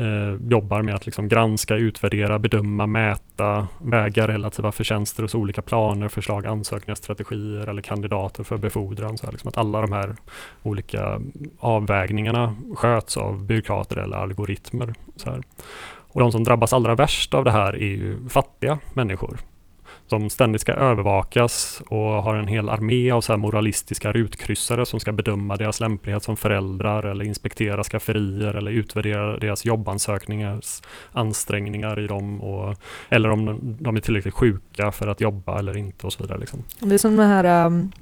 Eh, 0.00 0.50
jobbar 0.50 0.82
med 0.82 0.94
att 0.94 1.06
liksom 1.06 1.28
granska, 1.28 1.74
utvärdera, 1.74 2.38
bedöma, 2.38 2.86
mäta, 2.86 3.68
väga 3.78 4.28
relativa 4.28 4.72
förtjänster 4.72 5.22
hos 5.22 5.34
olika 5.34 5.62
planer, 5.62 6.08
förslag, 6.08 6.46
ansökningar, 6.46 6.94
strategier 6.94 7.68
eller 7.68 7.82
kandidater 7.82 8.44
för 8.44 8.56
befordran. 8.56 9.18
Så 9.18 9.26
här, 9.26 9.32
liksom 9.32 9.48
att 9.48 9.58
alla 9.58 9.80
de 9.80 9.92
här 9.92 10.16
olika 10.62 11.20
avvägningarna 11.58 12.56
sköts 12.76 13.16
av 13.16 13.44
byråkrater 13.46 13.96
eller 13.96 14.16
algoritmer. 14.16 14.94
Så 15.16 15.30
här. 15.30 15.42
Och 16.12 16.20
de 16.20 16.32
som 16.32 16.44
drabbas 16.44 16.72
allra 16.72 16.94
värst 16.94 17.34
av 17.34 17.44
det 17.44 17.50
här 17.50 17.72
är 17.72 17.96
ju 17.96 18.28
fattiga 18.28 18.78
människor 18.94 19.38
som 20.10 20.30
ständigt 20.30 20.60
ska 20.60 20.72
övervakas 20.72 21.82
och 21.88 21.98
har 21.98 22.34
en 22.34 22.46
hel 22.46 22.68
armé 22.68 23.10
av 23.10 23.20
så 23.20 23.36
moralistiska 23.36 24.12
rutkryssare 24.12 24.86
som 24.86 25.00
ska 25.00 25.12
bedöma 25.12 25.56
deras 25.56 25.80
lämplighet 25.80 26.22
som 26.22 26.36
föräldrar 26.36 27.02
eller 27.02 27.24
inspektera 27.24 27.84
skafferier 27.84 28.54
eller 28.54 28.70
utvärdera 28.70 29.38
deras 29.38 29.64
jobbansökningars 29.64 30.82
ansträngningar 31.12 32.00
i 32.00 32.06
dem 32.06 32.40
och, 32.40 32.76
eller 33.08 33.28
om 33.30 33.58
de 33.80 33.96
är 33.96 34.00
tillräckligt 34.00 34.34
sjuka 34.34 34.92
för 34.92 35.08
att 35.08 35.20
jobba 35.20 35.58
eller 35.58 35.76
inte 35.76 36.06
och 36.06 36.12
så 36.12 36.22
vidare. 36.22 36.38
Liksom. 36.38 36.62
Det 36.78 36.94
är 36.94 36.98
som 36.98 37.16
den 37.16 37.28
här, 37.28 37.66
um, 37.66 37.92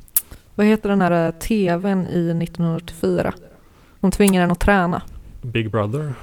vad 0.54 0.66
heter 0.66 0.88
den 0.88 1.00
här 1.00 1.26
uh, 1.26 1.38
tvn 1.38 2.06
i 2.06 2.30
1984? 2.30 3.34
De 4.00 4.10
tvingar 4.10 4.42
en 4.42 4.50
att 4.50 4.60
träna. 4.60 5.02
Big 5.42 5.70
Brother? 5.70 6.14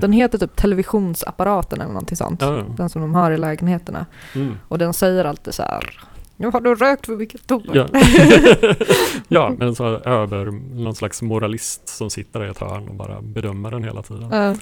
Den 0.00 0.12
heter 0.12 0.38
typ 0.38 0.56
televisionsapparaten 0.56 1.80
eller 1.80 1.92
någonting 1.92 2.16
sånt. 2.16 2.42
Ja. 2.42 2.62
Den 2.76 2.88
som 2.88 3.02
de 3.02 3.14
har 3.14 3.30
i 3.30 3.38
lägenheterna. 3.38 4.06
Mm. 4.34 4.54
Och 4.68 4.78
den 4.78 4.92
säger 4.92 5.24
alltid 5.24 5.54
så 5.54 5.62
här. 5.62 6.00
Nu 6.36 6.50
har 6.50 6.60
du 6.60 6.74
rökt 6.74 7.06
för 7.06 7.16
mycket 7.16 7.46
tobak. 7.46 7.76
Ja, 7.76 7.86
ja 9.28 9.54
men 9.58 9.74
så 9.74 9.84
över 9.86 10.46
någon 10.74 10.94
slags 10.94 11.22
moralist 11.22 11.88
som 11.88 12.10
sitter 12.10 12.44
i 12.44 12.48
ett 12.48 12.58
hörn 12.58 12.88
och 12.88 12.94
bara 12.94 13.22
bedömer 13.22 13.70
den 13.70 13.84
hela 13.84 14.02
tiden. 14.02 14.32
Uh. 14.32 14.56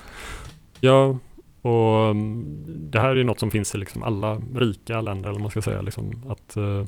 Ja, 0.80 1.18
och 1.62 2.10
mm, 2.10 2.44
det 2.66 3.00
här 3.00 3.16
är 3.16 3.24
något 3.24 3.40
som 3.40 3.50
finns 3.50 3.74
i 3.74 3.78
liksom 3.78 4.02
alla 4.02 4.40
rika 4.54 5.00
länder, 5.00 5.30
eller 5.30 5.40
man 5.40 5.50
ska 5.50 5.62
säga. 5.62 5.82
Liksom, 5.82 6.22
att 6.28 6.56
uh, 6.56 6.84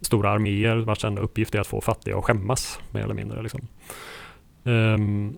stora 0.00 0.30
arméer 0.30 0.76
vars 0.76 1.04
enda 1.04 1.22
uppgift 1.22 1.54
är 1.54 1.60
att 1.60 1.66
få 1.66 1.80
fattiga 1.80 2.18
att 2.18 2.24
skämmas, 2.24 2.78
mer 2.90 3.02
eller 3.02 3.14
mindre. 3.14 3.42
Liksom. 3.42 3.60
Um, 4.64 5.36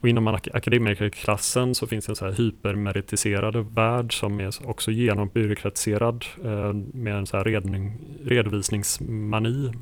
och 0.00 0.08
inom 0.08 0.28
akademikerklassen 0.28 1.74
så 1.74 1.86
finns 1.86 2.06
det 2.06 2.12
en 2.12 2.16
så 2.16 2.24
här 2.24 2.32
hypermeritiserad 2.32 3.56
värld 3.74 4.20
som 4.20 4.40
är 4.40 4.68
också 4.68 4.90
genombyråkratiserad 4.90 6.24
eh, 6.44 6.72
med 6.72 7.14
en 7.14 7.26
så 7.26 7.36
här 7.36 7.44
redning, 7.44 7.98
redovisningsmani. 8.24 9.72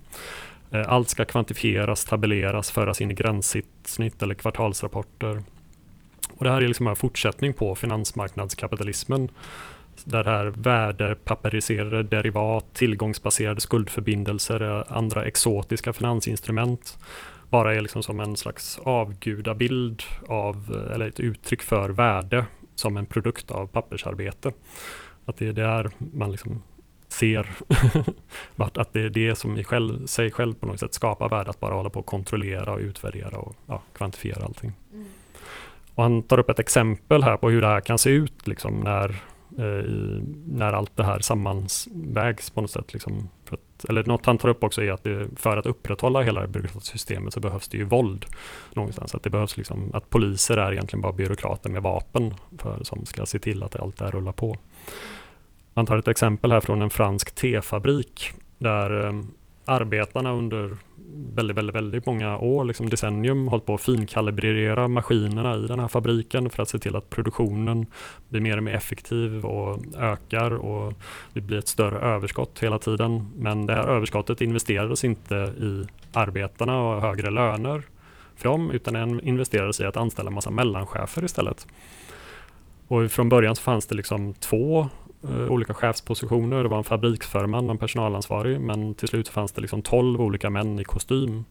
Eh, 0.70 0.88
allt 0.88 1.08
ska 1.08 1.24
kvantifieras, 1.24 2.04
tabelleras, 2.04 2.70
föras 2.70 3.00
in 3.00 3.10
i 3.10 3.14
gränssnitt 3.14 4.22
eller 4.22 4.34
kvartalsrapporter. 4.34 5.42
Och 6.30 6.44
det 6.44 6.50
här 6.50 6.62
är 6.62 6.68
liksom 6.68 6.86
en 6.86 6.96
fortsättning 6.96 7.52
på 7.52 7.74
finansmarknadskapitalismen 7.74 9.28
där 10.04 10.24
det 10.24 10.30
här 10.30 10.46
värdepapperiserade 10.46 12.02
derivat, 12.02 12.74
tillgångsbaserade 12.74 13.60
skuldförbindelser, 13.60 14.78
eh, 14.78 14.96
andra 14.96 15.24
exotiska 15.24 15.92
finansinstrument 15.92 16.98
bara 17.50 17.74
är 17.74 17.80
liksom 17.80 18.02
som 18.02 18.20
en 18.20 18.36
slags 18.36 18.78
avgudabild 18.78 20.02
av, 20.28 20.86
eller 20.94 21.08
ett 21.08 21.20
uttryck 21.20 21.62
för 21.62 21.90
värde 21.90 22.44
som 22.74 22.96
en 22.96 23.06
produkt 23.06 23.50
av 23.50 23.66
pappersarbete. 23.66 24.52
Att 25.24 25.36
det 25.36 25.48
är 25.48 25.52
där 25.52 25.90
man 25.98 26.30
liksom 26.30 26.62
ser 27.08 27.50
att 28.56 28.92
det 28.92 29.00
är 29.00 29.10
det 29.10 29.34
som 29.34 29.58
i 29.58 29.64
själv, 29.64 30.06
sig 30.06 30.30
själv 30.30 30.54
på 30.54 30.66
något 30.66 30.80
sätt 30.80 30.94
skapar 30.94 31.28
värde, 31.28 31.50
att 31.50 31.60
bara 31.60 31.74
hålla 31.74 31.90
på 31.90 32.00
att 32.00 32.06
kontrollera 32.06 32.72
och 32.72 32.78
utvärdera 32.78 33.38
och 33.38 33.56
ja, 33.66 33.82
kvantifiera 33.92 34.44
allting. 34.44 34.72
Mm. 34.92 35.06
Och 35.94 36.02
han 36.02 36.22
tar 36.22 36.38
upp 36.38 36.50
ett 36.50 36.58
exempel 36.58 37.22
här 37.22 37.36
på 37.36 37.50
hur 37.50 37.60
det 37.60 37.66
här 37.66 37.80
kan 37.80 37.98
se 37.98 38.10
ut 38.10 38.46
liksom 38.46 38.80
när 38.80 39.22
Eh, 39.58 39.84
när 40.46 40.72
allt 40.72 40.96
det 40.96 41.04
här 41.04 41.18
sammanvägs 41.18 42.50
på 42.50 42.60
något 42.60 42.70
sätt. 42.70 42.92
Liksom, 42.92 43.28
att, 43.78 43.90
eller 43.90 44.04
något 44.04 44.26
han 44.26 44.38
tar 44.38 44.48
upp 44.48 44.64
också 44.64 44.82
är 44.82 44.92
att 44.92 45.04
det, 45.04 45.28
för 45.36 45.56
att 45.56 45.66
upprätthålla 45.66 46.22
hela 46.22 46.46
byråkratsystemet 46.46 47.08
systemet 47.08 47.34
så 47.34 47.40
behövs 47.40 47.68
det 47.68 47.78
ju 47.78 47.84
våld 47.84 48.26
någonstans. 48.74 49.14
Att 49.14 49.22
det 49.22 49.30
behövs 49.30 49.56
liksom, 49.56 49.90
att 49.94 50.10
poliser 50.10 50.56
är 50.56 50.72
egentligen 50.72 51.00
bara 51.00 51.12
byråkrater 51.12 51.70
med 51.70 51.82
vapen 51.82 52.34
för, 52.58 52.84
som 52.84 53.06
ska 53.06 53.26
se 53.26 53.38
till 53.38 53.62
att 53.62 53.76
allt 53.76 53.96
det 53.96 54.04
här 54.04 54.12
rullar 54.12 54.32
på. 54.32 54.56
Han 55.74 55.86
tar 55.86 55.96
ett 55.96 56.08
exempel 56.08 56.52
här 56.52 56.60
från 56.60 56.82
en 56.82 56.90
fransk 56.90 57.34
tefabrik 57.34 58.32
där 58.58 59.06
ehm, 59.06 59.30
arbetarna 59.68 60.32
under 60.32 60.76
väldigt, 61.34 61.56
väldigt, 61.56 61.76
väldigt 61.76 62.06
många 62.06 62.38
år, 62.38 62.64
liksom 62.64 62.88
decennium, 62.88 63.48
hållit 63.48 63.66
på 63.66 63.74
att 63.74 63.80
finkalibrera 63.80 64.88
maskinerna 64.88 65.56
i 65.56 65.66
den 65.66 65.80
här 65.80 65.88
fabriken 65.88 66.50
för 66.50 66.62
att 66.62 66.68
se 66.68 66.78
till 66.78 66.96
att 66.96 67.10
produktionen 67.10 67.86
blir 68.28 68.40
mer 68.40 68.56
och 68.56 68.62
mer 68.62 68.74
effektiv 68.74 69.46
och 69.46 69.78
ökar 69.98 70.50
och 70.50 70.94
det 71.32 71.40
blir 71.40 71.58
ett 71.58 71.68
större 71.68 71.98
överskott 71.98 72.58
hela 72.62 72.78
tiden. 72.78 73.28
Men 73.36 73.66
det 73.66 73.74
här 73.74 73.88
överskottet 73.88 74.40
investerades 74.40 75.04
inte 75.04 75.34
i 75.34 75.84
arbetarna 76.12 76.82
och 76.82 77.02
högre 77.02 77.30
löner 77.30 77.82
för 78.36 78.48
dem, 78.48 78.70
utan 78.70 78.94
den 78.94 79.20
investerades 79.20 79.80
i 79.80 79.84
att 79.84 79.96
anställa 79.96 80.30
massa 80.30 80.50
mellanchefer 80.50 81.24
istället. 81.24 81.66
Och 82.88 83.10
från 83.10 83.28
början 83.28 83.56
så 83.56 83.62
fanns 83.62 83.86
det 83.86 83.94
liksom 83.94 84.34
två 84.34 84.88
olika 85.48 85.74
chefspositioner. 85.74 86.62
Det 86.62 86.68
var 86.68 86.78
en 86.78 86.84
fabriksförman 86.84 87.70
en 87.70 87.78
personalansvarig. 87.78 88.60
Men 88.60 88.94
till 88.94 89.08
slut 89.08 89.28
fanns 89.28 89.52
det 89.52 89.60
liksom 89.60 89.82
12 89.82 90.20
olika 90.20 90.50
män 90.50 90.78
i 90.78 90.84
kostym 90.84 91.44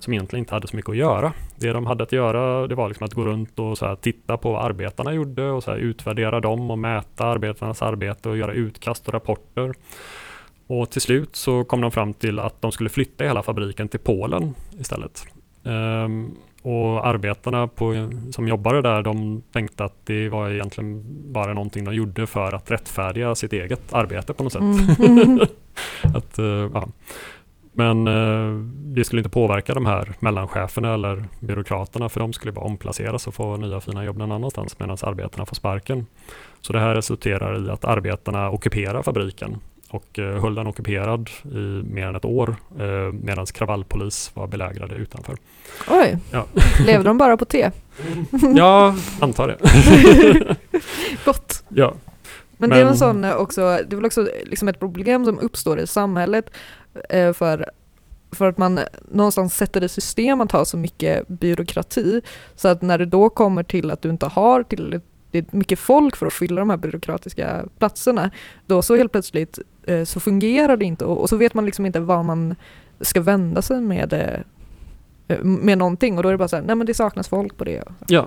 som 0.00 0.12
egentligen 0.12 0.42
inte 0.42 0.54
hade 0.54 0.68
så 0.68 0.76
mycket 0.76 0.90
att 0.90 0.96
göra. 0.96 1.32
Det 1.56 1.72
de 1.72 1.86
hade 1.86 2.02
att 2.02 2.12
göra 2.12 2.66
det 2.66 2.74
var 2.74 2.88
liksom 2.88 3.04
att 3.04 3.14
gå 3.14 3.24
runt 3.24 3.58
och 3.58 3.78
så 3.78 3.96
titta 3.96 4.36
på 4.36 4.52
vad 4.52 4.64
arbetarna 4.64 5.14
gjorde 5.14 5.50
och 5.50 5.62
så 5.62 5.74
utvärdera 5.74 6.40
dem 6.40 6.70
och 6.70 6.78
mäta 6.78 7.24
arbetarnas 7.24 7.82
arbete 7.82 8.28
och 8.28 8.36
göra 8.36 8.52
utkast 8.52 9.08
och 9.08 9.14
rapporter. 9.14 9.74
Och 10.66 10.90
till 10.90 11.00
slut 11.00 11.36
så 11.36 11.64
kom 11.64 11.80
de 11.80 11.90
fram 11.90 12.14
till 12.14 12.38
att 12.38 12.62
de 12.62 12.72
skulle 12.72 12.90
flytta 12.90 13.24
hela 13.24 13.42
fabriken 13.42 13.88
till 13.88 14.00
Polen 14.00 14.54
istället. 14.80 15.26
Um, 15.62 16.36
och 16.62 17.06
arbetarna 17.06 17.66
på, 17.66 18.10
som 18.32 18.48
jobbade 18.48 18.82
där, 18.82 19.02
de 19.02 19.42
tänkte 19.52 19.84
att 19.84 19.94
det 20.04 20.28
var 20.28 20.50
egentligen 20.50 21.04
bara 21.32 21.54
någonting 21.54 21.84
de 21.84 21.94
gjorde 21.94 22.26
för 22.26 22.54
att 22.54 22.70
rättfärdiga 22.70 23.34
sitt 23.34 23.52
eget 23.52 23.92
arbete 23.92 24.34
på 24.34 24.42
något 24.42 24.52
sätt. 24.52 24.62
Mm. 24.62 25.40
att, 26.14 26.38
uh, 26.38 26.70
ja. 26.74 26.88
Men 27.72 28.08
uh, 28.08 28.64
det 28.66 29.04
skulle 29.04 29.20
inte 29.20 29.30
påverka 29.30 29.74
de 29.74 29.86
här 29.86 30.12
mellancheferna 30.20 30.94
eller 30.94 31.24
byråkraterna 31.40 32.08
för 32.08 32.20
de 32.20 32.32
skulle 32.32 32.52
bara 32.52 32.64
omplaceras 32.64 33.26
och 33.26 33.34
få 33.34 33.56
nya 33.56 33.80
fina 33.80 34.04
jobb 34.04 34.16
någon 34.16 34.32
annanstans 34.32 34.78
medan 34.78 34.96
arbetarna 35.02 35.46
får 35.46 35.56
sparken. 35.56 36.06
Så 36.60 36.72
det 36.72 36.80
här 36.80 36.94
resulterar 36.94 37.66
i 37.66 37.70
att 37.70 37.84
arbetarna 37.84 38.50
ockuperar 38.50 39.02
fabriken 39.02 39.60
och 39.90 40.18
eh, 40.18 40.40
höll 40.42 40.54
den 40.54 40.66
ockuperad 40.66 41.30
i 41.44 41.82
mer 41.84 42.06
än 42.06 42.16
ett 42.16 42.24
år 42.24 42.56
eh, 42.78 43.12
medan 43.12 43.46
kravallpolis 43.46 44.30
var 44.34 44.46
belägrade 44.46 44.94
utanför. 44.94 45.36
Oj, 45.88 46.18
Ja. 46.32 46.46
levde 46.86 47.08
de 47.08 47.18
bara 47.18 47.36
på 47.36 47.44
te? 47.44 47.70
Ja, 48.56 48.94
antar 49.20 49.48
det. 49.48 49.56
Gott. 51.24 51.62
ja. 51.68 51.94
Men, 52.58 52.70
det 52.70 52.76
är 52.76 52.84
Men- 52.84 52.92
en 52.92 52.98
sån 52.98 53.24
eh, 53.24 53.34
också, 53.34 53.60
det 53.60 53.92
är 53.92 53.96
väl 53.96 54.04
också 54.06 54.28
liksom 54.44 54.68
ett 54.68 54.78
problem 54.78 55.24
som 55.24 55.38
uppstår 55.38 55.80
i 55.80 55.86
samhället 55.86 56.50
eh, 57.10 57.32
för, 57.32 57.66
för 58.32 58.48
att 58.48 58.58
man 58.58 58.80
någonstans 59.10 59.56
sätter 59.56 59.84
i 59.84 59.88
system 59.88 60.40
att 60.40 60.52
ha 60.52 60.64
så 60.64 60.76
mycket 60.76 61.28
byråkrati 61.28 62.20
så 62.56 62.68
att 62.68 62.82
när 62.82 62.98
det 62.98 63.06
då 63.06 63.28
kommer 63.28 63.62
till 63.62 63.90
att 63.90 64.02
du 64.02 64.10
inte 64.10 64.26
har 64.26 64.62
tillräckligt 64.62 65.52
mycket 65.52 65.78
folk 65.78 66.16
för 66.16 66.26
att 66.26 66.32
fylla 66.32 66.60
de 66.60 66.70
här 66.70 66.76
byråkratiska 66.76 67.64
platserna 67.78 68.30
då 68.66 68.82
så 68.82 68.96
helt 68.96 69.12
plötsligt 69.12 69.58
eh, 69.58 69.64
så 70.04 70.20
fungerar 70.20 70.76
det 70.76 70.84
inte 70.84 71.04
och, 71.04 71.20
och 71.20 71.28
så 71.28 71.36
vet 71.36 71.54
man 71.54 71.64
liksom 71.64 71.86
inte 71.86 72.00
vad 72.00 72.24
man 72.24 72.54
ska 73.00 73.20
vända 73.20 73.62
sig 73.62 73.80
med 73.80 74.12
eh, 74.12 74.40
med 75.42 75.78
någonting 75.78 76.16
och 76.16 76.22
då 76.22 76.28
är 76.28 76.32
det 76.32 76.38
bara 76.38 76.48
så 76.48 76.56
här, 76.56 76.62
nej 76.62 76.76
men 76.76 76.86
det 76.86 76.94
saknas 76.94 77.28
folk 77.28 77.56
på 77.56 77.64
det. 77.64 77.84
Ja. 78.08 78.26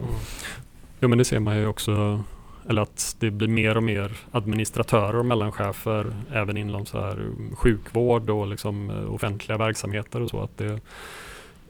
Jo 0.99 1.10
men 1.10 1.18
det 1.18 1.26
ser 1.26 1.39
man 1.39 1.58
ju 1.58 1.68
också, 1.68 2.24
eller 2.70 2.82
att 2.82 3.16
det 3.20 3.32
blir 3.32 3.47
mer 3.47 3.78
och 3.78 3.84
mer 3.84 4.18
administratörer 4.32 5.16
och 5.16 5.26
mellanchefer 5.26 6.06
även 6.32 6.58
inom 6.58 6.86
så 6.86 7.01
här 7.01 7.28
sjukvård 7.56 8.30
och 8.30 8.47
liksom 8.47 8.89
eh, 8.89 9.14
offentliga 9.14 9.58
verksamheter 9.58 10.22
och 10.22 10.30
så. 10.30 10.41
Att 10.41 10.58
det, 10.58 10.80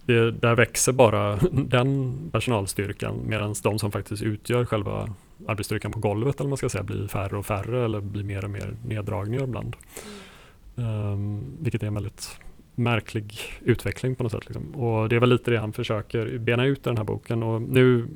det, 0.05 0.31
där 0.31 0.55
växer 0.55 0.91
bara 0.91 1.35
den 1.51 2.17
personalstyrkan 2.31 3.19
medan 3.25 3.55
de 3.63 3.79
som 3.79 3.91
faktiskt 3.91 4.23
utgör 4.23 4.65
själva 4.65 5.09
arbetsstyrkan 5.47 5.91
på 5.91 5.99
golvet 5.99 6.35
eller 6.35 6.43
vad 6.43 6.49
man 6.49 6.57
ska 6.57 6.69
säga 6.69 6.83
blir 6.83 7.07
färre 7.07 7.37
och 7.37 7.45
färre 7.45 7.85
eller 7.85 8.01
blir 8.01 8.23
mer 8.23 8.43
och 8.43 8.49
mer 8.49 8.75
neddragningar 8.85 9.43
ibland. 9.43 9.75
Um, 10.75 11.43
vilket 11.59 11.83
är 11.83 11.87
en 11.87 11.93
väldigt 11.93 12.39
märklig 12.75 13.33
utveckling 13.61 14.15
på 14.15 14.23
något 14.23 14.31
sätt. 14.31 14.45
Liksom. 14.45 14.75
Och 14.75 15.09
det 15.09 15.15
är 15.15 15.19
väl 15.19 15.29
lite 15.29 15.51
det 15.51 15.57
han 15.57 15.73
försöker 15.73 16.37
bena 16.37 16.65
ut 16.65 16.79
i 16.79 16.81
den 16.83 16.97
här 16.97 17.03
boken. 17.03 17.43
Och 17.43 17.61
nu, 17.61 18.07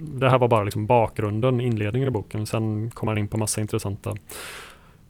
det 0.00 0.30
här 0.30 0.38
var 0.38 0.48
bara 0.48 0.64
liksom 0.64 0.86
bakgrunden, 0.86 1.60
inledningen 1.60 2.08
i 2.08 2.10
boken. 2.10 2.46
Sen 2.46 2.90
kommer 2.90 3.12
han 3.12 3.18
in 3.18 3.28
på 3.28 3.38
massa 3.38 3.60
intressanta 3.60 4.14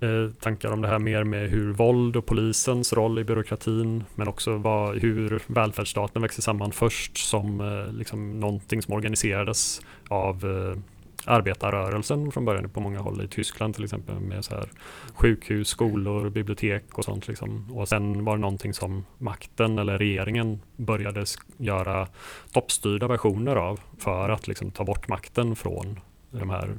eh, 0.01 0.31
tankar 0.41 0.73
om 0.73 0.81
det 0.81 0.89
här 0.89 0.99
mer 0.99 1.25
med 1.25 1.51
hur 1.51 1.73
våld 1.73 2.17
och 2.17 2.27
polisens 2.27 2.93
roll 2.93 3.19
i 3.19 3.25
byråkratin, 3.25 4.05
men 4.15 4.29
också 4.29 4.57
vad, 4.57 4.99
hur 4.99 5.43
välfärdsstaten 5.47 6.23
växer 6.23 6.43
samman 6.43 6.73
först 6.73 7.17
som 7.17 7.61
eh, 7.61 7.93
liksom 7.93 8.41
någonting 8.41 8.83
som 8.83 8.95
organiserades 8.95 9.81
av 10.09 10.45
eh, 10.45 10.81
arbetarrörelsen 11.25 12.33
från 12.33 12.45
början 12.45 12.71
på 12.71 12.81
många 12.81 13.01
håll 13.01 13.25
i 13.25 13.29
Tyskland 13.29 13.75
till 13.75 13.85
exempel 13.85 14.21
med 14.21 14.45
så 14.45 14.55
här 14.55 14.69
sjukhus, 15.15 15.69
skolor, 15.69 16.31
bibliotek 16.31 16.99
och 16.99 17.05
sånt. 17.05 17.29
Liksom. 17.29 17.73
Och 17.73 17.89
sen 17.89 18.25
var 18.25 18.37
det 18.37 18.41
någonting 18.41 18.75
som 18.75 19.05
makten 19.19 19.79
eller 19.79 19.99
regeringen 19.99 20.61
började 20.77 21.25
göra 21.57 22.09
toppstyrda 22.53 23.09
versioner 23.09 23.57
av 23.57 23.81
för 23.99 24.29
att 24.29 24.49
liksom, 24.49 24.71
ta 24.71 24.85
bort 24.85 25.09
makten 25.09 25.57
från 25.57 26.01
de 26.39 26.51
här 26.51 26.77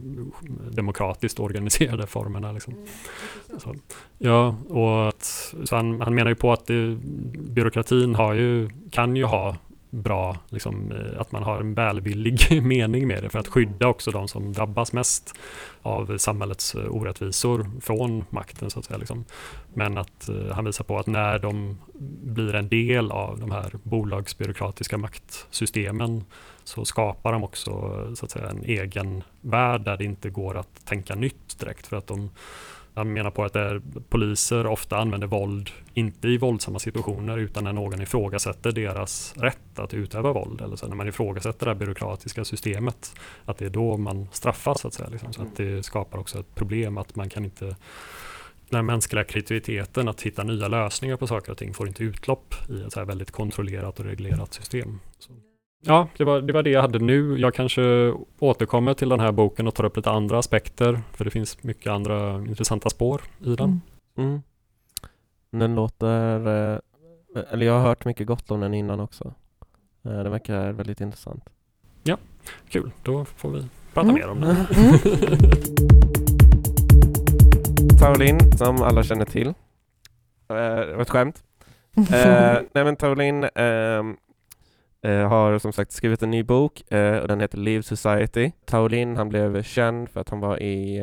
demokratiskt 0.71 1.39
organiserade 1.39 2.07
formerna. 2.07 2.51
Liksom. 2.51 2.73
Så, 3.57 3.75
ja, 4.17 4.55
och 4.69 5.07
att, 5.07 5.53
så 5.63 5.75
han, 5.75 6.01
han 6.01 6.15
menar 6.15 6.31
ju 6.31 6.35
på 6.35 6.53
att 6.53 6.65
det, 6.65 6.97
byråkratin 7.33 8.15
har 8.15 8.33
ju, 8.33 8.69
kan 8.91 9.15
ju 9.15 9.23
ha 9.23 9.55
bra, 9.95 10.37
liksom, 10.49 10.91
eh, 10.91 11.21
att 11.21 11.31
man 11.31 11.43
har 11.43 11.59
en 11.59 11.73
välvillig 11.73 12.39
mening 12.63 13.07
med 13.07 13.23
det 13.23 13.29
för 13.29 13.39
att 13.39 13.47
skydda 13.47 13.87
också 13.87 14.11
de 14.11 14.27
som 14.27 14.53
drabbas 14.53 14.93
mest 14.93 15.35
av 15.81 16.17
samhällets 16.17 16.75
eh, 16.75 16.95
orättvisor 16.95 17.71
från 17.81 18.25
makten 18.29 18.69
så 18.69 18.79
att 18.79 18.85
säga. 18.85 18.97
Liksom. 18.97 19.25
Men 19.73 19.97
att 19.97 20.29
eh, 20.29 20.51
han 20.51 20.65
visar 20.65 20.83
på 20.83 20.97
att 20.97 21.07
när 21.07 21.39
de 21.39 21.77
blir 22.23 22.55
en 22.55 22.69
del 22.69 23.11
av 23.11 23.39
de 23.39 23.51
här 23.51 23.71
bolagsbyråkratiska 23.83 24.97
maktsystemen 24.97 26.23
så 26.63 26.85
skapar 26.85 27.33
de 27.33 27.43
också 27.43 27.71
så 28.15 28.25
att 28.25 28.31
säga, 28.31 28.49
en 28.49 28.63
egen 28.63 29.23
värld 29.41 29.81
där 29.81 29.97
det 29.97 30.03
inte 30.03 30.29
går 30.29 30.57
att 30.57 30.85
tänka 30.85 31.15
nytt 31.15 31.59
direkt 31.59 31.87
för 31.87 31.97
att 31.97 32.07
de 32.07 32.29
han 32.95 33.13
menar 33.13 33.31
på 33.31 33.43
att 33.43 33.55
poliser 34.09 34.67
ofta 34.67 34.97
använder 34.97 35.27
våld, 35.27 35.69
inte 35.93 36.27
i 36.27 36.37
våldsamma 36.37 36.79
situationer, 36.79 37.37
utan 37.37 37.63
när 37.63 37.73
någon 37.73 38.01
ifrågasätter 38.01 38.71
deras 38.71 39.33
rätt 39.37 39.79
att 39.79 39.93
utöva 39.93 40.33
våld. 40.33 40.61
Eller 40.61 40.75
så 40.75 40.87
när 40.87 40.95
man 40.95 41.07
ifrågasätter 41.07 41.65
det 41.65 41.71
här 41.71 41.79
byråkratiska 41.79 42.45
systemet, 42.45 43.15
att 43.45 43.57
det 43.57 43.65
är 43.65 43.69
då 43.69 43.97
man 43.97 44.27
straffas. 44.31 44.81
Så 44.81 44.87
att 44.87 44.93
säga. 44.93 45.09
Liksom. 45.09 45.33
Så 45.33 45.41
att 45.41 45.55
det 45.55 45.83
skapar 45.83 46.17
också 46.17 46.39
ett 46.39 46.55
problem 46.55 46.97
att 46.97 47.15
man 47.15 47.29
kan 47.29 47.45
inte 47.45 47.75
den 48.69 48.85
mänskliga 48.85 49.23
kreativiteten 49.23 50.07
att 50.07 50.21
hitta 50.21 50.43
nya 50.43 50.67
lösningar 50.67 51.17
på 51.17 51.27
saker 51.27 51.51
och 51.51 51.57
ting 51.57 51.73
får 51.73 51.87
inte 51.87 52.03
utlopp 52.03 52.55
i 52.69 52.81
ett 52.81 52.93
så 52.93 52.99
här 52.99 53.05
väldigt 53.07 53.31
kontrollerat 53.31 53.99
och 53.99 54.05
reglerat 54.05 54.53
system. 54.53 54.99
Så. 55.19 55.33
Ja, 55.87 56.07
det 56.17 56.23
var, 56.23 56.41
det 56.41 56.53
var 56.53 56.63
det 56.63 56.69
jag 56.69 56.81
hade 56.81 56.99
nu. 56.99 57.37
Jag 57.37 57.53
kanske 57.53 58.13
återkommer 58.39 58.93
till 58.93 59.09
den 59.09 59.19
här 59.19 59.31
boken 59.31 59.67
och 59.67 59.75
tar 59.75 59.83
upp 59.85 59.97
lite 59.97 60.11
andra 60.11 60.39
aspekter, 60.39 61.01
för 61.13 61.25
det 61.25 61.31
finns 61.31 61.63
mycket 61.63 61.91
andra 61.91 62.35
intressanta 62.35 62.89
spår 62.89 63.21
i 63.45 63.55
den. 63.55 63.81
Mm. 64.17 64.29
Mm. 64.29 64.41
Den 65.51 65.75
låter, 65.75 66.47
eh, 66.47 66.79
eller 67.51 67.65
jag 67.65 67.73
har 67.73 67.81
hört 67.81 68.05
mycket 68.05 68.27
gott 68.27 68.51
om 68.51 68.59
den 68.59 68.73
innan 68.73 68.99
också. 68.99 69.33
Eh, 70.05 70.11
Den 70.11 70.31
verkar 70.31 70.71
väldigt 70.71 71.01
intressant. 71.01 71.43
Kul, 72.69 72.91
då 73.03 73.25
får 73.25 73.49
vi 73.49 73.65
prata 73.93 74.09
Mm. 74.09 74.15
mer 74.21 74.27
om 74.29 74.41
den. 74.41 74.55
Mm. 74.55 74.65
Taolin, 77.99 78.57
som 78.57 78.81
alla 78.81 79.03
känner 79.03 79.25
till. 79.25 79.47
Eh, 79.47 79.53
Det 80.55 80.93
var 80.95 81.01
ett 81.01 81.09
skämt. 81.09 81.43
Eh, 81.97 82.03
nej 82.73 82.83
men 82.83 82.95
Taolin 82.95 83.43
ehm, 83.55 84.17
eh, 85.05 85.27
har 85.29 85.59
som 85.59 85.73
sagt 85.73 85.91
skrivit 85.91 86.23
en 86.23 86.31
ny 86.31 86.43
bok 86.43 86.91
eh, 86.91 87.17
och 87.17 87.27
den 87.27 87.39
heter 87.41 87.57
Live 87.57 87.83
Society. 87.83 88.51
Taolin 88.65 89.17
han 89.17 89.29
blev 89.29 89.63
känd 89.63 90.09
för 90.09 90.21
att 90.21 90.29
han 90.29 90.39
var 90.39 90.63
i, 90.63 90.97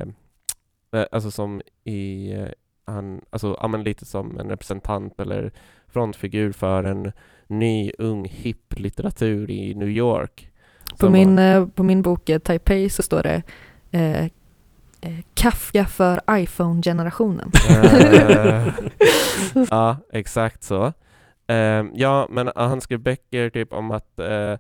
eh, 0.95 1.05
alltså 1.13 1.31
som 1.31 1.63
i, 1.85 2.33
eh, 2.33 2.49
han, 2.87 3.21
alltså 3.31 3.57
ja, 3.61 3.67
lite 3.69 4.05
som 4.05 4.39
en 4.41 4.49
representant 4.49 5.21
eller 5.21 5.53
frontfigur 5.89 6.53
för 6.53 6.85
en 6.85 7.13
ny 7.47 7.93
ung 7.99 8.25
hipp 8.25 8.79
litteratur 8.79 9.51
i 9.51 9.75
New 9.75 9.89
York. 9.89 10.49
På 10.99 11.11
min, 11.11 11.37
var- 11.37 11.43
eh, 11.43 11.67
på 11.67 11.83
min 11.83 12.03
bok 12.03 12.29
eh, 12.29 12.39
Taipei 12.39 12.89
så 12.91 13.03
står 13.03 13.23
det 13.23 13.43
eh, 13.91 14.25
eh, 15.01 15.19
Kafka 15.35 15.85
för 15.87 16.21
iPhone-generationen. 16.31 17.51
Eh, 17.71 18.69
ja, 19.71 19.97
exakt 20.13 20.63
så. 20.63 20.93
Eh, 21.53 21.85
ja, 21.95 22.27
men 22.31 22.49
uh, 22.49 22.53
han 22.55 22.81
skrev 22.81 23.01
böcker 23.01 23.51
typ 23.51 23.73
om 23.73 23.91
att 23.91 24.19
eh, 24.19 24.59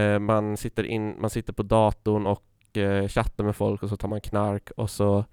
eh, 0.00 0.18
man, 0.18 0.56
sitter 0.56 0.84
in, 0.84 1.20
man 1.20 1.30
sitter 1.30 1.52
på 1.52 1.62
datorn 1.62 2.26
och 2.26 2.76
eh, 2.76 3.08
chattar 3.08 3.44
med 3.44 3.56
folk 3.56 3.82
och 3.82 3.88
så 3.88 3.96
tar 3.96 4.08
man 4.08 4.20
knark 4.20 4.70
och 4.76 4.90
så 4.90 5.24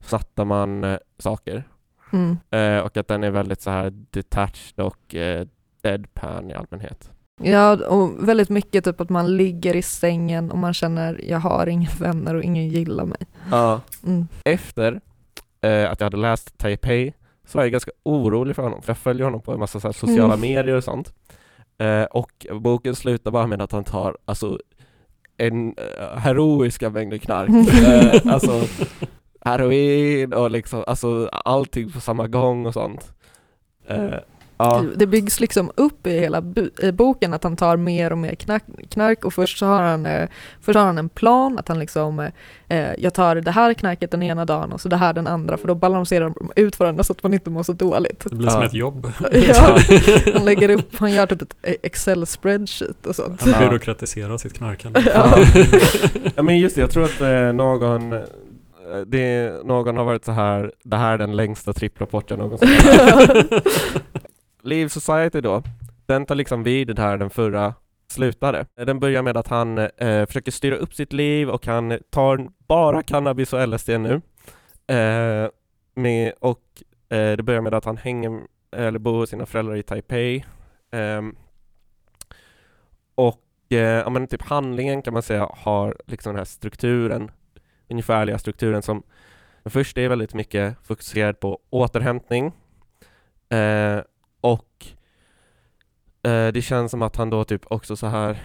snattar 0.00 0.44
man 0.44 0.98
saker. 1.18 1.64
Mm. 2.12 2.36
Och 2.84 2.96
att 2.96 3.08
den 3.08 3.24
är 3.24 3.30
väldigt 3.30 3.60
så 3.60 3.70
här 3.70 3.92
detached 4.10 4.80
och 4.80 5.14
deadpan 5.82 6.50
i 6.50 6.54
allmänhet. 6.54 7.10
Ja, 7.42 7.86
och 7.86 8.28
väldigt 8.28 8.48
mycket 8.48 8.84
typ 8.84 9.00
att 9.00 9.10
man 9.10 9.36
ligger 9.36 9.76
i 9.76 9.82
sängen 9.82 10.50
och 10.50 10.58
man 10.58 10.74
känner 10.74 11.20
jag 11.28 11.38
har 11.38 11.66
inga 11.66 11.90
vänner 11.98 12.34
och 12.34 12.42
ingen 12.42 12.68
gillar 12.68 13.04
mig. 13.04 13.26
Ja. 13.50 13.80
Mm. 14.06 14.26
Efter 14.44 15.00
eh, 15.60 15.90
att 15.90 16.00
jag 16.00 16.06
hade 16.06 16.16
läst 16.16 16.58
Taipei 16.58 17.12
så 17.50 17.58
var 17.58 17.64
jag 17.64 17.72
ganska 17.72 17.90
orolig 18.02 18.56
för 18.56 18.62
honom, 18.62 18.82
för 18.82 18.90
jag 18.90 18.98
följer 18.98 19.24
honom 19.24 19.42
på 19.42 19.52
en 19.52 19.58
massa 19.58 19.80
så 19.80 19.92
sociala 19.92 20.34
Mm. 20.34 20.40
medier 20.40 20.74
och 20.76 20.84
sånt. 20.84 21.12
Eh, 21.78 22.02
och 22.04 22.46
boken 22.52 22.94
slutar 22.94 23.30
bara 23.30 23.46
med 23.46 23.62
att 23.62 23.72
han 23.72 23.84
tar 23.84 24.16
alltså 24.24 24.58
en 25.36 25.68
eh, 25.78 26.16
heroiska 26.18 26.90
mängder 26.90 27.18
knark. 27.18 27.50
eh, 28.24 28.32
alltså 28.32 28.60
heroin 29.40 30.32
och 30.32 30.50
liksom, 30.50 30.84
alltså 30.86 31.28
allting 31.32 31.92
på 31.92 32.00
samma 32.00 32.26
gång 32.28 32.66
och 32.66 32.74
sånt. 32.74 33.12
Eh, 33.86 34.14
ja. 34.64 34.84
Det 34.96 35.06
byggs 35.06 35.40
liksom 35.40 35.70
upp 35.74 36.06
i 36.06 36.20
hela 36.20 36.42
i 36.82 36.92
boken 36.92 37.34
att 37.34 37.44
han 37.44 37.56
tar 37.56 37.76
mer 37.76 38.12
och 38.12 38.18
mer 38.18 38.34
knark, 38.34 38.62
knark 38.90 39.24
och 39.24 39.34
först 39.34 39.58
så 39.58 39.66
har 39.66 39.82
han, 39.82 40.06
eh, 40.06 40.28
först 40.60 40.76
har 40.78 40.86
han 40.86 40.98
en 40.98 41.08
plan 41.08 41.58
att 41.58 41.68
han 41.68 41.78
liksom 41.78 42.20
eh, 42.68 42.88
jag 42.98 43.14
tar 43.14 43.36
det 43.36 43.50
här 43.50 43.74
knarket 43.74 44.10
den 44.10 44.22
ena 44.22 44.44
dagen 44.44 44.72
och 44.72 44.80
så 44.80 44.88
det 44.88 44.96
här 44.96 45.12
den 45.12 45.26
andra 45.26 45.56
för 45.56 45.68
då 45.68 45.74
balanserar 45.74 46.24
de 46.24 46.52
ut 46.56 46.78
varandra 46.78 47.04
så 47.04 47.12
att 47.12 47.22
man 47.22 47.34
inte 47.34 47.50
mår 47.50 47.62
så 47.62 47.72
dåligt. 47.72 48.24
Det 48.30 48.36
blir 48.36 48.48
som 48.48 48.60
Ja. 48.60 48.66
ett 48.66 48.74
jobb. 48.74 49.12
Ja, 49.32 49.78
han 50.34 50.44
lägger 50.44 50.68
upp, 50.70 50.96
han 50.96 51.12
gör 51.12 51.26
typ 51.26 51.42
ett 51.42 51.54
Excel-spreadsheet 51.82 53.06
och 53.06 53.16
sånt. 53.16 53.42
Han 53.42 53.68
byråkratiserar 53.68 54.38
sitt 54.38 54.52
knarkande. 54.54 55.02
Ja. 55.14 55.38
ja 56.36 56.42
men 56.42 56.58
just 56.58 56.74
det, 56.74 56.80
jag 56.80 56.90
tror 56.90 57.04
att 57.04 57.20
eh, 57.20 57.52
någon 57.52 58.12
eh, 58.12 58.18
det, 59.06 59.52
någon 59.64 59.96
har 59.96 60.04
varit 60.04 60.24
så 60.24 60.32
här, 60.32 60.72
det 60.84 60.96
här 60.96 61.12
är 61.12 61.18
den 61.18 61.36
längsta 61.36 61.72
tripprapport 61.72 62.30
jag 62.30 62.38
någonsin 62.38 62.68
Leave 64.62 64.88
Society 64.88 65.40
då, 65.40 65.62
den 66.06 66.26
tar 66.26 66.34
liksom 66.34 66.62
vid 66.62 66.96
där 66.96 67.18
den 67.18 67.30
förra 67.30 67.74
slutade. 68.08 68.66
Den 68.76 69.00
börjar 69.00 69.22
med 69.22 69.36
att 69.36 69.48
han 69.48 69.78
eh, 69.78 70.26
försöker 70.26 70.52
styra 70.52 70.76
upp 70.76 70.94
sitt 70.94 71.12
liv 71.12 71.50
och 71.50 71.66
han 71.66 71.98
tar 72.10 72.48
bara 72.68 73.02
cannabis 73.02 73.52
och 73.52 73.68
LSD 73.68 73.88
nu. 73.88 74.20
Eh, 74.96 75.48
med, 75.94 76.32
och 76.40 76.60
Eh, 77.10 77.36
det 77.36 77.42
börjar 77.42 77.60
med 77.60 77.74
att 77.74 77.84
han 77.84 77.96
hänger, 77.96 78.40
eller 78.76 78.98
bor 78.98 79.18
hos 79.18 79.30
sina 79.30 79.46
föräldrar 79.46 79.76
i 79.76 79.82
Taipei. 79.82 80.44
Ehm, 80.90 81.36
och 83.14 83.42
eh, 83.70 83.78
ja, 83.78 84.10
men 84.10 84.26
typ 84.26 84.42
handlingen 84.42 85.02
kan 85.02 85.12
man 85.12 85.22
säga 85.22 85.48
har 85.52 85.96
liksom 86.06 86.32
den 86.32 86.38
här 86.38 86.44
strukturen, 86.44 87.30
ungefärliga 87.88 88.38
strukturen 88.38 88.82
som 88.82 89.02
först 89.64 89.98
är 89.98 90.08
väldigt 90.08 90.34
mycket 90.34 90.76
fokuserad 90.86 91.40
på 91.40 91.58
återhämtning 91.70 92.52
eh, 93.48 94.00
och 94.40 94.86
eh, 96.22 96.48
det 96.48 96.62
känns 96.62 96.90
som 96.90 97.02
att 97.02 97.16
han 97.16 97.30
då 97.30 97.44
typ 97.44 97.62
också 97.72 97.96
så 97.96 98.06
här 98.06 98.38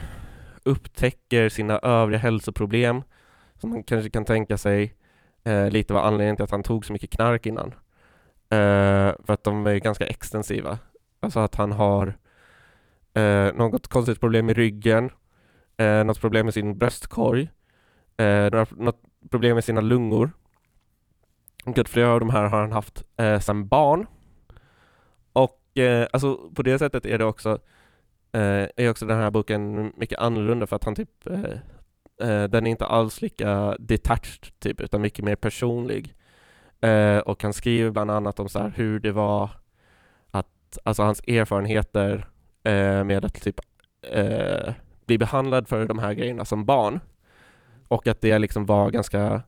upptäcker 0.63 1.49
sina 1.49 1.79
övriga 1.79 2.19
hälsoproblem 2.19 3.03
som 3.55 3.69
man 3.69 3.83
kanske 3.83 4.09
kan 4.09 4.25
tänka 4.25 4.57
sig 4.57 4.95
eh, 5.43 5.69
lite 5.69 5.93
var 5.93 6.01
anledningen 6.01 6.35
till 6.35 6.43
att 6.43 6.51
han 6.51 6.63
tog 6.63 6.85
så 6.85 6.93
mycket 6.93 7.09
knark 7.09 7.45
innan. 7.45 7.67
Eh, 8.49 9.15
för 9.25 9.33
att 9.33 9.43
de 9.43 9.67
är 9.67 9.75
ganska 9.75 10.07
extensiva. 10.07 10.79
Alltså 11.19 11.39
att 11.39 11.55
han 11.55 11.71
har 11.71 12.17
eh, 13.13 13.53
något 13.53 13.87
konstigt 13.87 14.19
problem 14.19 14.49
i 14.49 14.53
ryggen, 14.53 15.09
eh, 15.77 16.03
något 16.03 16.21
problem 16.21 16.45
med 16.45 16.53
sin 16.53 16.77
bröstkorg, 16.77 17.49
eh, 18.17 18.51
några, 18.51 18.67
något 18.71 19.01
problem 19.31 19.55
med 19.55 19.63
sina 19.63 19.81
lungor. 19.81 20.31
Och 21.65 21.77
att 21.77 21.89
flera 21.89 22.09
av 22.09 22.19
de 22.19 22.29
här 22.29 22.43
har 22.43 22.61
han 22.61 22.71
haft 22.71 23.03
eh, 23.17 23.39
sedan 23.39 23.67
barn. 23.67 24.07
Eh, 25.75 26.07
alltså 26.13 26.49
på 26.55 26.63
det 26.63 26.79
sättet 26.79 27.05
är 27.05 27.17
det 27.17 27.25
också 27.25 27.59
eh, 28.31 28.67
är 28.75 28.89
också 28.89 29.05
den 29.05 29.17
här 29.17 29.31
boken 29.31 29.93
mycket 29.97 30.19
annorlunda 30.19 30.67
för 30.67 30.75
att 30.75 30.83
han 30.83 30.95
typ 30.95 31.27
eh, 31.27 32.29
eh, 32.29 32.43
den 32.43 32.67
är 32.67 32.71
inte 32.71 32.85
alls 32.85 33.21
lika 33.21 33.75
detached 33.79 34.59
typ 34.59 34.81
utan 34.81 35.01
mycket 35.01 35.25
mer 35.25 35.35
personlig. 35.35 36.15
Eh, 36.81 37.17
och 37.17 37.43
han 37.43 37.53
skriver 37.53 37.91
bland 37.91 38.11
annat 38.11 38.39
om 38.39 38.49
så 38.49 38.59
här 38.59 38.73
hur 38.75 38.99
det 38.99 39.11
var 39.11 39.49
att, 40.31 40.77
alltså 40.83 41.03
hans 41.03 41.21
erfarenheter 41.27 42.27
eh, 42.63 43.03
med 43.03 43.25
att 43.25 43.41
typ 43.41 43.59
eh, 44.11 44.73
bli 45.05 45.17
behandlad 45.17 45.67
för 45.67 45.85
de 45.85 45.99
här 45.99 46.13
grejerna 46.13 46.45
som 46.45 46.65
barn. 46.65 46.99
Och 47.87 48.07
att 48.07 48.21
det 48.21 48.39
liksom 48.39 48.65
var 48.65 48.91
ganska 48.91 49.41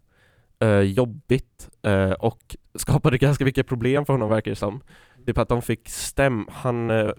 eh, 0.59 0.79
jobbigt 0.79 1.69
eh, 1.81 2.11
och 2.11 2.55
skapade 2.75 3.17
ganska 3.27 3.45
mycket 3.45 3.67
problem 3.67 4.05
för 4.05 4.13
honom 4.13 4.29
verkar 4.29 4.51
det 4.51 4.55
som. 4.55 4.81
Typ 5.27 5.37
att 5.37 5.49
de 5.49 5.61
fick 5.61 5.89
stäm, 5.89 6.47
han, 6.51 6.89
eh, 6.89 7.11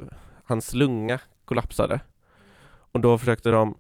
hans 0.45 0.75
lunga 0.75 1.21
kollapsade. 1.45 2.01
Och 2.93 3.01
då 3.01 3.19
försökte 3.19 3.51
de, 3.51 3.79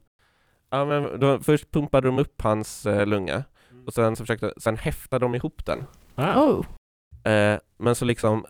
ja 0.70 0.84
men 0.84 1.20
då, 1.20 1.38
först 1.40 1.70
pumpade 1.70 2.08
de 2.08 2.18
upp 2.18 2.42
hans 2.42 2.86
eh, 2.86 3.06
lunga 3.06 3.44
och 3.86 3.94
sen 3.94 4.16
så 4.16 4.22
försökte, 4.22 4.52
sen 4.56 4.76
häftade 4.76 5.24
de 5.24 5.34
ihop 5.34 5.66
den. 5.66 5.84
Oh. 6.16 6.66
Eh, 7.32 7.58
men 7.76 7.94
så 7.94 8.04
liksom, 8.04 8.46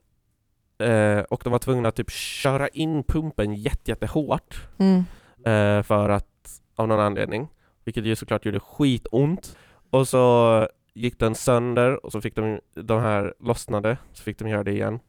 eh, 0.78 1.20
och 1.20 1.40
de 1.44 1.50
var 1.50 1.58
tvungna 1.58 1.88
att 1.88 1.96
typ 1.96 2.10
köra 2.10 2.68
in 2.68 3.02
pumpen 3.02 3.54
jätte, 3.54 3.90
jättehårt 3.90 4.68
Mm. 4.78 4.98
eh, 5.44 5.82
för 5.82 6.08
att, 6.08 6.60
av 6.76 6.88
någon 6.88 7.00
anledning, 7.00 7.48
vilket 7.84 8.04
ju 8.04 8.16
såklart 8.16 8.44
gjorde 8.44 8.60
skitont. 8.60 9.56
Och 9.90 10.08
så 10.08 10.68
gick 10.94 11.18
den 11.18 11.34
sönder 11.34 12.06
och 12.06 12.12
så 12.12 12.20
fick 12.20 12.34
de, 12.34 12.60
de 12.74 13.00
här 13.00 13.34
lossnade, 13.40 13.98
så 14.12 14.22
fick 14.22 14.38
de 14.38 14.48
göra 14.48 14.64
det 14.64 14.72
igen. 14.72 15.00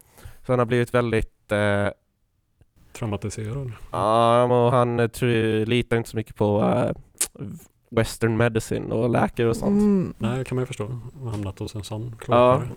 Så 0.49 0.53
han 0.53 0.59
har 0.59 0.65
blivit 0.65 0.93
väldigt, 0.93 1.51
eh, 1.51 1.87
traumatiserad. 2.93 3.71
ja, 3.91 4.43
och 4.43 4.71
han 4.71 5.09
tror, 5.09 5.65
litar 5.65 5.97
inte 5.97 6.09
så 6.09 6.17
mycket 6.17 6.35
på 6.35 6.61
eh, 6.61 6.91
western 7.91 8.37
medicine 8.37 8.93
och 8.93 9.09
läkare 9.09 9.49
och 9.49 9.55
sånt. 9.55 9.81
Mm. 9.81 10.13
Nej, 10.17 10.45
kan 10.45 10.55
man 10.55 10.61
ju 10.61 10.65
förstå. 10.65 10.99
Har 11.23 11.29
hamnat 11.31 11.59
hos 11.59 11.75
en 11.75 11.83
sån 11.83 12.15
Ja. 12.27 12.63
klokare. 12.63 12.69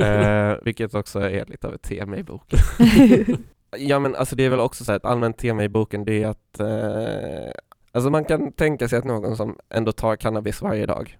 Ja. 0.00 0.06
Eh, 0.52 0.58
vilket 0.62 0.94
också 0.94 1.20
är 1.20 1.44
lite 1.46 1.66
av 1.66 1.74
ett 1.74 1.82
tema 1.82 2.16
i 2.16 2.22
boken. 2.22 2.58
Ja 3.78 3.98
men 3.98 4.14
alltså 4.14 4.36
det 4.36 4.44
är 4.44 4.50
väl 4.50 4.60
också 4.60 4.84
så 4.84 4.92
här, 4.92 4.96
ett 4.96 5.04
allmänt 5.04 5.38
tema 5.38 5.64
i 5.64 5.68
boken 5.68 6.04
det 6.04 6.22
är 6.22 6.26
att 6.28 6.60
eh, 6.60 7.52
Alltså 7.92 8.10
man 8.10 8.24
kan 8.24 8.52
tänka 8.52 8.88
sig 8.88 8.98
att 8.98 9.04
någon 9.04 9.36
som 9.36 9.58
ändå 9.70 9.92
tar 9.92 10.16
cannabis 10.16 10.62
varje 10.62 10.86
dag 10.86 11.18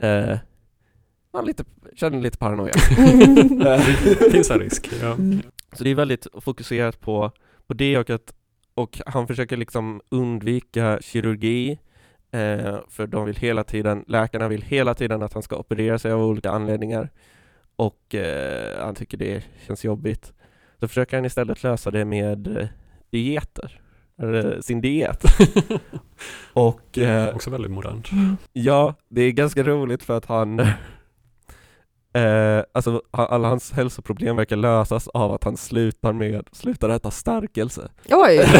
eh, 0.00 0.38
man 1.32 1.44
lite, 1.44 1.64
känner 1.94 2.20
lite 2.20 2.38
paranoia. 2.38 2.74
Eh, 3.66 3.80
Finns 4.30 4.50
en 4.50 4.58
risk. 4.58 4.90
Ja. 5.02 5.12
Mm. 5.12 5.40
så 5.72 5.84
det 5.84 5.90
är 5.90 5.94
väldigt 5.94 6.26
fokuserat 6.40 7.00
på, 7.00 7.32
på 7.66 7.74
det 7.74 7.98
och 7.98 8.10
att 8.10 8.34
och 8.74 9.00
han 9.06 9.26
försöker 9.26 9.56
liksom 9.56 10.00
undvika 10.08 10.98
kirurgi 11.02 11.78
eh, 12.30 12.78
för 12.88 13.06
de 13.06 13.24
vill 13.26 13.36
hela 13.36 13.64
tiden, 13.64 14.04
läkarna 14.08 14.48
vill 14.48 14.62
hela 14.62 14.94
tiden 14.94 15.22
att 15.22 15.32
han 15.32 15.42
ska 15.42 15.56
operera 15.56 15.98
sig 15.98 16.12
av 16.12 16.22
olika 16.22 16.50
anledningar 16.50 17.10
och 17.76 18.14
eh, 18.14 18.84
han 18.84 18.94
tycker 18.94 19.16
det 19.16 19.44
känns 19.66 19.84
jobbigt. 19.84 20.32
Så 20.80 20.88
försöker 20.88 21.16
han 21.16 21.24
istället 21.24 21.62
lösa 21.62 21.90
det 21.90 22.04
med 22.04 22.56
eh, 22.56 22.66
dieter, 23.10 23.80
eller 24.18 24.60
sin 24.60 24.80
diet. 24.80 25.24
och 26.52 26.98
eh, 26.98 27.34
Också 27.34 27.50
väldigt 27.50 27.70
modernt. 27.70 28.08
Ja, 28.52 28.94
det 29.08 29.22
är 29.22 29.30
ganska 29.30 29.62
roligt 29.62 30.02
för 30.02 30.16
att 30.16 30.26
han 30.26 30.66
eh, 32.12 32.64
Alltså 32.72 33.02
alla 33.10 33.48
hans 33.48 33.72
hälsoproblem 33.72 34.36
verkar 34.36 34.56
lösas 34.56 35.08
av 35.08 35.32
att 35.32 35.44
han 35.44 35.56
slutar 35.56 36.12
med, 36.12 36.48
slutar 36.52 36.88
äta 36.88 37.10
stärkelse. 37.10 37.88
Oj! 38.10 38.40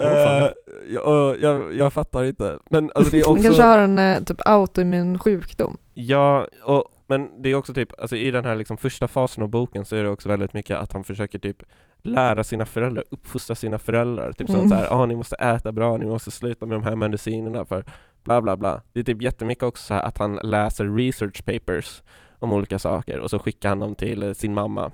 Eh, 0.00 0.48
jag, 0.90 1.40
jag, 1.40 1.74
jag 1.74 1.92
fattar 1.92 2.24
inte. 2.24 2.58
Men 2.70 2.90
alltså 2.94 3.10
det 3.10 3.20
är 3.20 3.24
Han 3.26 3.34
kanske 3.34 3.50
också, 3.50 3.62
har 3.62 3.78
en 3.78 3.98
eh, 3.98 4.22
typ 4.22 4.40
autoimmun 4.44 5.18
sjukdom. 5.18 5.76
ja, 5.94 6.46
och, 6.64 6.84
men 7.06 7.42
det 7.42 7.48
är 7.50 7.54
också 7.54 7.74
typ, 7.74 8.00
alltså 8.00 8.16
i 8.16 8.30
den 8.30 8.44
här 8.44 8.56
liksom 8.56 8.76
första 8.76 9.08
fasen 9.08 9.42
av 9.42 9.48
boken 9.48 9.84
så 9.84 9.96
är 9.96 10.02
det 10.02 10.08
också 10.10 10.28
väldigt 10.28 10.54
mycket 10.54 10.76
att 10.78 10.92
han 10.92 11.04
försöker 11.04 11.38
typ 11.38 11.62
lära 12.02 12.44
sina 12.44 12.66
föräldrar, 12.66 13.04
uppfostra 13.10 13.54
sina 13.56 13.78
föräldrar. 13.78 14.32
Typ 14.32 14.48
Mm. 14.48 14.60
sånt 14.60 14.70
så 14.72 14.76
här, 14.76 14.92
ah, 14.92 15.06
ni 15.06 15.16
måste 15.16 15.36
äta 15.36 15.72
bra, 15.72 15.96
ni 15.96 16.06
måste 16.06 16.30
sluta 16.30 16.66
med 16.66 16.76
de 16.76 16.84
här 16.84 16.96
medicinerna 16.96 17.64
för 17.64 17.84
bla 18.26 18.42
bla 18.42 18.56
bla. 18.56 18.82
Det 18.92 19.00
är 19.00 19.04
typ 19.04 19.22
jättemycket 19.22 19.62
också 19.64 19.94
att 19.94 20.18
han 20.18 20.34
läser 20.42 20.96
research 20.96 21.44
papers 21.44 22.02
om 22.38 22.52
olika 22.52 22.78
saker 22.78 23.18
och 23.18 23.30
så 23.30 23.38
skickar 23.38 23.68
han 23.68 23.78
dem 23.78 23.94
till 23.94 24.22
eh, 24.22 24.32
sin 24.32 24.54
mamma 24.54 24.92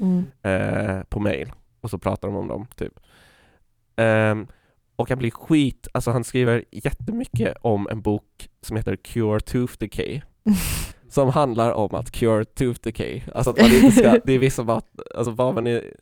Mm. 0.00 0.24
eh, 0.42 1.02
på 1.08 1.20
mail 1.20 1.52
och 1.80 1.90
så 1.90 1.98
pratar 1.98 2.28
de 2.28 2.36
om 2.36 2.48
dem 2.48 2.66
typ. 2.76 2.92
Ehm, 3.96 4.46
och 4.96 5.08
han 5.08 5.18
blir 5.18 5.30
skit, 5.30 5.88
alltså 5.94 6.10
han 6.10 6.24
skriver 6.24 6.64
jättemycket 6.70 7.56
om 7.60 7.88
en 7.90 8.02
bok 8.02 8.48
som 8.62 8.76
heter 8.76 8.96
Cure 8.96 9.40
Tooth 9.40 9.74
Decay 9.78 10.20
som 11.08 11.28
handlar 11.28 11.72
om 11.72 11.94
att 11.94 12.10
cure 12.10 12.44
tooth 12.44 12.80
decay. 12.82 13.22
Alltså 13.34 13.50
att 13.50 13.60
man 13.60 13.70
inte 13.70 13.90
ska, 13.96 14.18
det 14.24 14.32
är 14.32 14.38
vissa 14.38 14.64
mat, 14.64 14.86
alltså 15.14 15.30
vad 15.32 15.54
man 15.54 15.66
är, 15.66 15.94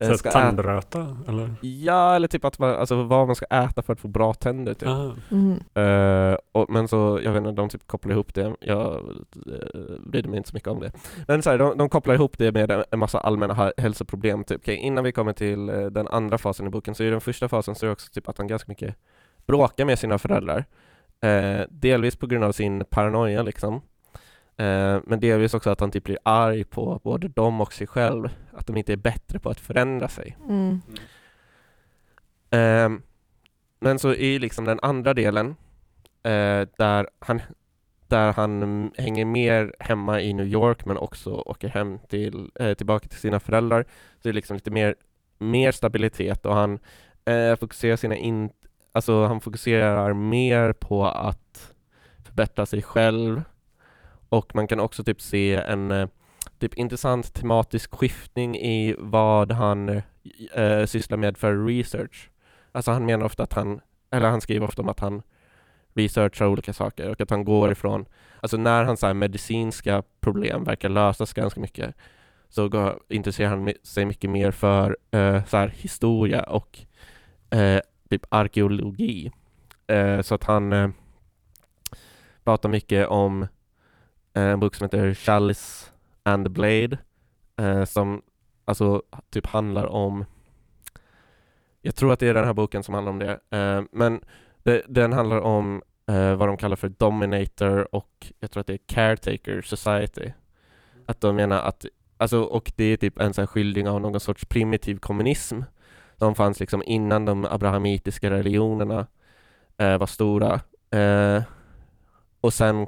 Så 0.00 0.18
ska 0.18 0.28
äta. 0.28 0.40
tandröta 0.40 1.16
eller? 1.28 1.54
Ja, 1.60 2.14
eller 2.14 2.28
typ 2.28 2.44
att 2.44 2.58
man, 2.58 2.74
alltså 2.74 3.02
vad 3.02 3.26
man 3.26 3.36
ska 3.36 3.46
äta 3.46 3.82
för 3.82 3.92
att 3.92 4.00
få 4.00 4.08
bra 4.08 4.34
tänder 4.34 4.74
typ. 4.74 4.88
Mm. 5.30 5.60
Eh, 5.74 6.36
och, 6.52 6.70
men 6.70 6.88
så, 6.88 7.20
jag 7.24 7.32
vet 7.32 7.38
inte, 7.38 7.52
de 7.52 7.68
typ 7.68 7.86
kopplar 7.86 8.12
ihop 8.12 8.34
det, 8.34 8.54
jag 8.60 8.94
uh, 9.46 10.00
brydde 10.06 10.28
mig 10.28 10.36
inte 10.36 10.48
så 10.48 10.56
mycket 10.56 10.68
om 10.68 10.80
det. 10.80 10.92
Men 11.26 11.42
så 11.42 11.50
här, 11.50 11.58
de, 11.58 11.78
de 11.78 11.88
kopplar 11.88 12.14
ihop 12.14 12.38
det 12.38 12.52
med 12.52 12.84
en, 12.90 12.98
massa 12.98 13.20
allmänna 13.20 13.72
hälsoproblem 13.76 14.44
typ. 14.44 14.60
Okej, 14.60 14.76
innan 14.76 15.04
vi 15.04 15.12
kommer 15.12 15.32
till 15.32 15.68
eh, 15.68 15.86
den 15.86 16.08
andra 16.08 16.38
fasen 16.38 16.66
i 16.66 16.70
boken, 16.70 16.94
så 16.94 17.04
i 17.04 17.10
den 17.10 17.20
första 17.20 17.48
fasen 17.48 17.74
så 17.74 17.86
är 17.86 17.88
det 17.88 17.92
också 17.92 18.12
typ 18.12 18.28
att 18.28 18.38
han 18.38 18.46
ganska 18.46 18.68
mycket 18.68 18.94
bråkar 19.46 19.84
med 19.84 19.98
sina 19.98 20.18
föräldrar. 20.18 20.64
Eh, 21.20 21.66
delvis 21.70 22.16
på 22.16 22.26
grund 22.26 22.44
av 22.44 22.52
sin 22.52 22.84
paranoia 22.90 23.42
liksom. 23.42 23.80
Eh, 24.58 25.00
men 25.04 25.20
delvis 25.20 25.54
också 25.54 25.70
att 25.70 25.80
han 25.80 25.90
typ 25.90 26.04
blir 26.04 26.18
arg 26.22 26.64
på 26.64 27.00
både 27.04 27.28
dem 27.28 27.60
och 27.60 27.72
sig 27.72 27.86
själv. 27.86 28.28
Att 28.52 28.66
de 28.66 28.76
inte 28.76 28.92
är 28.92 28.96
bättre 28.96 29.38
på 29.38 29.50
att 29.50 29.60
förändra 29.60 30.08
sig. 30.08 30.36
Mm. 30.48 30.80
Ehm, 32.50 33.02
men 33.80 33.98
så 33.98 34.14
i 34.14 34.38
liksom 34.38 34.64
den 34.64 34.78
andra 34.82 35.14
delen 35.14 35.56
eh, 36.22 36.68
där, 36.76 37.08
han, 37.18 37.40
där 38.06 38.32
han 38.32 38.92
hänger 38.96 39.24
mer 39.24 39.74
hemma 39.78 40.20
i 40.20 40.32
New 40.32 40.46
York 40.46 40.84
men 40.84 40.96
också 40.96 41.30
åker 41.30 41.68
hem 41.68 41.98
till, 42.08 42.50
eh, 42.60 42.74
tillbaka 42.74 43.08
till 43.08 43.18
sina 43.18 43.40
föräldrar 43.40 43.84
så 44.22 44.28
är 44.28 44.32
det 44.32 44.36
liksom 44.36 44.56
lite 44.56 44.70
mer, 44.70 44.94
mer 45.38 45.72
stabilitet 45.72 46.46
och 46.46 46.54
han 46.54 46.78
eh, 47.24 47.56
fokuserar 47.56 47.96
sina 47.96 48.16
in, 48.16 48.50
alltså 48.92 49.24
han 49.24 49.40
fokuserar 49.40 50.12
mer 50.12 50.72
på 50.72 51.06
att 51.06 51.74
förbättra 52.24 52.66
sig 52.66 52.82
själv 52.82 53.42
och 54.28 54.54
man 54.54 54.66
kan 54.66 54.80
också 54.80 55.04
typ 55.04 55.20
se 55.20 55.54
en 55.54 55.90
eh, 55.90 56.08
typ 56.58 56.74
intressant 56.74 57.34
tematisk 57.34 57.94
skiftning 57.94 58.56
i 58.56 58.94
vad 58.98 59.52
han 59.52 59.88
eh, 60.54 60.84
sysslar 60.86 61.18
med 61.18 61.38
för 61.38 61.66
research. 61.66 62.30
Alltså 62.72 62.90
han 62.90 63.06
menar 63.06 63.26
ofta 63.26 63.42
att 63.42 63.52
han, 63.52 63.80
eller 64.10 64.28
han 64.28 64.40
skriver 64.40 64.66
ofta 64.66 64.82
om 64.82 64.88
att 64.88 65.00
han 65.00 65.22
researchar 65.94 66.46
olika 66.46 66.72
saker 66.72 67.10
och 67.10 67.20
att 67.20 67.30
han 67.30 67.44
går 67.44 67.72
ifrån, 67.72 68.06
alltså 68.40 68.56
när 68.56 68.84
hans 68.84 69.02
medicinska 69.02 70.02
problem 70.20 70.64
verkar 70.64 70.88
lösas 70.88 71.32
ganska 71.32 71.60
mycket 71.60 71.94
så 72.48 72.68
går, 72.68 73.02
intresserar 73.08 73.48
han 73.48 73.72
sig 73.82 74.04
mycket 74.04 74.30
mer 74.30 74.50
för 74.50 74.96
eh, 75.10 75.44
så 75.44 75.56
här 75.56 75.68
historia 75.68 76.42
och 76.42 76.78
eh, 77.50 77.80
typ 78.10 78.26
arkeologi. 78.28 79.32
Eh, 79.86 80.20
så 80.20 80.34
att 80.34 80.44
han 80.44 80.72
eh, 80.72 80.88
pratar 82.44 82.68
mycket 82.68 83.08
om 83.08 83.46
Eh, 84.38 84.52
en 84.52 84.60
bok 84.60 84.74
som 84.74 84.84
heter 84.84 85.14
Chalice 85.14 85.90
and 86.22 86.46
the 86.46 86.50
Blade 86.50 86.98
eh, 87.56 87.84
som 87.84 88.22
alltså 88.64 89.02
typ 89.30 89.46
handlar 89.46 89.86
om 89.86 90.24
jag 91.82 91.94
tror 91.94 92.12
att 92.12 92.20
det 92.20 92.28
är 92.28 92.34
den 92.34 92.44
här 92.44 92.54
boken 92.54 92.82
som 92.82 92.94
handlar 92.94 93.12
om 93.12 93.18
det, 93.18 93.40
eh, 93.50 93.82
men 93.92 94.20
det, 94.62 94.82
den 94.88 95.12
handlar 95.12 95.40
om 95.40 95.82
vad 96.38 96.48
de 96.48 96.56
kallar 96.56 96.76
för 96.76 96.88
Dominator 96.88 97.94
och 97.94 98.32
jag 98.40 98.50
tror 98.50 98.60
att 98.60 98.66
det 98.66 98.72
är 98.72 98.80
Caretaker 98.86 99.62
Society. 99.62 100.32
Att 101.06 101.20
de 101.20 101.36
menar 101.36 101.62
att, 101.62 101.86
alltså, 102.16 102.42
och 102.42 102.72
det 102.76 102.84
är 102.84 102.96
typ 102.96 103.18
en 103.18 103.34
sån 103.34 103.42
här 103.42 103.46
skildring 103.46 103.88
av 103.88 104.00
någon 104.00 104.20
sorts 104.20 104.44
primitiv 104.44 104.98
kommunism 104.98 105.60
som 106.16 106.34
fanns 106.34 106.60
liksom 106.60 106.82
innan 106.86 107.24
de 107.24 107.44
abrahamitiska 107.44 108.30
religionerna 108.30 109.06
var 109.76 110.06
stora. 110.06 110.60
Och 112.40 112.54
sen, 112.54 112.86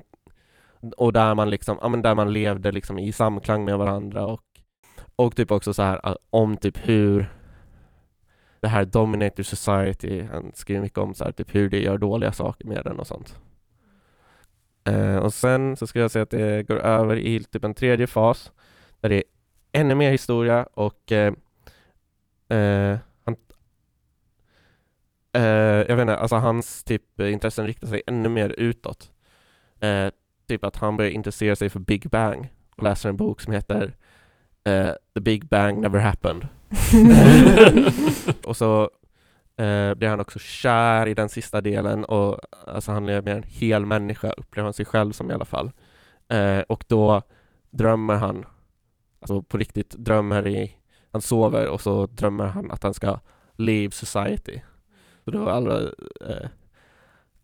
och 0.97 1.13
där 1.13 1.35
man 1.35 1.51
liksom, 1.51 1.79
ja 1.83 1.89
men 1.89 2.03
där 2.03 2.15
man 2.15 2.33
levde 2.33 2.73
liksom 2.73 2.99
i 2.99 3.13
samklang 3.13 3.65
med 3.65 3.79
varandra 3.79 4.27
och, 4.27 4.43
och 5.17 5.37
typ 5.37 5.51
också 5.51 5.75
så 5.75 5.83
här 5.83 6.17
om 6.31 6.57
typ 6.57 6.89
hur 6.89 7.29
det 8.61 8.69
här 8.69 8.85
Dominator 8.85 9.43
Society, 9.43 10.23
han 10.23 10.53
skriver 10.55 10.81
mycket 10.81 10.99
om 10.99 11.15
så 11.15 11.25
här, 11.25 11.33
typ 11.33 11.55
hur 11.55 11.71
det 11.71 11.83
gör 11.83 11.99
dåliga 11.99 12.33
saker 12.33 12.67
med 12.67 12.85
den 12.85 13.01
och 13.01 13.07
sånt. 13.07 13.39
Eh, 14.85 15.17
och 15.17 15.35
sen 15.35 15.77
så 15.77 15.87
ska 15.87 16.01
jag 16.01 16.11
säga 16.11 16.23
att 16.23 16.31
det 16.31 16.63
går 16.63 16.79
över 16.79 17.17
i 17.17 17.45
typ 17.45 17.65
en 17.65 17.75
tredje 17.75 18.07
fas 18.07 18.53
där 19.01 19.09
det 19.09 19.17
är 19.17 19.23
ännu 19.73 19.95
mer 19.95 20.11
historia 20.11 20.67
och 20.75 21.13
eh, 21.13 21.35
eh, 22.49 22.99
han, 23.25 23.37
eh, 25.33 25.43
jag 25.89 25.97
vet 25.97 26.01
inte, 26.01 26.17
alltså 26.17 26.37
hans 26.37 26.85
typ 26.85 27.21
intressen 27.21 27.67
riktar 27.67 27.87
sig 27.87 28.03
ännu 28.07 28.29
mer 28.29 28.49
utåt. 28.51 29.13
Eh, 29.81 30.09
Typ 30.51 30.65
att 30.65 30.77
han 30.77 30.97
börjar 30.97 31.11
intressera 31.11 31.57
sig 31.57 31.71
för 31.71 31.81
Big 31.81 32.11
Bang 32.11 32.49
och 32.77 32.83
läser 32.83 33.09
en 33.09 33.17
bok 33.17 33.41
som 33.41 33.53
heter 33.53 33.97
eh, 34.65 34.91
The 35.15 35.21
Big 35.21 35.49
Bang 35.49 35.81
Never 35.81 35.99
Happened. 35.99 36.49
och 38.45 38.57
så 38.57 38.83
eh, 39.57 39.95
blir 39.95 40.09
han 40.09 40.21
också 40.21 40.39
kär 40.39 41.07
i 41.07 41.15
den 41.15 41.29
sista 41.29 41.61
delen 41.61 42.05
och 42.05 42.39
alltså 42.67 42.93
han 42.93 43.09
är 43.09 43.23
mer 43.23 43.35
en 43.35 43.43
hel 43.43 43.87
människa, 43.87 44.33
upplever 44.33 44.65
han 44.65 44.73
sig 44.73 44.85
själv 44.85 45.13
som 45.13 45.31
i 45.31 45.35
alla 45.35 45.45
fall. 45.45 45.71
Eh, 46.29 46.61
och 46.61 46.85
då 46.89 47.23
drömmer 47.71 48.15
han, 48.15 48.45
alltså 49.21 49.43
på 49.43 49.59
riktigt 49.59 49.91
drömmer 49.91 50.47
i, 50.47 50.77
han 51.13 51.23
sover 51.23 51.69
och 51.69 51.81
så 51.81 52.07
drömmer 52.07 52.47
han 52.47 52.71
att 52.71 52.83
han 52.83 52.95
ska 52.95 53.19
leave 53.57 53.91
society. 53.91 54.61
Så 55.25 55.31
då 55.31 55.49
alla, 55.49 55.81
eh, 56.29 56.49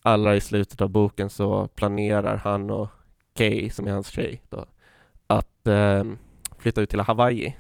alla 0.03 0.37
i 0.37 0.41
slutet 0.41 0.81
av 0.81 0.89
boken 0.89 1.31
så 1.31 1.69
planerar 1.69 2.37
han 2.37 2.71
och 2.71 2.89
Kay, 3.37 3.71
som 3.71 3.87
är 3.87 3.93
hans 3.93 4.09
tjej, 4.09 4.43
då, 4.49 4.67
att 5.27 5.67
eh, 5.67 6.05
flytta 6.59 6.81
ut 6.81 6.91
till 6.91 7.01
Hawaii. 7.01 7.57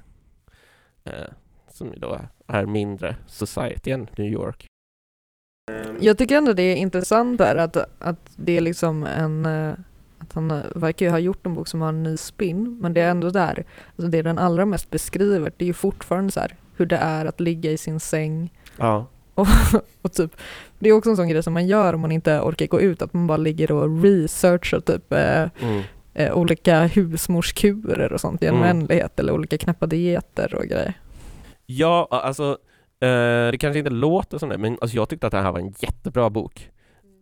Eh, 1.04 1.28
som 1.68 1.92
då 1.96 2.20
är 2.46 2.66
mindre 2.66 3.16
society 3.26 3.90
än 3.90 4.08
New 4.16 4.32
York. 4.32 4.66
Jag 6.00 6.18
tycker 6.18 6.36
ändå 6.36 6.52
det 6.52 6.62
är 6.62 6.76
intressant 6.76 7.38
där 7.38 7.56
att, 7.56 7.76
att 7.98 8.30
det 8.36 8.56
är 8.56 8.60
liksom 8.60 9.04
en 9.04 9.46
eh, 9.46 9.74
att 10.18 10.32
han 10.32 10.62
verkar 10.74 11.06
ju 11.06 11.10
ha 11.10 11.18
gjort 11.18 11.46
en 11.46 11.54
bok 11.54 11.68
som 11.68 11.80
har 11.80 11.88
en 11.88 12.02
ny 12.02 12.16
spin, 12.16 12.78
men 12.80 12.94
det 12.94 13.00
är 13.00 13.10
ändå 13.10 13.30
där, 13.30 13.64
alltså 13.88 14.08
det 14.08 14.22
den 14.22 14.38
allra 14.38 14.66
mest 14.66 14.90
beskriver, 14.90 15.52
det 15.56 15.64
är 15.64 15.66
ju 15.66 15.72
fortfarande 15.72 16.32
så 16.32 16.40
här 16.40 16.56
hur 16.76 16.86
det 16.86 16.96
är 16.96 17.26
att 17.26 17.40
ligga 17.40 17.70
i 17.70 17.78
sin 17.78 18.00
säng 18.00 18.52
Ja, 18.76 19.06
och, 19.36 19.46
och 20.02 20.12
typ, 20.12 20.36
det 20.78 20.88
är 20.88 20.92
också 20.92 21.10
en 21.10 21.16
sån 21.16 21.28
grej 21.28 21.42
som 21.42 21.52
man 21.52 21.66
gör 21.66 21.94
om 21.94 22.00
man 22.00 22.12
inte 22.12 22.40
orkar 22.40 22.66
gå 22.66 22.80
ut, 22.80 23.02
att 23.02 23.12
man 23.12 23.26
bara 23.26 23.36
ligger 23.36 23.72
och 23.72 24.02
researchar 24.02 24.80
typ 24.80 25.12
eh, 25.12 25.48
mm. 25.60 25.82
eh, 26.14 26.32
olika 26.32 26.86
husmorskurer 26.86 28.12
och 28.12 28.20
sånt 28.20 28.42
i 28.42 28.46
en 28.46 28.54
Mm. 28.54 28.66
oändlighet 28.66 29.20
eller 29.20 29.32
olika 29.32 29.58
knäppa 29.58 29.86
dieter 29.86 30.54
och 30.54 30.64
grejer. 30.64 30.94
Ja, 31.66 32.08
alltså 32.10 32.58
eh, 33.00 33.50
det 33.50 33.58
kanske 33.60 33.78
inte 33.78 33.90
låter 33.90 34.38
som 34.38 34.48
det, 34.48 34.58
men 34.58 34.78
alltså, 34.80 34.96
jag 34.96 35.08
tyckte 35.08 35.26
att 35.26 35.32
det 35.32 35.40
här 35.40 35.52
var 35.52 35.58
en 35.58 35.74
jättebra 35.78 36.30
bok. 36.30 36.70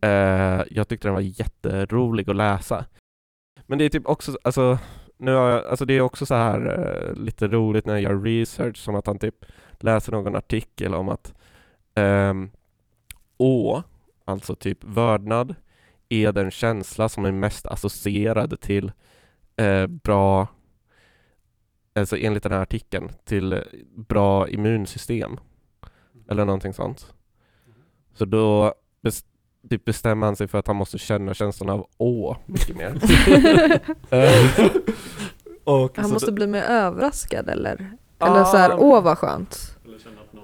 Eh, 0.03 0.63
jag 0.71 0.89
tyckte 0.89 1.09
den 1.09 1.15
var 1.15 1.21
jätterolig 1.21 2.31
att 2.31 2.37
läsa. 2.37 2.85
Men 3.67 3.79
det 3.79 3.85
är 3.85 3.89
typ 3.89 4.07
också, 4.07 4.39
alltså, 4.43 4.79
nu 5.19 5.35
har 5.35 5.51
jag, 5.51 5.67
alltså 5.67 5.85
det 5.85 5.95
är 5.95 6.01
också 6.01 6.27
så 6.27 6.35
här 6.35 6.79
eh, 6.79 7.23
lite 7.23 7.49
roligt 7.49 7.87
när 7.87 7.95
jag 7.95 8.03
gör 8.03 8.23
research, 8.23 8.77
som 8.77 8.95
att 8.95 9.07
han 9.07 9.19
typ 9.19 9.45
läser 9.81 10.13
någon 10.13 10.37
artikel 10.37 10.95
om 10.95 11.09
att 11.09 11.35
å, 13.39 13.83
alltså 14.25 14.55
typ 14.55 14.85
vördnad, 14.85 15.55
är 16.09 16.33
den 16.33 16.51
känsla 16.51 17.09
som 17.09 17.25
är 17.25 17.33
mest 17.33 17.67
associerad 17.67 18.61
till 18.61 18.93
eh, 19.57 19.87
bra 19.87 20.49
alltså 21.95 22.17
enligt 22.17 22.43
den 22.43 22.53
här 22.53 22.61
artikeln, 22.61 23.11
till 23.25 23.63
bra 23.97 24.49
immunsystem. 24.49 25.37
Eller 26.29 26.45
någonting 26.45 26.73
sånt. 26.73 27.15
Så 28.15 28.25
då 28.25 28.75
bes- 29.03 29.25
typ 29.71 29.85
bestämmer 29.85 30.27
han 30.27 30.37
sig 30.37 30.49
för 30.49 30.59
att 30.59 30.67
han 30.67 30.77
måste 30.77 30.99
känna 30.99 31.35
känslan 31.35 31.71
av 31.71 31.87
å 31.97 32.37
mycket 32.47 32.77
mer. 32.77 32.95
Eh, 34.11 34.67
och 35.65 35.97
Han 35.97 36.07
så 36.07 36.13
måste 36.13 36.31
då- 36.31 36.35
bli 36.35 36.47
mer 36.47 36.63
överraskad 36.63 37.49
eller? 37.49 37.93
Ah. 38.19 38.27
Eller 38.27 38.45
så 38.45 38.57
här, 38.57 38.77
åh 38.79 39.03
vad 39.03 39.19
skönt. 39.19 39.74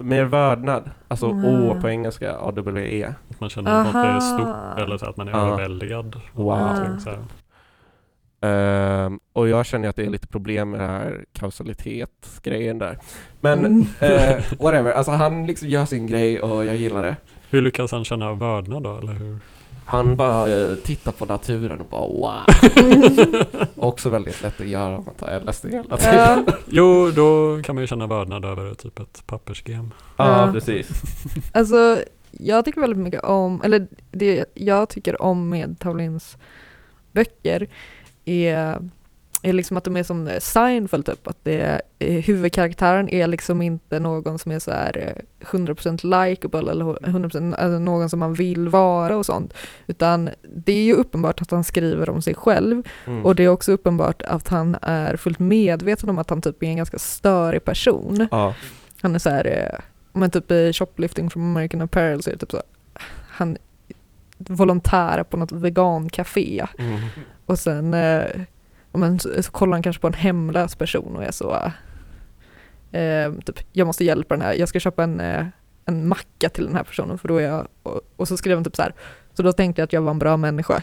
Mer 0.01 0.25
vördnad, 0.25 0.91
alltså 1.09 1.27
Mm. 1.31 1.45
å 1.45 1.81
på 1.81 1.89
engelska, 1.89 2.33
A-W-E. 2.37 3.15
Att 3.31 3.41
man 3.41 3.51
känner 3.51 3.71
att 3.81 3.87
något 3.87 3.95
är 3.95 4.09
Aha. 4.09 4.21
stort 4.21 4.79
eller 4.85 4.99
så 4.99 5.07
att 5.07 5.17
man 5.17 5.29
är 5.29 5.33
Ja. 5.33 5.47
överväldigad. 5.47 6.21
Wow. 6.33 6.99
Ehm, 8.43 9.21
och 9.33 9.49
jag 9.49 9.67
känner 9.67 9.89
att 9.89 9.97
det 9.97 10.05
är 10.07 10.11
lite 10.11 10.27
problem 10.27 10.71
med 10.71 10.81
den 10.81 10.91
här 10.91 11.25
kausalitetsgrejen 11.33 12.79
där. 12.79 12.99
Men 13.41 13.59
Mm. 13.67 13.81
eh, 14.01 14.43
whatever, 14.59 14.93
alltså 14.93 15.13
han 15.13 15.47
liksom 15.47 15.69
gör 15.69 15.85
sin 15.85 16.07
grej 16.07 16.41
och 16.41 16.65
jag 16.65 16.77
gillar 16.77 17.03
det. 17.03 17.17
Hur 17.51 17.63
lyckas 17.63 17.93
han 17.93 18.05
känna 18.05 18.33
vördnad 18.35 18.83
då, 18.83 18.99
eller 18.99 19.13
hur? 19.13 19.39
Han 19.91 20.17
bara 20.17 20.49
eh, 20.49 20.75
tittar 20.75 21.13
på 21.13 21.25
naturen 21.27 21.81
och 21.81 21.87
bara 21.87 22.07
wow. 22.07 22.41
Också 23.77 24.09
väldigt 24.11 24.43
lätt 24.43 24.61
att 24.61 24.67
göra 24.67 24.99
om 24.99 25.05
man 25.05 25.15
tar 25.15 25.41
LSD 25.41 25.65
hela 25.65 25.97
tiden. 25.97 26.15
Ja. 26.15 26.43
Ja, 26.47 26.53
Jo, 26.67 27.11
då 27.11 27.61
kan 27.63 27.75
man 27.75 27.83
ju 27.83 27.87
känna 27.87 28.07
vördnad 28.07 28.45
över 28.45 28.75
typ 28.75 28.99
ett 28.99 29.23
pappersgem. 29.27 29.91
Ja. 30.17 30.51
precis. 30.53 30.89
Alltså, 31.53 31.99
jag 32.31 32.65
tycker 32.65 32.81
väldigt 32.81 32.99
mycket 32.99 33.25
om, 33.25 33.63
eller 33.65 33.87
det 34.11 34.45
jag 34.55 34.89
tycker 34.89 35.23
om 35.23 35.49
med 35.49 35.79
Taulins 35.79 36.37
böcker 37.13 37.69
är, 38.25 38.79
är 39.43 39.53
liksom 39.53 39.77
att 39.77 39.85
de 39.85 39.97
är 39.97 40.03
som 40.03 40.31
Seinfeld 40.41 41.07
typ, 41.07 41.27
att 41.29 41.39
det 41.43 41.61
är, 41.61 41.83
eh, 41.99 42.23
huvudkaraktären 42.25 43.09
är 43.09 43.27
liksom 43.27 43.63
inte 43.63 44.01
någon 44.01 44.39
som 44.39 44.53
är 44.53 44.59
så 44.59 44.71
här 44.71 45.15
eh, 45.41 45.47
100% 45.47 46.05
likeable 46.29 46.71
eller 46.71 46.85
100% 46.85 47.55
alltså 47.59 47.79
någon 47.79 48.11
som 48.11 48.19
man 48.19 48.35
vill 48.35 48.69
vara 48.69 49.17
och 49.17 49.27
sånt, 49.27 49.55
utan 49.87 50.31
det 50.57 50.73
är 50.73 50.83
ju 50.85 50.93
uppenbart 50.95 51.43
att 51.43 51.51
han 51.51 51.65
skriver 51.65 52.11
om 52.11 52.23
sig 52.23 52.35
själv 52.35 52.83
Mm. 53.07 53.25
och 53.27 53.35
det 53.35 53.45
är 53.45 53.49
också 53.49 53.73
uppenbart 53.73 54.23
att 54.23 54.49
han 54.49 54.77
är 54.83 55.17
fullt 55.17 55.39
medveten 55.39 56.11
om 56.11 56.19
att 56.19 56.31
han 56.31 56.43
typ 56.43 56.63
är 56.63 56.67
en 56.67 56.77
ganska 56.77 56.99
störig 56.99 57.65
person. 57.65 58.29
ja. 58.31 58.55
Han 59.03 59.15
är 59.15 59.19
så 59.19 59.31
här, 59.31 59.47
eh, 59.47 59.79
men 60.13 60.31
typ 60.31 60.51
i 60.51 60.73
Shoplifting 60.73 61.31
from 61.31 61.43
American 61.57 61.81
Apparel 61.81 62.23
så 62.23 62.31
är 62.31 62.35
det 62.35 62.39
typ 62.39 62.51
så, 62.51 62.63
han 63.29 63.57
volontär 64.39 65.23
på 65.23 65.37
något 65.37 65.53
vegancafé 65.53 66.67
Mm. 66.79 67.01
och 67.47 67.59
sen 67.59 67.95
eh, 67.95 68.25
men, 68.93 69.19
så, 69.19 69.43
så 69.43 69.51
kollar 69.51 69.73
han 69.73 69.83
kanske 69.83 70.01
på 70.01 70.07
en 70.07 70.15
hemlös 70.15 70.77
person 70.77 71.17
och 71.17 71.25
är 71.25 71.31
så, 71.31 71.55
eh, 72.97 73.33
typ, 73.45 73.67
jag 73.73 73.87
måste 73.87 74.05
hjälpa 74.05 74.35
den 74.35 74.43
här, 74.43 74.55
jag 74.55 74.69
ska 74.69 74.81
köpa 74.81 75.05
en, 75.05 75.21
eh, 75.21 75.47
en 75.85 76.09
macka 76.09 76.49
till 76.49 76.65
den 76.67 76.77
här 76.77 76.85
personen 76.85 77.19
för 77.19 77.29
då 77.29 77.37
är 77.37 77.49
jag, 77.49 77.69
och, 77.83 78.01
och 78.17 78.29
så 78.29 78.37
skrev 78.37 78.57
han 78.57 78.65
typ 78.65 78.77
så 78.77 78.83
här, 78.83 78.95
så 79.35 79.43
då 79.43 79.53
tänkte 79.53 79.81
jag 79.81 79.85
att 79.85 79.93
jag 79.93 80.03
var 80.03 80.11
en 80.11 80.19
bra 80.19 80.37
människa. 80.37 80.83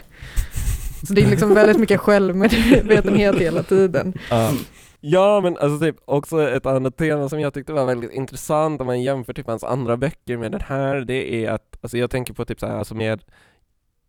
Så 1.06 1.12
det 1.14 1.22
är 1.22 1.30
liksom 1.30 1.54
väldigt 1.54 1.78
mycket 1.78 2.00
självmedvetenhet 2.00 3.36
hela 3.36 3.62
tiden. 3.62 4.14
Ja. 4.30 4.52
Ja 5.00 5.40
men 5.40 5.56
alltså 5.56 5.78
typ 5.86 5.96
också 6.04 6.48
ett 6.48 6.66
annat 6.66 6.96
tema 6.96 7.28
som 7.28 7.40
jag 7.40 7.54
tyckte 7.54 7.72
var 7.72 7.84
väldigt 7.86 8.12
intressant 8.12 8.80
om 8.80 8.86
man 8.86 9.02
jämför 9.02 9.32
typ 9.32 9.46
hans 9.46 9.64
andra 9.64 9.96
böcker 9.96 10.36
med 10.36 10.52
den 10.52 10.60
här, 10.60 10.96
det 11.00 11.44
är 11.44 11.50
att, 11.50 11.78
alltså 11.80 11.98
jag 11.98 12.10
tänker 12.10 12.34
på 12.34 12.44
typ 12.44 12.60
så 12.60 12.66
här, 12.66 12.78
alltså 12.78 12.94
med 12.94 13.22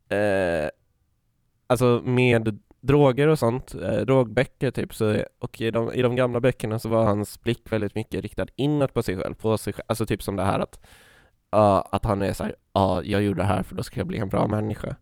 eh, 0.09 0.69
Alltså 1.67 2.01
med 2.05 2.59
droger 2.81 3.27
och 3.27 3.39
sånt, 3.39 3.75
eh, 3.75 3.97
drogböcker 3.97 4.71
typ, 4.71 4.93
så, 4.93 5.23
och 5.39 5.61
i 5.61 5.71
de, 5.71 5.93
i 5.93 6.01
de 6.01 6.15
gamla 6.15 6.39
böckerna 6.39 6.79
så 6.79 6.89
var 6.89 7.05
hans 7.05 7.41
blick 7.41 7.71
väldigt 7.71 7.95
mycket 7.95 8.21
riktad 8.21 8.45
inåt 8.55 8.93
på 8.93 9.03
sig 9.03 9.17
själv, 9.17 9.33
på 9.33 9.57
sig 9.57 9.73
själv, 9.73 9.85
alltså 9.87 10.05
typ 10.05 10.23
som 10.23 10.35
det 10.35 10.43
här 10.43 10.59
att 10.59 10.79
ja, 11.51 11.89
att 11.91 12.05
han 12.05 12.21
är 12.21 12.33
såhär, 12.33 12.55
ja 12.73 13.03
jag 13.03 13.23
gjorde 13.23 13.41
det 13.41 13.47
här 13.47 13.63
för 13.63 13.75
då 13.75 13.83
ska 13.83 13.99
jag 13.99 14.07
bli 14.07 14.17
en 14.17 14.29
bra 14.29 14.47
människa. 14.47 14.95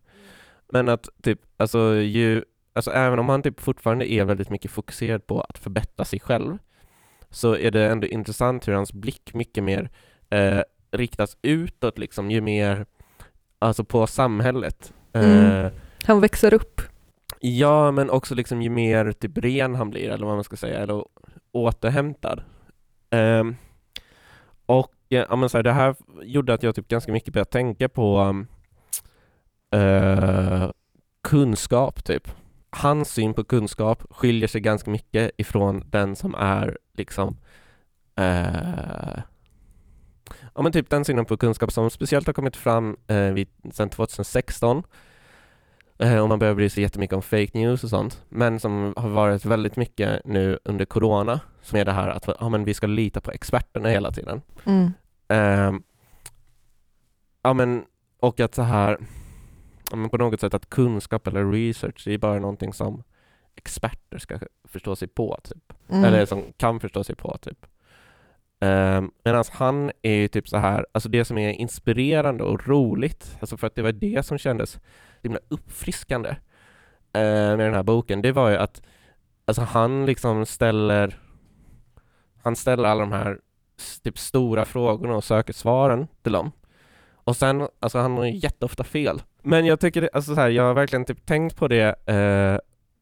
Men 0.72 0.88
att 0.88 1.08
typ, 1.22 1.40
alltså 1.56 1.94
ju 1.94 2.44
alltså 2.72 2.90
även 2.90 3.18
om 3.18 3.28
han 3.28 3.42
typ 3.42 3.60
fortfarande 3.60 4.12
är 4.12 4.24
väldigt 4.24 4.50
mycket 4.50 4.70
fokuserad 4.70 5.26
på 5.26 5.40
att 5.40 5.58
förbättra 5.58 6.04
sig 6.04 6.20
själv 6.20 6.58
så 7.30 7.56
är 7.56 7.70
det 7.70 7.86
ändå 7.86 8.06
intressant 8.06 8.68
hur 8.68 8.72
hans 8.72 8.92
blick 8.92 9.34
mycket 9.34 9.64
mer 9.64 9.90
eh, 10.30 10.60
riktas 10.90 11.36
utåt 11.42 11.98
liksom, 11.98 12.30
ju 12.30 12.40
mer 12.40 12.86
alltså 13.58 13.84
på 13.84 14.06
samhället. 14.06 14.92
Mm. 15.12 15.64
Eh, 15.64 15.72
Han 16.04 16.20
växer 16.20 16.54
upp. 16.54 16.80
Ja, 17.40 17.90
men 17.90 18.10
också 18.10 18.34
liksom 18.34 18.62
ju 18.62 18.70
mer 18.70 19.12
typ 19.12 19.38
ren 19.38 19.74
han 19.74 19.90
blir, 19.90 20.10
eller 20.10 20.26
vad 20.26 20.34
man 20.34 20.44
ska 20.44 20.56
säga, 20.56 20.78
eller 20.78 21.04
återhämtad. 21.52 22.42
Um, 23.10 23.56
och 24.66 24.92
ja, 25.08 25.36
men 25.36 25.48
så 25.48 25.58
här, 25.58 25.62
det 25.62 25.72
här 25.72 25.94
gjorde 26.22 26.54
att 26.54 26.62
jag 26.62 26.74
typ 26.74 26.88
ganska 26.88 27.12
mycket 27.12 27.34
började 27.34 27.50
tänka 27.50 27.88
på 27.88 28.20
um, 28.20 28.46
uh, 29.74 30.70
kunskap, 31.22 32.04
typ. 32.04 32.30
Hans 32.70 33.10
syn 33.10 33.34
på 33.34 33.44
kunskap 33.44 34.02
skiljer 34.10 34.48
sig 34.48 34.60
ganska 34.60 34.90
mycket 34.90 35.30
ifrån 35.36 35.84
den 35.90 36.16
som 36.16 36.34
är 36.34 36.78
liksom 36.92 37.36
uh, 38.20 39.20
ja 40.54 40.62
men 40.62 40.72
typ 40.72 40.90
den 40.90 41.04
synen 41.04 41.24
på 41.24 41.36
kunskap 41.36 41.72
som 41.72 41.90
speciellt 41.90 42.26
har 42.26 42.34
kommit 42.34 42.56
fram 42.56 42.96
eh, 43.06 43.30
vid, 43.32 43.48
sedan 43.72 43.90
2016 43.90 44.76
eh, 44.76 44.82
och 45.98 46.28
man 46.28 46.38
börjar 46.38 46.54
bry 46.54 46.70
sig 46.70 46.82
jättemycket 46.82 47.16
om 47.16 47.22
fake 47.22 47.58
news 47.58 47.84
och 47.84 47.90
sånt 47.90 48.24
men 48.28 48.60
som 48.60 48.94
har 48.96 49.08
varit 49.08 49.44
väldigt 49.44 49.76
mycket 49.76 50.24
nu 50.24 50.58
under 50.64 50.84
corona 50.84 51.40
som 51.62 51.78
är 51.78 51.84
det 51.84 51.92
här 51.92 52.08
att 52.08 52.28
ja, 52.40 52.48
men 52.48 52.64
vi 52.64 52.74
ska 52.74 52.86
lita 52.86 53.20
på 53.20 53.30
experterna 53.30 53.88
hela 53.88 54.12
tiden. 54.12 54.42
Mm. 54.64 54.92
Eh, 55.28 55.80
ja 57.42 57.52
men 57.52 57.84
och 58.20 58.40
att 58.40 58.54
så 58.54 58.62
här 58.62 58.98
ja, 59.90 59.96
men 59.96 60.10
på 60.10 60.18
något 60.18 60.40
sätt 60.40 60.54
att 60.54 60.70
kunskap 60.70 61.26
eller 61.26 61.52
research 61.52 62.08
är 62.08 62.18
bara 62.18 62.38
någonting 62.38 62.72
som 62.72 63.02
experter 63.56 64.18
ska 64.18 64.38
förstå 64.68 64.96
sig 64.96 65.08
på 65.08 65.38
typ. 65.44 65.72
Mm. 65.88 66.04
Eller 66.04 66.26
som 66.26 66.44
kan 66.56 66.80
förstå 66.80 67.04
sig 67.04 67.16
på 67.16 67.38
typ. 67.38 67.66
Um, 68.60 69.10
Medan 69.24 69.44
han 69.52 69.90
är 70.02 70.14
ju 70.14 70.28
typ 70.28 70.48
så 70.48 70.56
här, 70.56 70.86
alltså 70.92 71.08
det 71.08 71.24
som 71.24 71.38
är 71.38 71.52
inspirerande 71.52 72.44
och 72.44 72.68
roligt, 72.68 73.36
alltså 73.40 73.56
för 73.56 73.66
att 73.66 73.74
det 73.74 73.82
var 73.82 73.92
det 73.92 74.26
som 74.26 74.38
kändes 74.38 74.80
himla 75.22 75.38
uppfriskande 75.48 76.28
eh, 77.12 77.56
med 77.56 77.58
den 77.58 77.74
här 77.74 77.82
boken, 77.82 78.22
det 78.22 78.32
var 78.32 78.50
ju 78.50 78.56
att 78.56 78.82
alltså 79.44 79.62
han 79.62 80.06
liksom 80.06 80.46
ställer 80.46 81.18
han 82.42 82.56
ställer 82.56 82.88
alla 82.88 83.00
de 83.00 83.12
här 83.12 83.38
typ 84.04 84.18
stora 84.18 84.64
frågorna 84.64 85.14
och 85.16 85.24
söker 85.24 85.52
svaren 85.52 86.06
till 86.22 86.32
dem. 86.32 86.52
Och 87.14 87.36
sen, 87.36 87.68
alltså 87.80 87.98
han 87.98 88.16
har 88.16 88.24
ju 88.24 88.36
jätteofta 88.36 88.84
fel. 88.84 89.22
Men 89.42 89.66
jag 89.66 89.80
tycker, 89.80 90.00
det- 90.00 90.10
alltså 90.12 90.34
så 90.34 90.40
här, 90.40 90.48
jag 90.48 90.62
har 90.62 90.74
verkligen 90.74 91.04
typ 91.04 91.26
tänkt 91.26 91.56
på 91.56 91.68
det, 91.68 92.08
eh, 92.08 92.58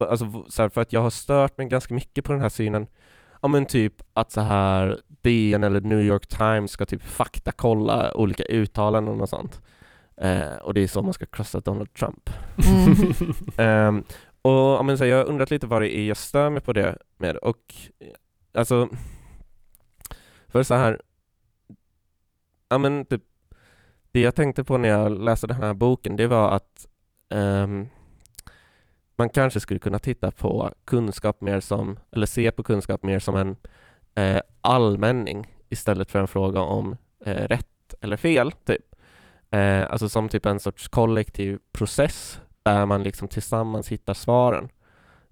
alltså 0.08 0.44
så 0.48 0.62
här, 0.62 0.68
för 0.68 0.80
att 0.80 0.92
jag 0.92 1.00
har 1.00 1.10
stört 1.10 1.58
mig 1.58 1.68
ganska 1.68 1.94
mycket 1.94 2.24
på 2.24 2.32
den 2.32 2.40
här 2.40 2.48
synen 2.48 2.86
Ja 3.42 3.48
men 3.48 3.66
typ 3.66 3.92
att 4.12 4.32
så 4.32 4.40
här 4.40 5.00
DN 5.22 5.64
eller 5.64 5.80
New 5.80 6.00
York 6.00 6.26
Times 6.26 6.70
ska 6.70 6.86
typ 6.86 7.02
faktakolla 7.02 8.14
olika 8.16 8.42
uttalanden 8.44 9.20
och 9.20 9.28
sånt. 9.28 9.60
Eh, 10.20 10.56
och 10.56 10.74
det 10.74 10.80
är 10.80 10.86
så 10.86 11.02
man 11.02 11.12
ska 11.12 11.26
krossa 11.26 11.60
Donald 11.60 11.92
Trump. 11.94 12.30
Mm. 12.68 13.12
Ehm, 13.56 14.04
och 14.42 14.98
så 14.98 15.04
här, 15.04 15.10
jag 15.10 15.16
har 15.16 15.24
undrat 15.24 15.50
lite 15.50 15.66
vad 15.66 15.82
det 15.82 15.96
är 15.96 16.08
jag 16.08 16.16
stör 16.16 16.50
mig 16.50 16.60
på 16.60 16.72
det 16.72 16.98
med 17.16 17.36
och 17.36 17.74
eh, 17.98 18.08
alltså 18.54 18.88
för 20.48 20.62
så 20.62 20.74
här 20.74 21.00
ja 22.68 22.78
men 22.78 23.04
typ 23.04 23.22
det 24.12 24.20
jag 24.20 24.34
tänkte 24.34 24.64
på 24.64 24.78
när 24.78 24.88
jag 24.88 25.22
läste 25.24 25.46
den 25.46 25.56
här 25.56 25.74
boken 25.74 26.16
det 26.16 26.26
var 26.26 26.50
att 26.50 26.86
ehm, 27.28 27.88
man 29.16 29.28
kanske 29.28 29.60
skulle 29.60 29.80
kunna 29.80 29.98
titta 29.98 30.30
på 30.30 30.70
kunskap 30.84 31.40
mer 31.40 31.60
som, 31.60 31.98
eller 32.10 32.26
se 32.26 32.50
på 32.50 32.62
kunskap 32.62 33.02
mer 33.02 33.18
som 33.18 33.36
en 33.36 33.56
eh, 34.14 34.40
allmänning 34.60 35.46
istället 35.68 36.10
för 36.10 36.18
en 36.18 36.28
fråga 36.28 36.60
om 36.60 36.96
eh, 37.24 37.48
rätt 37.48 37.94
eller 38.00 38.16
fel, 38.16 38.52
typ. 38.52 38.95
Eh, 39.50 39.90
alltså 39.90 40.08
som 40.08 40.28
typ 40.28 40.46
en 40.46 40.60
sorts 40.60 40.88
kollektiv 40.88 41.58
process 41.72 42.40
där 42.62 42.86
man 42.86 43.02
liksom 43.02 43.28
tillsammans 43.28 43.88
hittar 43.88 44.14
svaren 44.14 44.68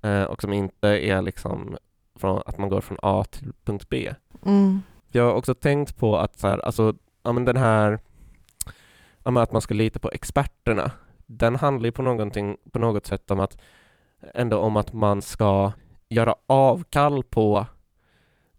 eh, 0.03 0.23
och 0.23 0.43
som 0.43 0.53
inte 0.53 0.89
är 0.89 1.23
liksom 1.23 1.77
från 2.17 2.43
att 2.47 2.59
man 2.59 2.69
går 2.69 2.81
från 2.81 2.99
A 3.03 3.25
till 3.31 3.53
punkt 3.65 3.89
B. 3.89 4.15
Mm. 4.47 4.83
Jag 5.13 5.25
har 5.25 5.33
också 5.33 5.55
tänkt 5.55 5.97
på 5.97 6.17
att 6.17 6.39
så 6.39 6.49
här, 6.49 6.59
alltså, 6.59 6.95
ja, 7.23 7.33
men 7.33 7.45
den 7.45 7.57
här 7.57 7.99
ja, 9.25 9.43
att 9.43 9.53
man 9.53 9.63
ska 9.63 9.75
lita 9.75 9.99
på 9.99 10.11
experterna 10.11 10.91
den 11.27 11.57
handlar 11.57 11.87
ju 11.87 11.93
på, 11.93 12.03
någonting, 12.03 12.57
på 12.73 12.79
något 12.79 13.07
sätt 13.07 13.31
om 13.31 13.41
att 13.41 13.61
ändå 14.35 14.59
om 14.59 14.77
att 14.77 14.93
man 14.93 15.23
ska 15.23 15.73
göra 16.09 16.35
avkall 16.47 17.23
på 17.23 17.67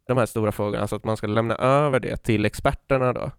de 0.07 0.17
här 0.17 0.25
stora 0.25 0.51
frågorna, 0.51 0.81
alltså 0.81 0.95
att 0.95 1.03
man 1.03 1.17
ska 1.17 1.27
lämna 1.27 1.55
över 1.55 1.99
det 1.99 2.17
till 2.17 2.45
experterna 2.45 3.13
då. 3.13 3.31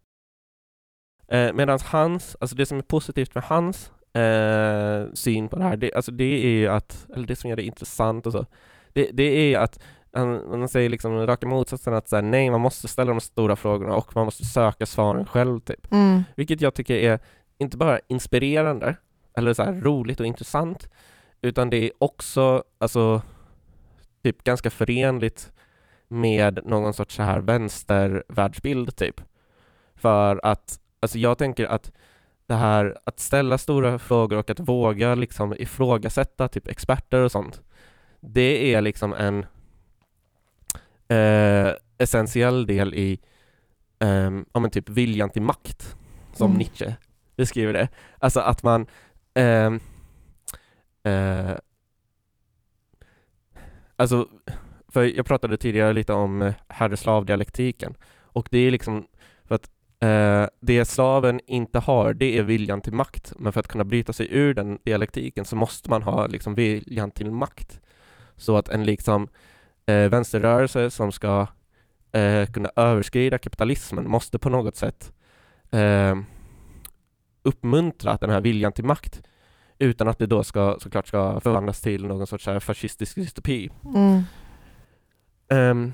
Eh, 1.28 1.52
Medan 1.52 1.78
hans, 1.84 2.36
alltså 2.40 2.56
det 2.56 2.66
som 2.66 2.78
är 2.78 2.82
positivt 2.82 3.34
med 3.34 3.44
hans 3.44 3.90
eh, 4.14 5.12
syn 5.14 5.48
på 5.48 5.56
det 5.56 5.64
här, 5.64 5.76
det, 5.76 5.94
alltså 5.94 6.12
det 6.12 6.44
är 6.44 6.48
ju 6.48 6.68
att, 6.68 7.06
eller 7.14 7.26
det 7.26 7.36
som 7.36 7.50
gör 7.50 7.56
det 7.56 7.62
intressant 7.62 8.26
och 8.26 8.32
så, 8.32 8.46
det, 8.92 9.10
det 9.12 9.22
är 9.22 9.48
ju 9.48 9.54
att 9.54 9.80
han, 10.12 10.50
han 10.50 10.68
säger 10.68 10.88
liksom 10.88 11.26
raka 11.26 11.46
motsatsen 11.46 11.94
att 11.94 12.08
så 12.08 12.16
här, 12.16 12.22
nej, 12.22 12.50
man 12.50 12.60
måste 12.60 12.88
ställa 12.88 13.10
de 13.10 13.20
stora 13.20 13.56
frågorna 13.56 13.94
och 13.94 14.16
man 14.16 14.24
måste 14.24 14.44
söka 14.44 14.86
svaren 14.86 15.26
själv 15.26 15.60
typ. 15.60 15.92
Mm. 15.92 16.22
Vilket 16.36 16.60
jag 16.60 16.74
tycker 16.74 16.94
är 16.94 17.18
inte 17.58 17.76
bara 17.76 18.00
inspirerande 18.08 18.96
eller 19.36 19.54
så 19.54 19.62
här 19.62 19.72
roligt 19.72 20.20
och 20.20 20.26
intressant 20.26 20.88
utan 21.42 21.70
det 21.70 21.76
är 21.76 21.90
också 21.98 22.64
alltså 22.78 23.22
typ 24.22 24.44
ganska 24.44 24.70
förenligt 24.70 25.52
med 26.08 26.60
någon 26.64 26.94
sorts 26.94 27.14
så 27.14 27.22
här 27.22 27.40
vänstervärldsbild 27.40 28.96
typ. 28.96 29.20
För 29.94 30.40
att 30.42 30.80
alltså 31.00 31.18
jag 31.18 31.38
tänker 31.38 31.66
att 31.66 31.92
det 32.46 32.54
här 32.54 32.98
att 33.04 33.20
ställa 33.20 33.58
stora 33.58 33.98
frågor 33.98 34.38
och 34.38 34.50
att 34.50 34.60
våga 34.60 35.14
liksom 35.14 35.54
ifrågasätta 35.58 36.48
typ 36.48 36.68
experter 36.68 37.20
och 37.20 37.32
sånt 37.32 37.62
det 38.20 38.74
är 38.74 38.80
liksom 38.80 39.12
en 39.14 39.46
eh, 41.08 41.74
essentiell 41.98 42.66
del 42.66 42.94
i 42.94 43.20
um, 43.98 44.46
ja, 44.52 44.60
men 44.60 44.70
typ 44.70 44.88
viljan 44.88 45.30
till 45.30 45.42
makt 45.42 45.96
som 46.32 46.50
Mm. 46.50 46.58
Nietzsche 46.58 46.94
beskriver 47.36 47.72
det. 47.72 47.88
Alltså 48.18 48.40
att 48.40 48.62
man 48.62 48.86
ehm, 49.34 49.80
eh, 51.02 51.50
Alltså, 53.98 54.28
för 54.88 55.04
jag 55.04 55.26
pratade 55.26 55.56
tidigare 55.56 55.92
lite 55.92 56.12
om 56.12 56.42
eh, 56.42 56.54
herre-slav-dialektiken 56.68 57.94
och 58.20 58.48
det 58.50 58.58
är 58.58 58.70
liksom 58.70 59.06
för 59.44 59.54
att 59.54 59.70
eh, 60.00 60.46
det 60.60 60.84
slaven 60.84 61.40
inte 61.46 61.78
har, 61.78 62.14
det 62.14 62.38
är 62.38 62.42
viljan 62.42 62.80
till 62.80 62.92
makt. 62.92 63.32
Men 63.38 63.52
för 63.52 63.60
att 63.60 63.68
kunna 63.68 63.84
bryta 63.84 64.12
sig 64.12 64.28
ur 64.30 64.54
den 64.54 64.78
dialektiken 64.84 65.44
så 65.44 65.56
måste 65.56 65.90
man 65.90 66.02
ha 66.02 66.26
liksom 66.26 66.54
viljan 66.54 67.10
till 67.10 67.30
makt. 67.30 67.80
Så 68.36 68.56
att 68.56 68.68
en 68.68 68.84
liksom 68.84 69.28
eh, 69.86 70.08
vänsterrörelse 70.08 70.90
som 70.90 71.12
ska 71.12 71.46
eh, 72.12 72.46
kunna 72.46 72.70
överskrida 72.76 73.38
kapitalismen 73.38 74.10
måste 74.10 74.38
på 74.38 74.50
något 74.50 74.76
sätt 74.76 75.12
eh, 75.70 76.16
uppmuntra 77.42 78.16
den 78.16 78.30
här 78.30 78.40
viljan 78.40 78.72
till 78.72 78.84
makt 78.84 79.22
utan 79.78 80.08
att 80.08 80.18
det 80.18 80.26
då 80.26 80.44
ska, 80.44 80.76
såklart 80.80 81.08
ska 81.08 81.40
förvandlas 81.40 81.80
till 81.80 82.06
någon 82.06 82.26
sorts 82.26 82.48
fascistisk 82.60 83.14
dystopi. 83.14 83.70
Mm. 83.84 84.22
Ehm, 85.48 85.92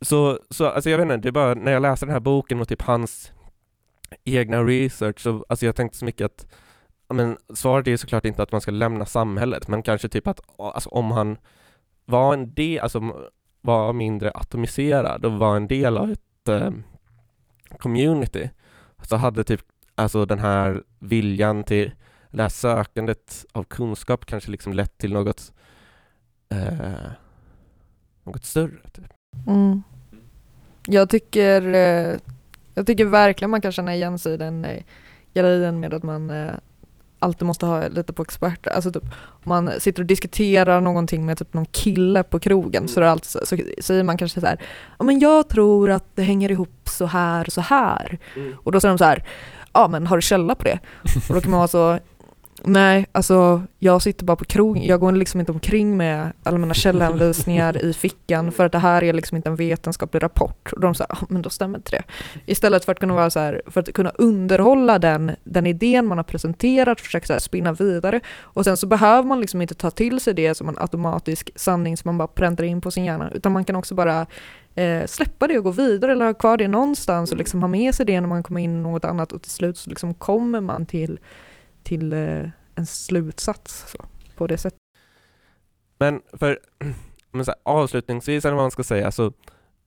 så, 0.00 0.38
så 0.50 0.66
alltså 0.66 0.90
jag 0.90 0.98
vet 0.98 1.04
inte, 1.04 1.16
det 1.16 1.28
är 1.28 1.32
bara 1.32 1.54
när 1.54 1.72
jag 1.72 1.82
läser 1.82 2.06
den 2.06 2.12
här 2.12 2.20
boken 2.20 2.60
och 2.60 2.68
typ 2.68 2.82
hans 2.82 3.32
egna 4.24 4.64
research, 4.64 5.20
så, 5.20 5.44
alltså 5.48 5.66
jag 5.66 5.76
tänkte 5.76 5.98
så 5.98 6.04
mycket 6.04 6.24
att 6.24 6.46
men, 7.08 7.36
svaret 7.54 7.86
är 7.86 7.90
ju 7.90 7.98
såklart 7.98 8.24
inte 8.24 8.42
att 8.42 8.52
man 8.52 8.60
ska 8.60 8.70
lämna 8.70 9.06
samhället, 9.06 9.68
men 9.68 9.82
kanske 9.82 10.08
typ 10.08 10.26
att 10.26 10.40
alltså, 10.58 10.90
om 10.90 11.10
han 11.10 11.38
var 12.04 12.34
en 12.34 12.54
del, 12.54 12.80
alltså 12.80 13.28
var 13.60 13.92
mindre 13.92 14.30
atomiserad 14.30 15.24
och 15.24 15.32
var 15.32 15.56
en 15.56 15.68
del 15.68 15.98
av 15.98 16.10
ett 16.10 16.48
eh, 16.48 16.70
community, 17.78 18.50
så 19.02 19.16
hade 19.16 19.44
typ 19.44 19.60
alltså 19.94 20.26
den 20.26 20.38
här 20.38 20.82
viljan 20.98 21.64
till 21.64 21.92
det 22.30 22.42
här 22.42 22.48
sökandet 22.48 23.46
av 23.52 23.64
kunskap 23.64 24.26
kanske 24.26 24.50
liksom 24.50 24.72
lett 24.72 24.98
till 24.98 25.12
något 25.12 25.52
eh, 26.48 27.10
något 28.22 28.44
större. 28.44 28.88
Typ. 28.92 29.04
Mm. 29.46 29.82
Jag 30.86 31.10
tycker, 31.10 31.74
eh, 31.74 32.18
jag 32.74 32.86
tycker 32.86 33.04
verkligen 33.04 33.50
man 33.50 33.60
kan 33.60 33.72
känna 33.72 33.94
igen 33.94 34.18
sig 34.18 34.34
i 34.34 34.36
den 34.36 34.64
eh, 34.64 34.82
grejen 35.34 35.80
med 35.80 35.94
att 35.94 36.02
man 36.02 36.30
eh, 36.30 36.52
alltid 37.18 37.46
måste 37.46 37.66
ha 37.66 37.88
lite 37.88 38.12
på 38.12 38.22
experter. 38.22 38.70
Alltså 38.70 38.92
typ, 38.92 39.04
om 39.04 39.48
man 39.48 39.70
sitter 39.78 40.02
och 40.02 40.06
diskuterar 40.06 40.80
någonting 40.80 41.26
med 41.26 41.38
typ 41.38 41.54
någon 41.54 41.66
kille 41.66 42.22
på 42.22 42.38
krogen 42.38 42.88
så, 42.88 43.00
är 43.00 43.04
det 43.04 43.10
alltid 43.10 43.30
så, 43.30 43.38
så 43.46 43.56
säger 43.80 44.02
man 44.02 44.18
kanske 44.18 44.40
så 44.40 44.46
här, 44.46 44.60
ja 44.98 45.04
men 45.04 45.18
jag 45.18 45.48
tror 45.48 45.90
att 45.90 46.04
det 46.14 46.22
hänger 46.22 46.50
ihop 46.50 46.88
så 46.88 47.06
här 47.06 47.46
och 47.46 47.52
så 47.52 47.60
här. 47.60 48.18
Och 48.54 48.72
då 48.72 48.80
säger 48.80 48.92
de 48.92 48.98
så 48.98 49.04
här, 49.04 49.24
ja 49.72 49.88
men 49.88 50.06
har 50.06 50.16
du 50.16 50.22
källa 50.22 50.54
på 50.54 50.64
det? 50.64 50.78
Och 51.28 51.34
då 51.34 51.40
kan 51.40 51.50
man 51.50 51.58
vara 51.58 51.68
så, 51.68 51.98
Nej, 52.64 53.06
alltså 53.12 53.62
jag 53.78 54.02
sitter 54.02 54.24
bara 54.24 54.36
på 54.36 54.44
krogen. 54.44 54.84
Jag 54.84 55.00
går 55.00 55.12
liksom 55.12 55.40
inte 55.40 55.52
omkring 55.52 55.96
med 55.96 56.32
alla 56.42 56.58
mina 56.58 56.74
källhänvisningar 56.74 57.84
i 57.84 57.92
fickan 57.92 58.52
för 58.52 58.66
att 58.66 58.72
det 58.72 58.78
här 58.78 59.04
är 59.04 59.12
liksom 59.12 59.36
inte 59.36 59.48
en 59.48 59.56
vetenskaplig 59.56 60.22
rapport. 60.22 60.72
Och 60.72 60.80
de 60.80 60.94
säger, 60.94 61.12
ah, 61.12 61.26
men 61.28 61.42
då 61.42 61.50
stämmer 61.50 61.78
inte 61.78 61.90
det. 61.90 62.02
Istället 62.46 62.84
för 62.84 62.92
att 62.92 62.98
kunna 62.98 63.14
vara 63.14 63.30
så 63.30 63.40
här, 63.40 63.62
för 63.66 63.80
att 63.80 63.92
kunna 63.92 64.10
underhålla 64.10 64.98
den, 64.98 65.32
den 65.44 65.66
idén 65.66 66.06
man 66.06 66.18
har 66.18 66.24
presenterat, 66.24 67.00
försöka 67.00 67.26
så 67.26 67.32
här 67.32 67.40
spinna 67.40 67.72
vidare. 67.72 68.20
Och 68.40 68.64
sen 68.64 68.76
så 68.76 68.86
behöver 68.86 69.28
man 69.28 69.40
liksom 69.40 69.62
inte 69.62 69.74
ta 69.74 69.90
till 69.90 70.20
sig 70.20 70.34
det 70.34 70.54
som 70.54 70.68
en 70.68 70.78
automatisk 70.78 71.50
sanning 71.56 71.96
som 71.96 72.08
man 72.08 72.18
bara 72.18 72.28
präntar 72.28 72.64
in 72.64 72.80
på 72.80 72.90
sin 72.90 73.04
hjärna, 73.04 73.30
utan 73.34 73.52
man 73.52 73.64
kan 73.64 73.76
också 73.76 73.94
bara 73.94 74.26
eh, 74.74 75.06
släppa 75.06 75.46
det 75.46 75.58
och 75.58 75.64
gå 75.64 75.70
vidare 75.70 76.12
eller 76.12 76.24
ha 76.24 76.34
kvar 76.34 76.56
det 76.56 76.68
någonstans 76.68 77.32
och 77.32 77.38
liksom 77.38 77.62
ha 77.62 77.68
med 77.68 77.94
sig 77.94 78.06
det 78.06 78.20
när 78.20 78.28
man 78.28 78.42
kommer 78.42 78.60
in 78.60 78.78
i 78.78 78.82
något 78.82 79.04
annat 79.04 79.32
och 79.32 79.42
till 79.42 79.50
slut 79.50 79.78
så 79.78 79.90
liksom 79.90 80.14
kommer 80.14 80.60
man 80.60 80.86
till 80.86 81.18
till 81.86 82.12
eh, 82.12 82.48
en 82.74 82.86
slutsats 82.86 83.90
så, 83.92 83.98
på 84.36 84.46
det 84.46 84.58
sättet. 84.58 84.78
Men 85.98 86.22
för 86.32 86.58
men 87.32 87.44
så 87.44 87.50
här, 87.50 87.60
avslutningsvis, 87.62 88.44
eller 88.44 88.56
vad 88.56 88.64
man 88.64 88.70
ska 88.70 88.84
säga, 88.84 89.10
så 89.10 89.32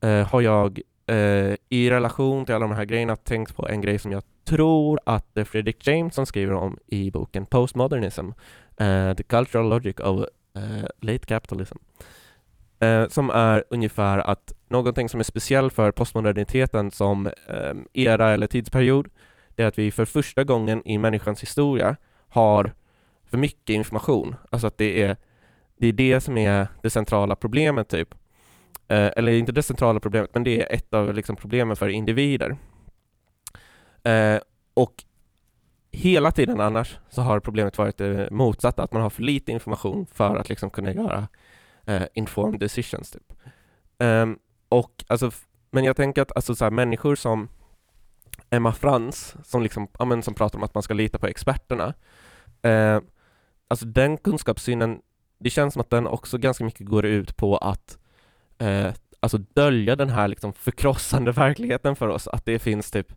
eh, 0.02 0.28
har 0.28 0.42
jag 0.42 0.82
eh, 1.08 1.56
i 1.70 1.90
relation 1.90 2.46
till 2.46 2.56
alla 2.56 2.68
de 2.68 2.76
här 2.76 2.86
grejerna 2.86 3.16
tänkt 3.16 3.56
på 3.56 3.68
en 3.68 3.82
grej 3.82 4.00
som 4.00 4.12
jag 4.12 4.24
tror 4.46 5.00
att 5.06 5.26
det 5.34 5.42
är 5.42 5.46
Fredrik 5.46 5.88
James 5.88 6.16
som 6.16 6.26
skriver 6.26 6.54
om 6.54 6.78
i 6.88 7.12
boken 7.12 7.46
Postmodernism, 7.46 8.30
eh, 8.78 9.14
The 9.14 9.24
Cultural 9.24 9.70
Logic 9.70 10.00
of 10.00 10.26
eh, 10.56 10.88
Late 11.02 11.26
Capitalism, 11.26 11.78
eh, 12.80 13.08
som 13.08 13.30
är 13.30 13.64
ungefär 13.70 14.18
att 14.18 14.54
någonting 14.68 15.10
som 15.10 15.20
är 15.20 15.24
speciellt 15.24 15.74
för 15.74 15.92
postmoderniteten 15.92 16.92
som 16.92 17.28
eh, 17.28 17.74
era 17.94 18.30
eller 18.30 18.48
tidsperiod, 18.48 19.08
det 19.60 19.64
är 19.64 19.68
att 19.68 19.80
vi 19.80 19.92
för 19.92 20.06
första 20.06 20.44
gången 20.44 20.88
i 20.88 20.98
människans 20.98 21.42
historia 21.42 21.96
har 22.30 22.74
för 23.26 23.38
mycket 23.38 23.74
information. 23.74 24.36
Alltså 24.50 24.68
att 24.68 24.78
det 24.78 25.02
är 25.02 25.18
det, 25.78 25.88
är 25.88 25.94
det 25.94 26.22
som 26.22 26.38
är 26.38 26.68
det 26.82 26.90
centrala 26.90 27.36
problemet, 27.36 27.90
typ. 27.90 28.16
Eh, 28.88 29.12
eller 29.16 29.32
inte 29.32 29.52
det 29.52 29.64
centrala 29.64 30.00
problemet, 30.00 30.30
men 30.34 30.44
det 30.44 30.62
är 30.62 30.76
ett 30.76 30.94
av 30.94 31.14
liksom, 31.14 31.36
problemen 31.36 31.76
för 31.76 31.90
individer. 31.90 32.58
Eh, 34.04 34.40
och 34.74 35.04
hela 35.92 36.32
tiden 36.32 36.60
annars 36.60 36.98
så 37.10 37.22
har 37.22 37.40
problemet 37.40 37.78
varit 37.78 37.98
det 37.98 38.32
motsatta, 38.32 38.84
att 38.84 38.94
man 38.94 39.02
har 39.02 39.10
för 39.10 39.24
lite 39.24 39.52
information 39.52 40.08
för 40.14 40.36
att 40.36 40.50
liksom 40.50 40.70
kunna 40.70 40.94
göra 40.94 41.28
eh, 41.86 42.04
informed 42.14 42.60
decisions. 42.60 43.12
Typ. 43.12 43.34
Um, 43.98 44.40
och 44.70 45.04
alltså, 45.08 45.32
men 45.72 45.84
jag 45.84 45.96
tänker 45.96 46.22
att 46.22 46.36
alltså, 46.36 46.56
så 46.56 46.66
här, 46.66 46.72
människor 46.72 47.16
som 47.16 47.50
Emma 48.50 48.72
Frans, 48.74 49.36
som, 49.44 49.64
liksom, 49.64 49.88
ja, 50.00 50.06
men, 50.06 50.24
som 50.24 50.34
pratar 50.34 50.58
om 50.60 50.64
att 50.64 50.74
man 50.74 50.84
ska 50.84 50.94
lita 50.94 51.20
på 51.20 51.28
experterna, 51.28 51.94
eh, 52.62 53.00
alltså 53.68 53.86
den 53.86 54.18
kunskapssynen, 54.18 55.00
det 55.40 55.50
känns 55.50 55.74
som 55.74 55.82
att 55.82 55.90
den 55.90 56.08
också 56.08 56.38
ganska 56.38 56.64
mycket 56.64 56.88
går 56.88 57.06
ut 57.06 57.38
på 57.38 57.58
att 57.58 57.98
eh, 58.58 58.94
alltså 59.20 59.38
dölja 59.38 59.96
den 59.96 60.10
här 60.10 60.28
liksom 60.28 60.54
förkrossande 60.54 61.32
verkligheten 61.46 61.96
för 61.96 62.08
oss, 62.08 62.28
att 62.28 62.46
det 62.46 62.60
finns 62.60 62.92
typ 62.92 63.14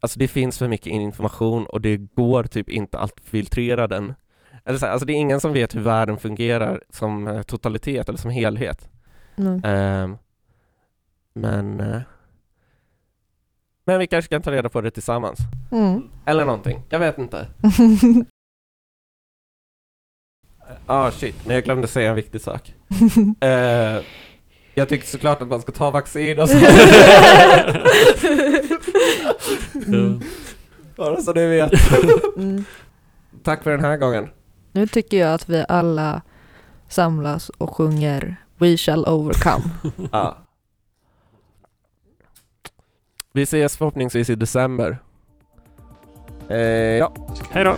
Alltså 0.00 0.18
det 0.18 0.28
finns 0.28 0.58
för 0.58 0.68
mycket 0.68 0.86
information 0.86 1.66
och 1.66 1.80
det 1.80 1.96
går 1.96 2.44
typ 2.44 2.68
inte 2.68 2.98
att 2.98 3.20
filtrera 3.24 3.86
den. 3.86 4.14
Eller 4.64 4.78
så 4.78 4.86
här, 4.86 4.92
alltså 4.92 5.06
det 5.06 5.12
är 5.12 5.16
ingen 5.16 5.40
som 5.40 5.52
vet 5.52 5.74
hur 5.74 5.80
världen 5.80 6.18
fungerar 6.18 6.82
som 6.90 7.28
eh, 7.28 7.42
totalitet 7.42 8.08
eller 8.08 8.18
som 8.18 8.30
helhet. 8.30 8.88
Mm. 9.36 9.64
Eh, 9.64 10.18
men 11.32 11.80
men 13.88 13.98
vi 13.98 14.06
kanske 14.06 14.28
kan 14.28 14.42
ta 14.42 14.50
reda 14.50 14.68
på 14.68 14.80
det 14.80 14.90
tillsammans. 14.90 15.38
Mm. 15.72 16.02
Eller 16.24 16.44
någonting, 16.44 16.82
jag 16.88 16.98
vet 16.98 17.18
inte. 17.18 17.46
Ah 20.86 21.10
shit, 21.10 21.36
nej 21.46 21.56
jag 21.56 21.64
glömde 21.64 21.88
säga 21.88 22.10
en 22.10 22.16
viktig 22.16 22.40
sak. 22.40 22.74
Eh, 23.40 24.02
jag 24.74 24.88
tycker 24.88 25.06
såklart 25.06 25.42
att 25.42 25.48
man 25.48 25.62
ska 25.62 25.72
ta 25.72 25.90
vaccin 25.90 26.40
och 26.40 26.48
så. 26.48 26.56
Mm. 29.86 30.20
Bara 30.96 31.22
så 31.22 31.32
ni 31.32 31.46
vet. 31.46 31.72
Mm. 32.36 32.64
Tack 33.42 33.62
för 33.62 33.70
den 33.70 33.84
här 33.84 33.96
gången. 33.96 34.28
Nu 34.72 34.86
tycker 34.86 35.16
jag 35.16 35.34
att 35.34 35.48
vi 35.48 35.64
alla 35.68 36.22
samlas 36.88 37.48
och 37.48 37.76
sjunger 37.76 38.36
We 38.58 38.76
shall 38.76 39.04
overcome. 39.06 39.64
Ja. 40.12 40.47
Vi 43.38 43.42
ses 43.42 43.76
förhoppningsvis 43.76 44.30
i 44.30 44.34
december. 44.34 44.98
Eh, 46.48 46.58
ja. 46.58 47.12
Hej 47.50 47.64
då! 47.64 47.76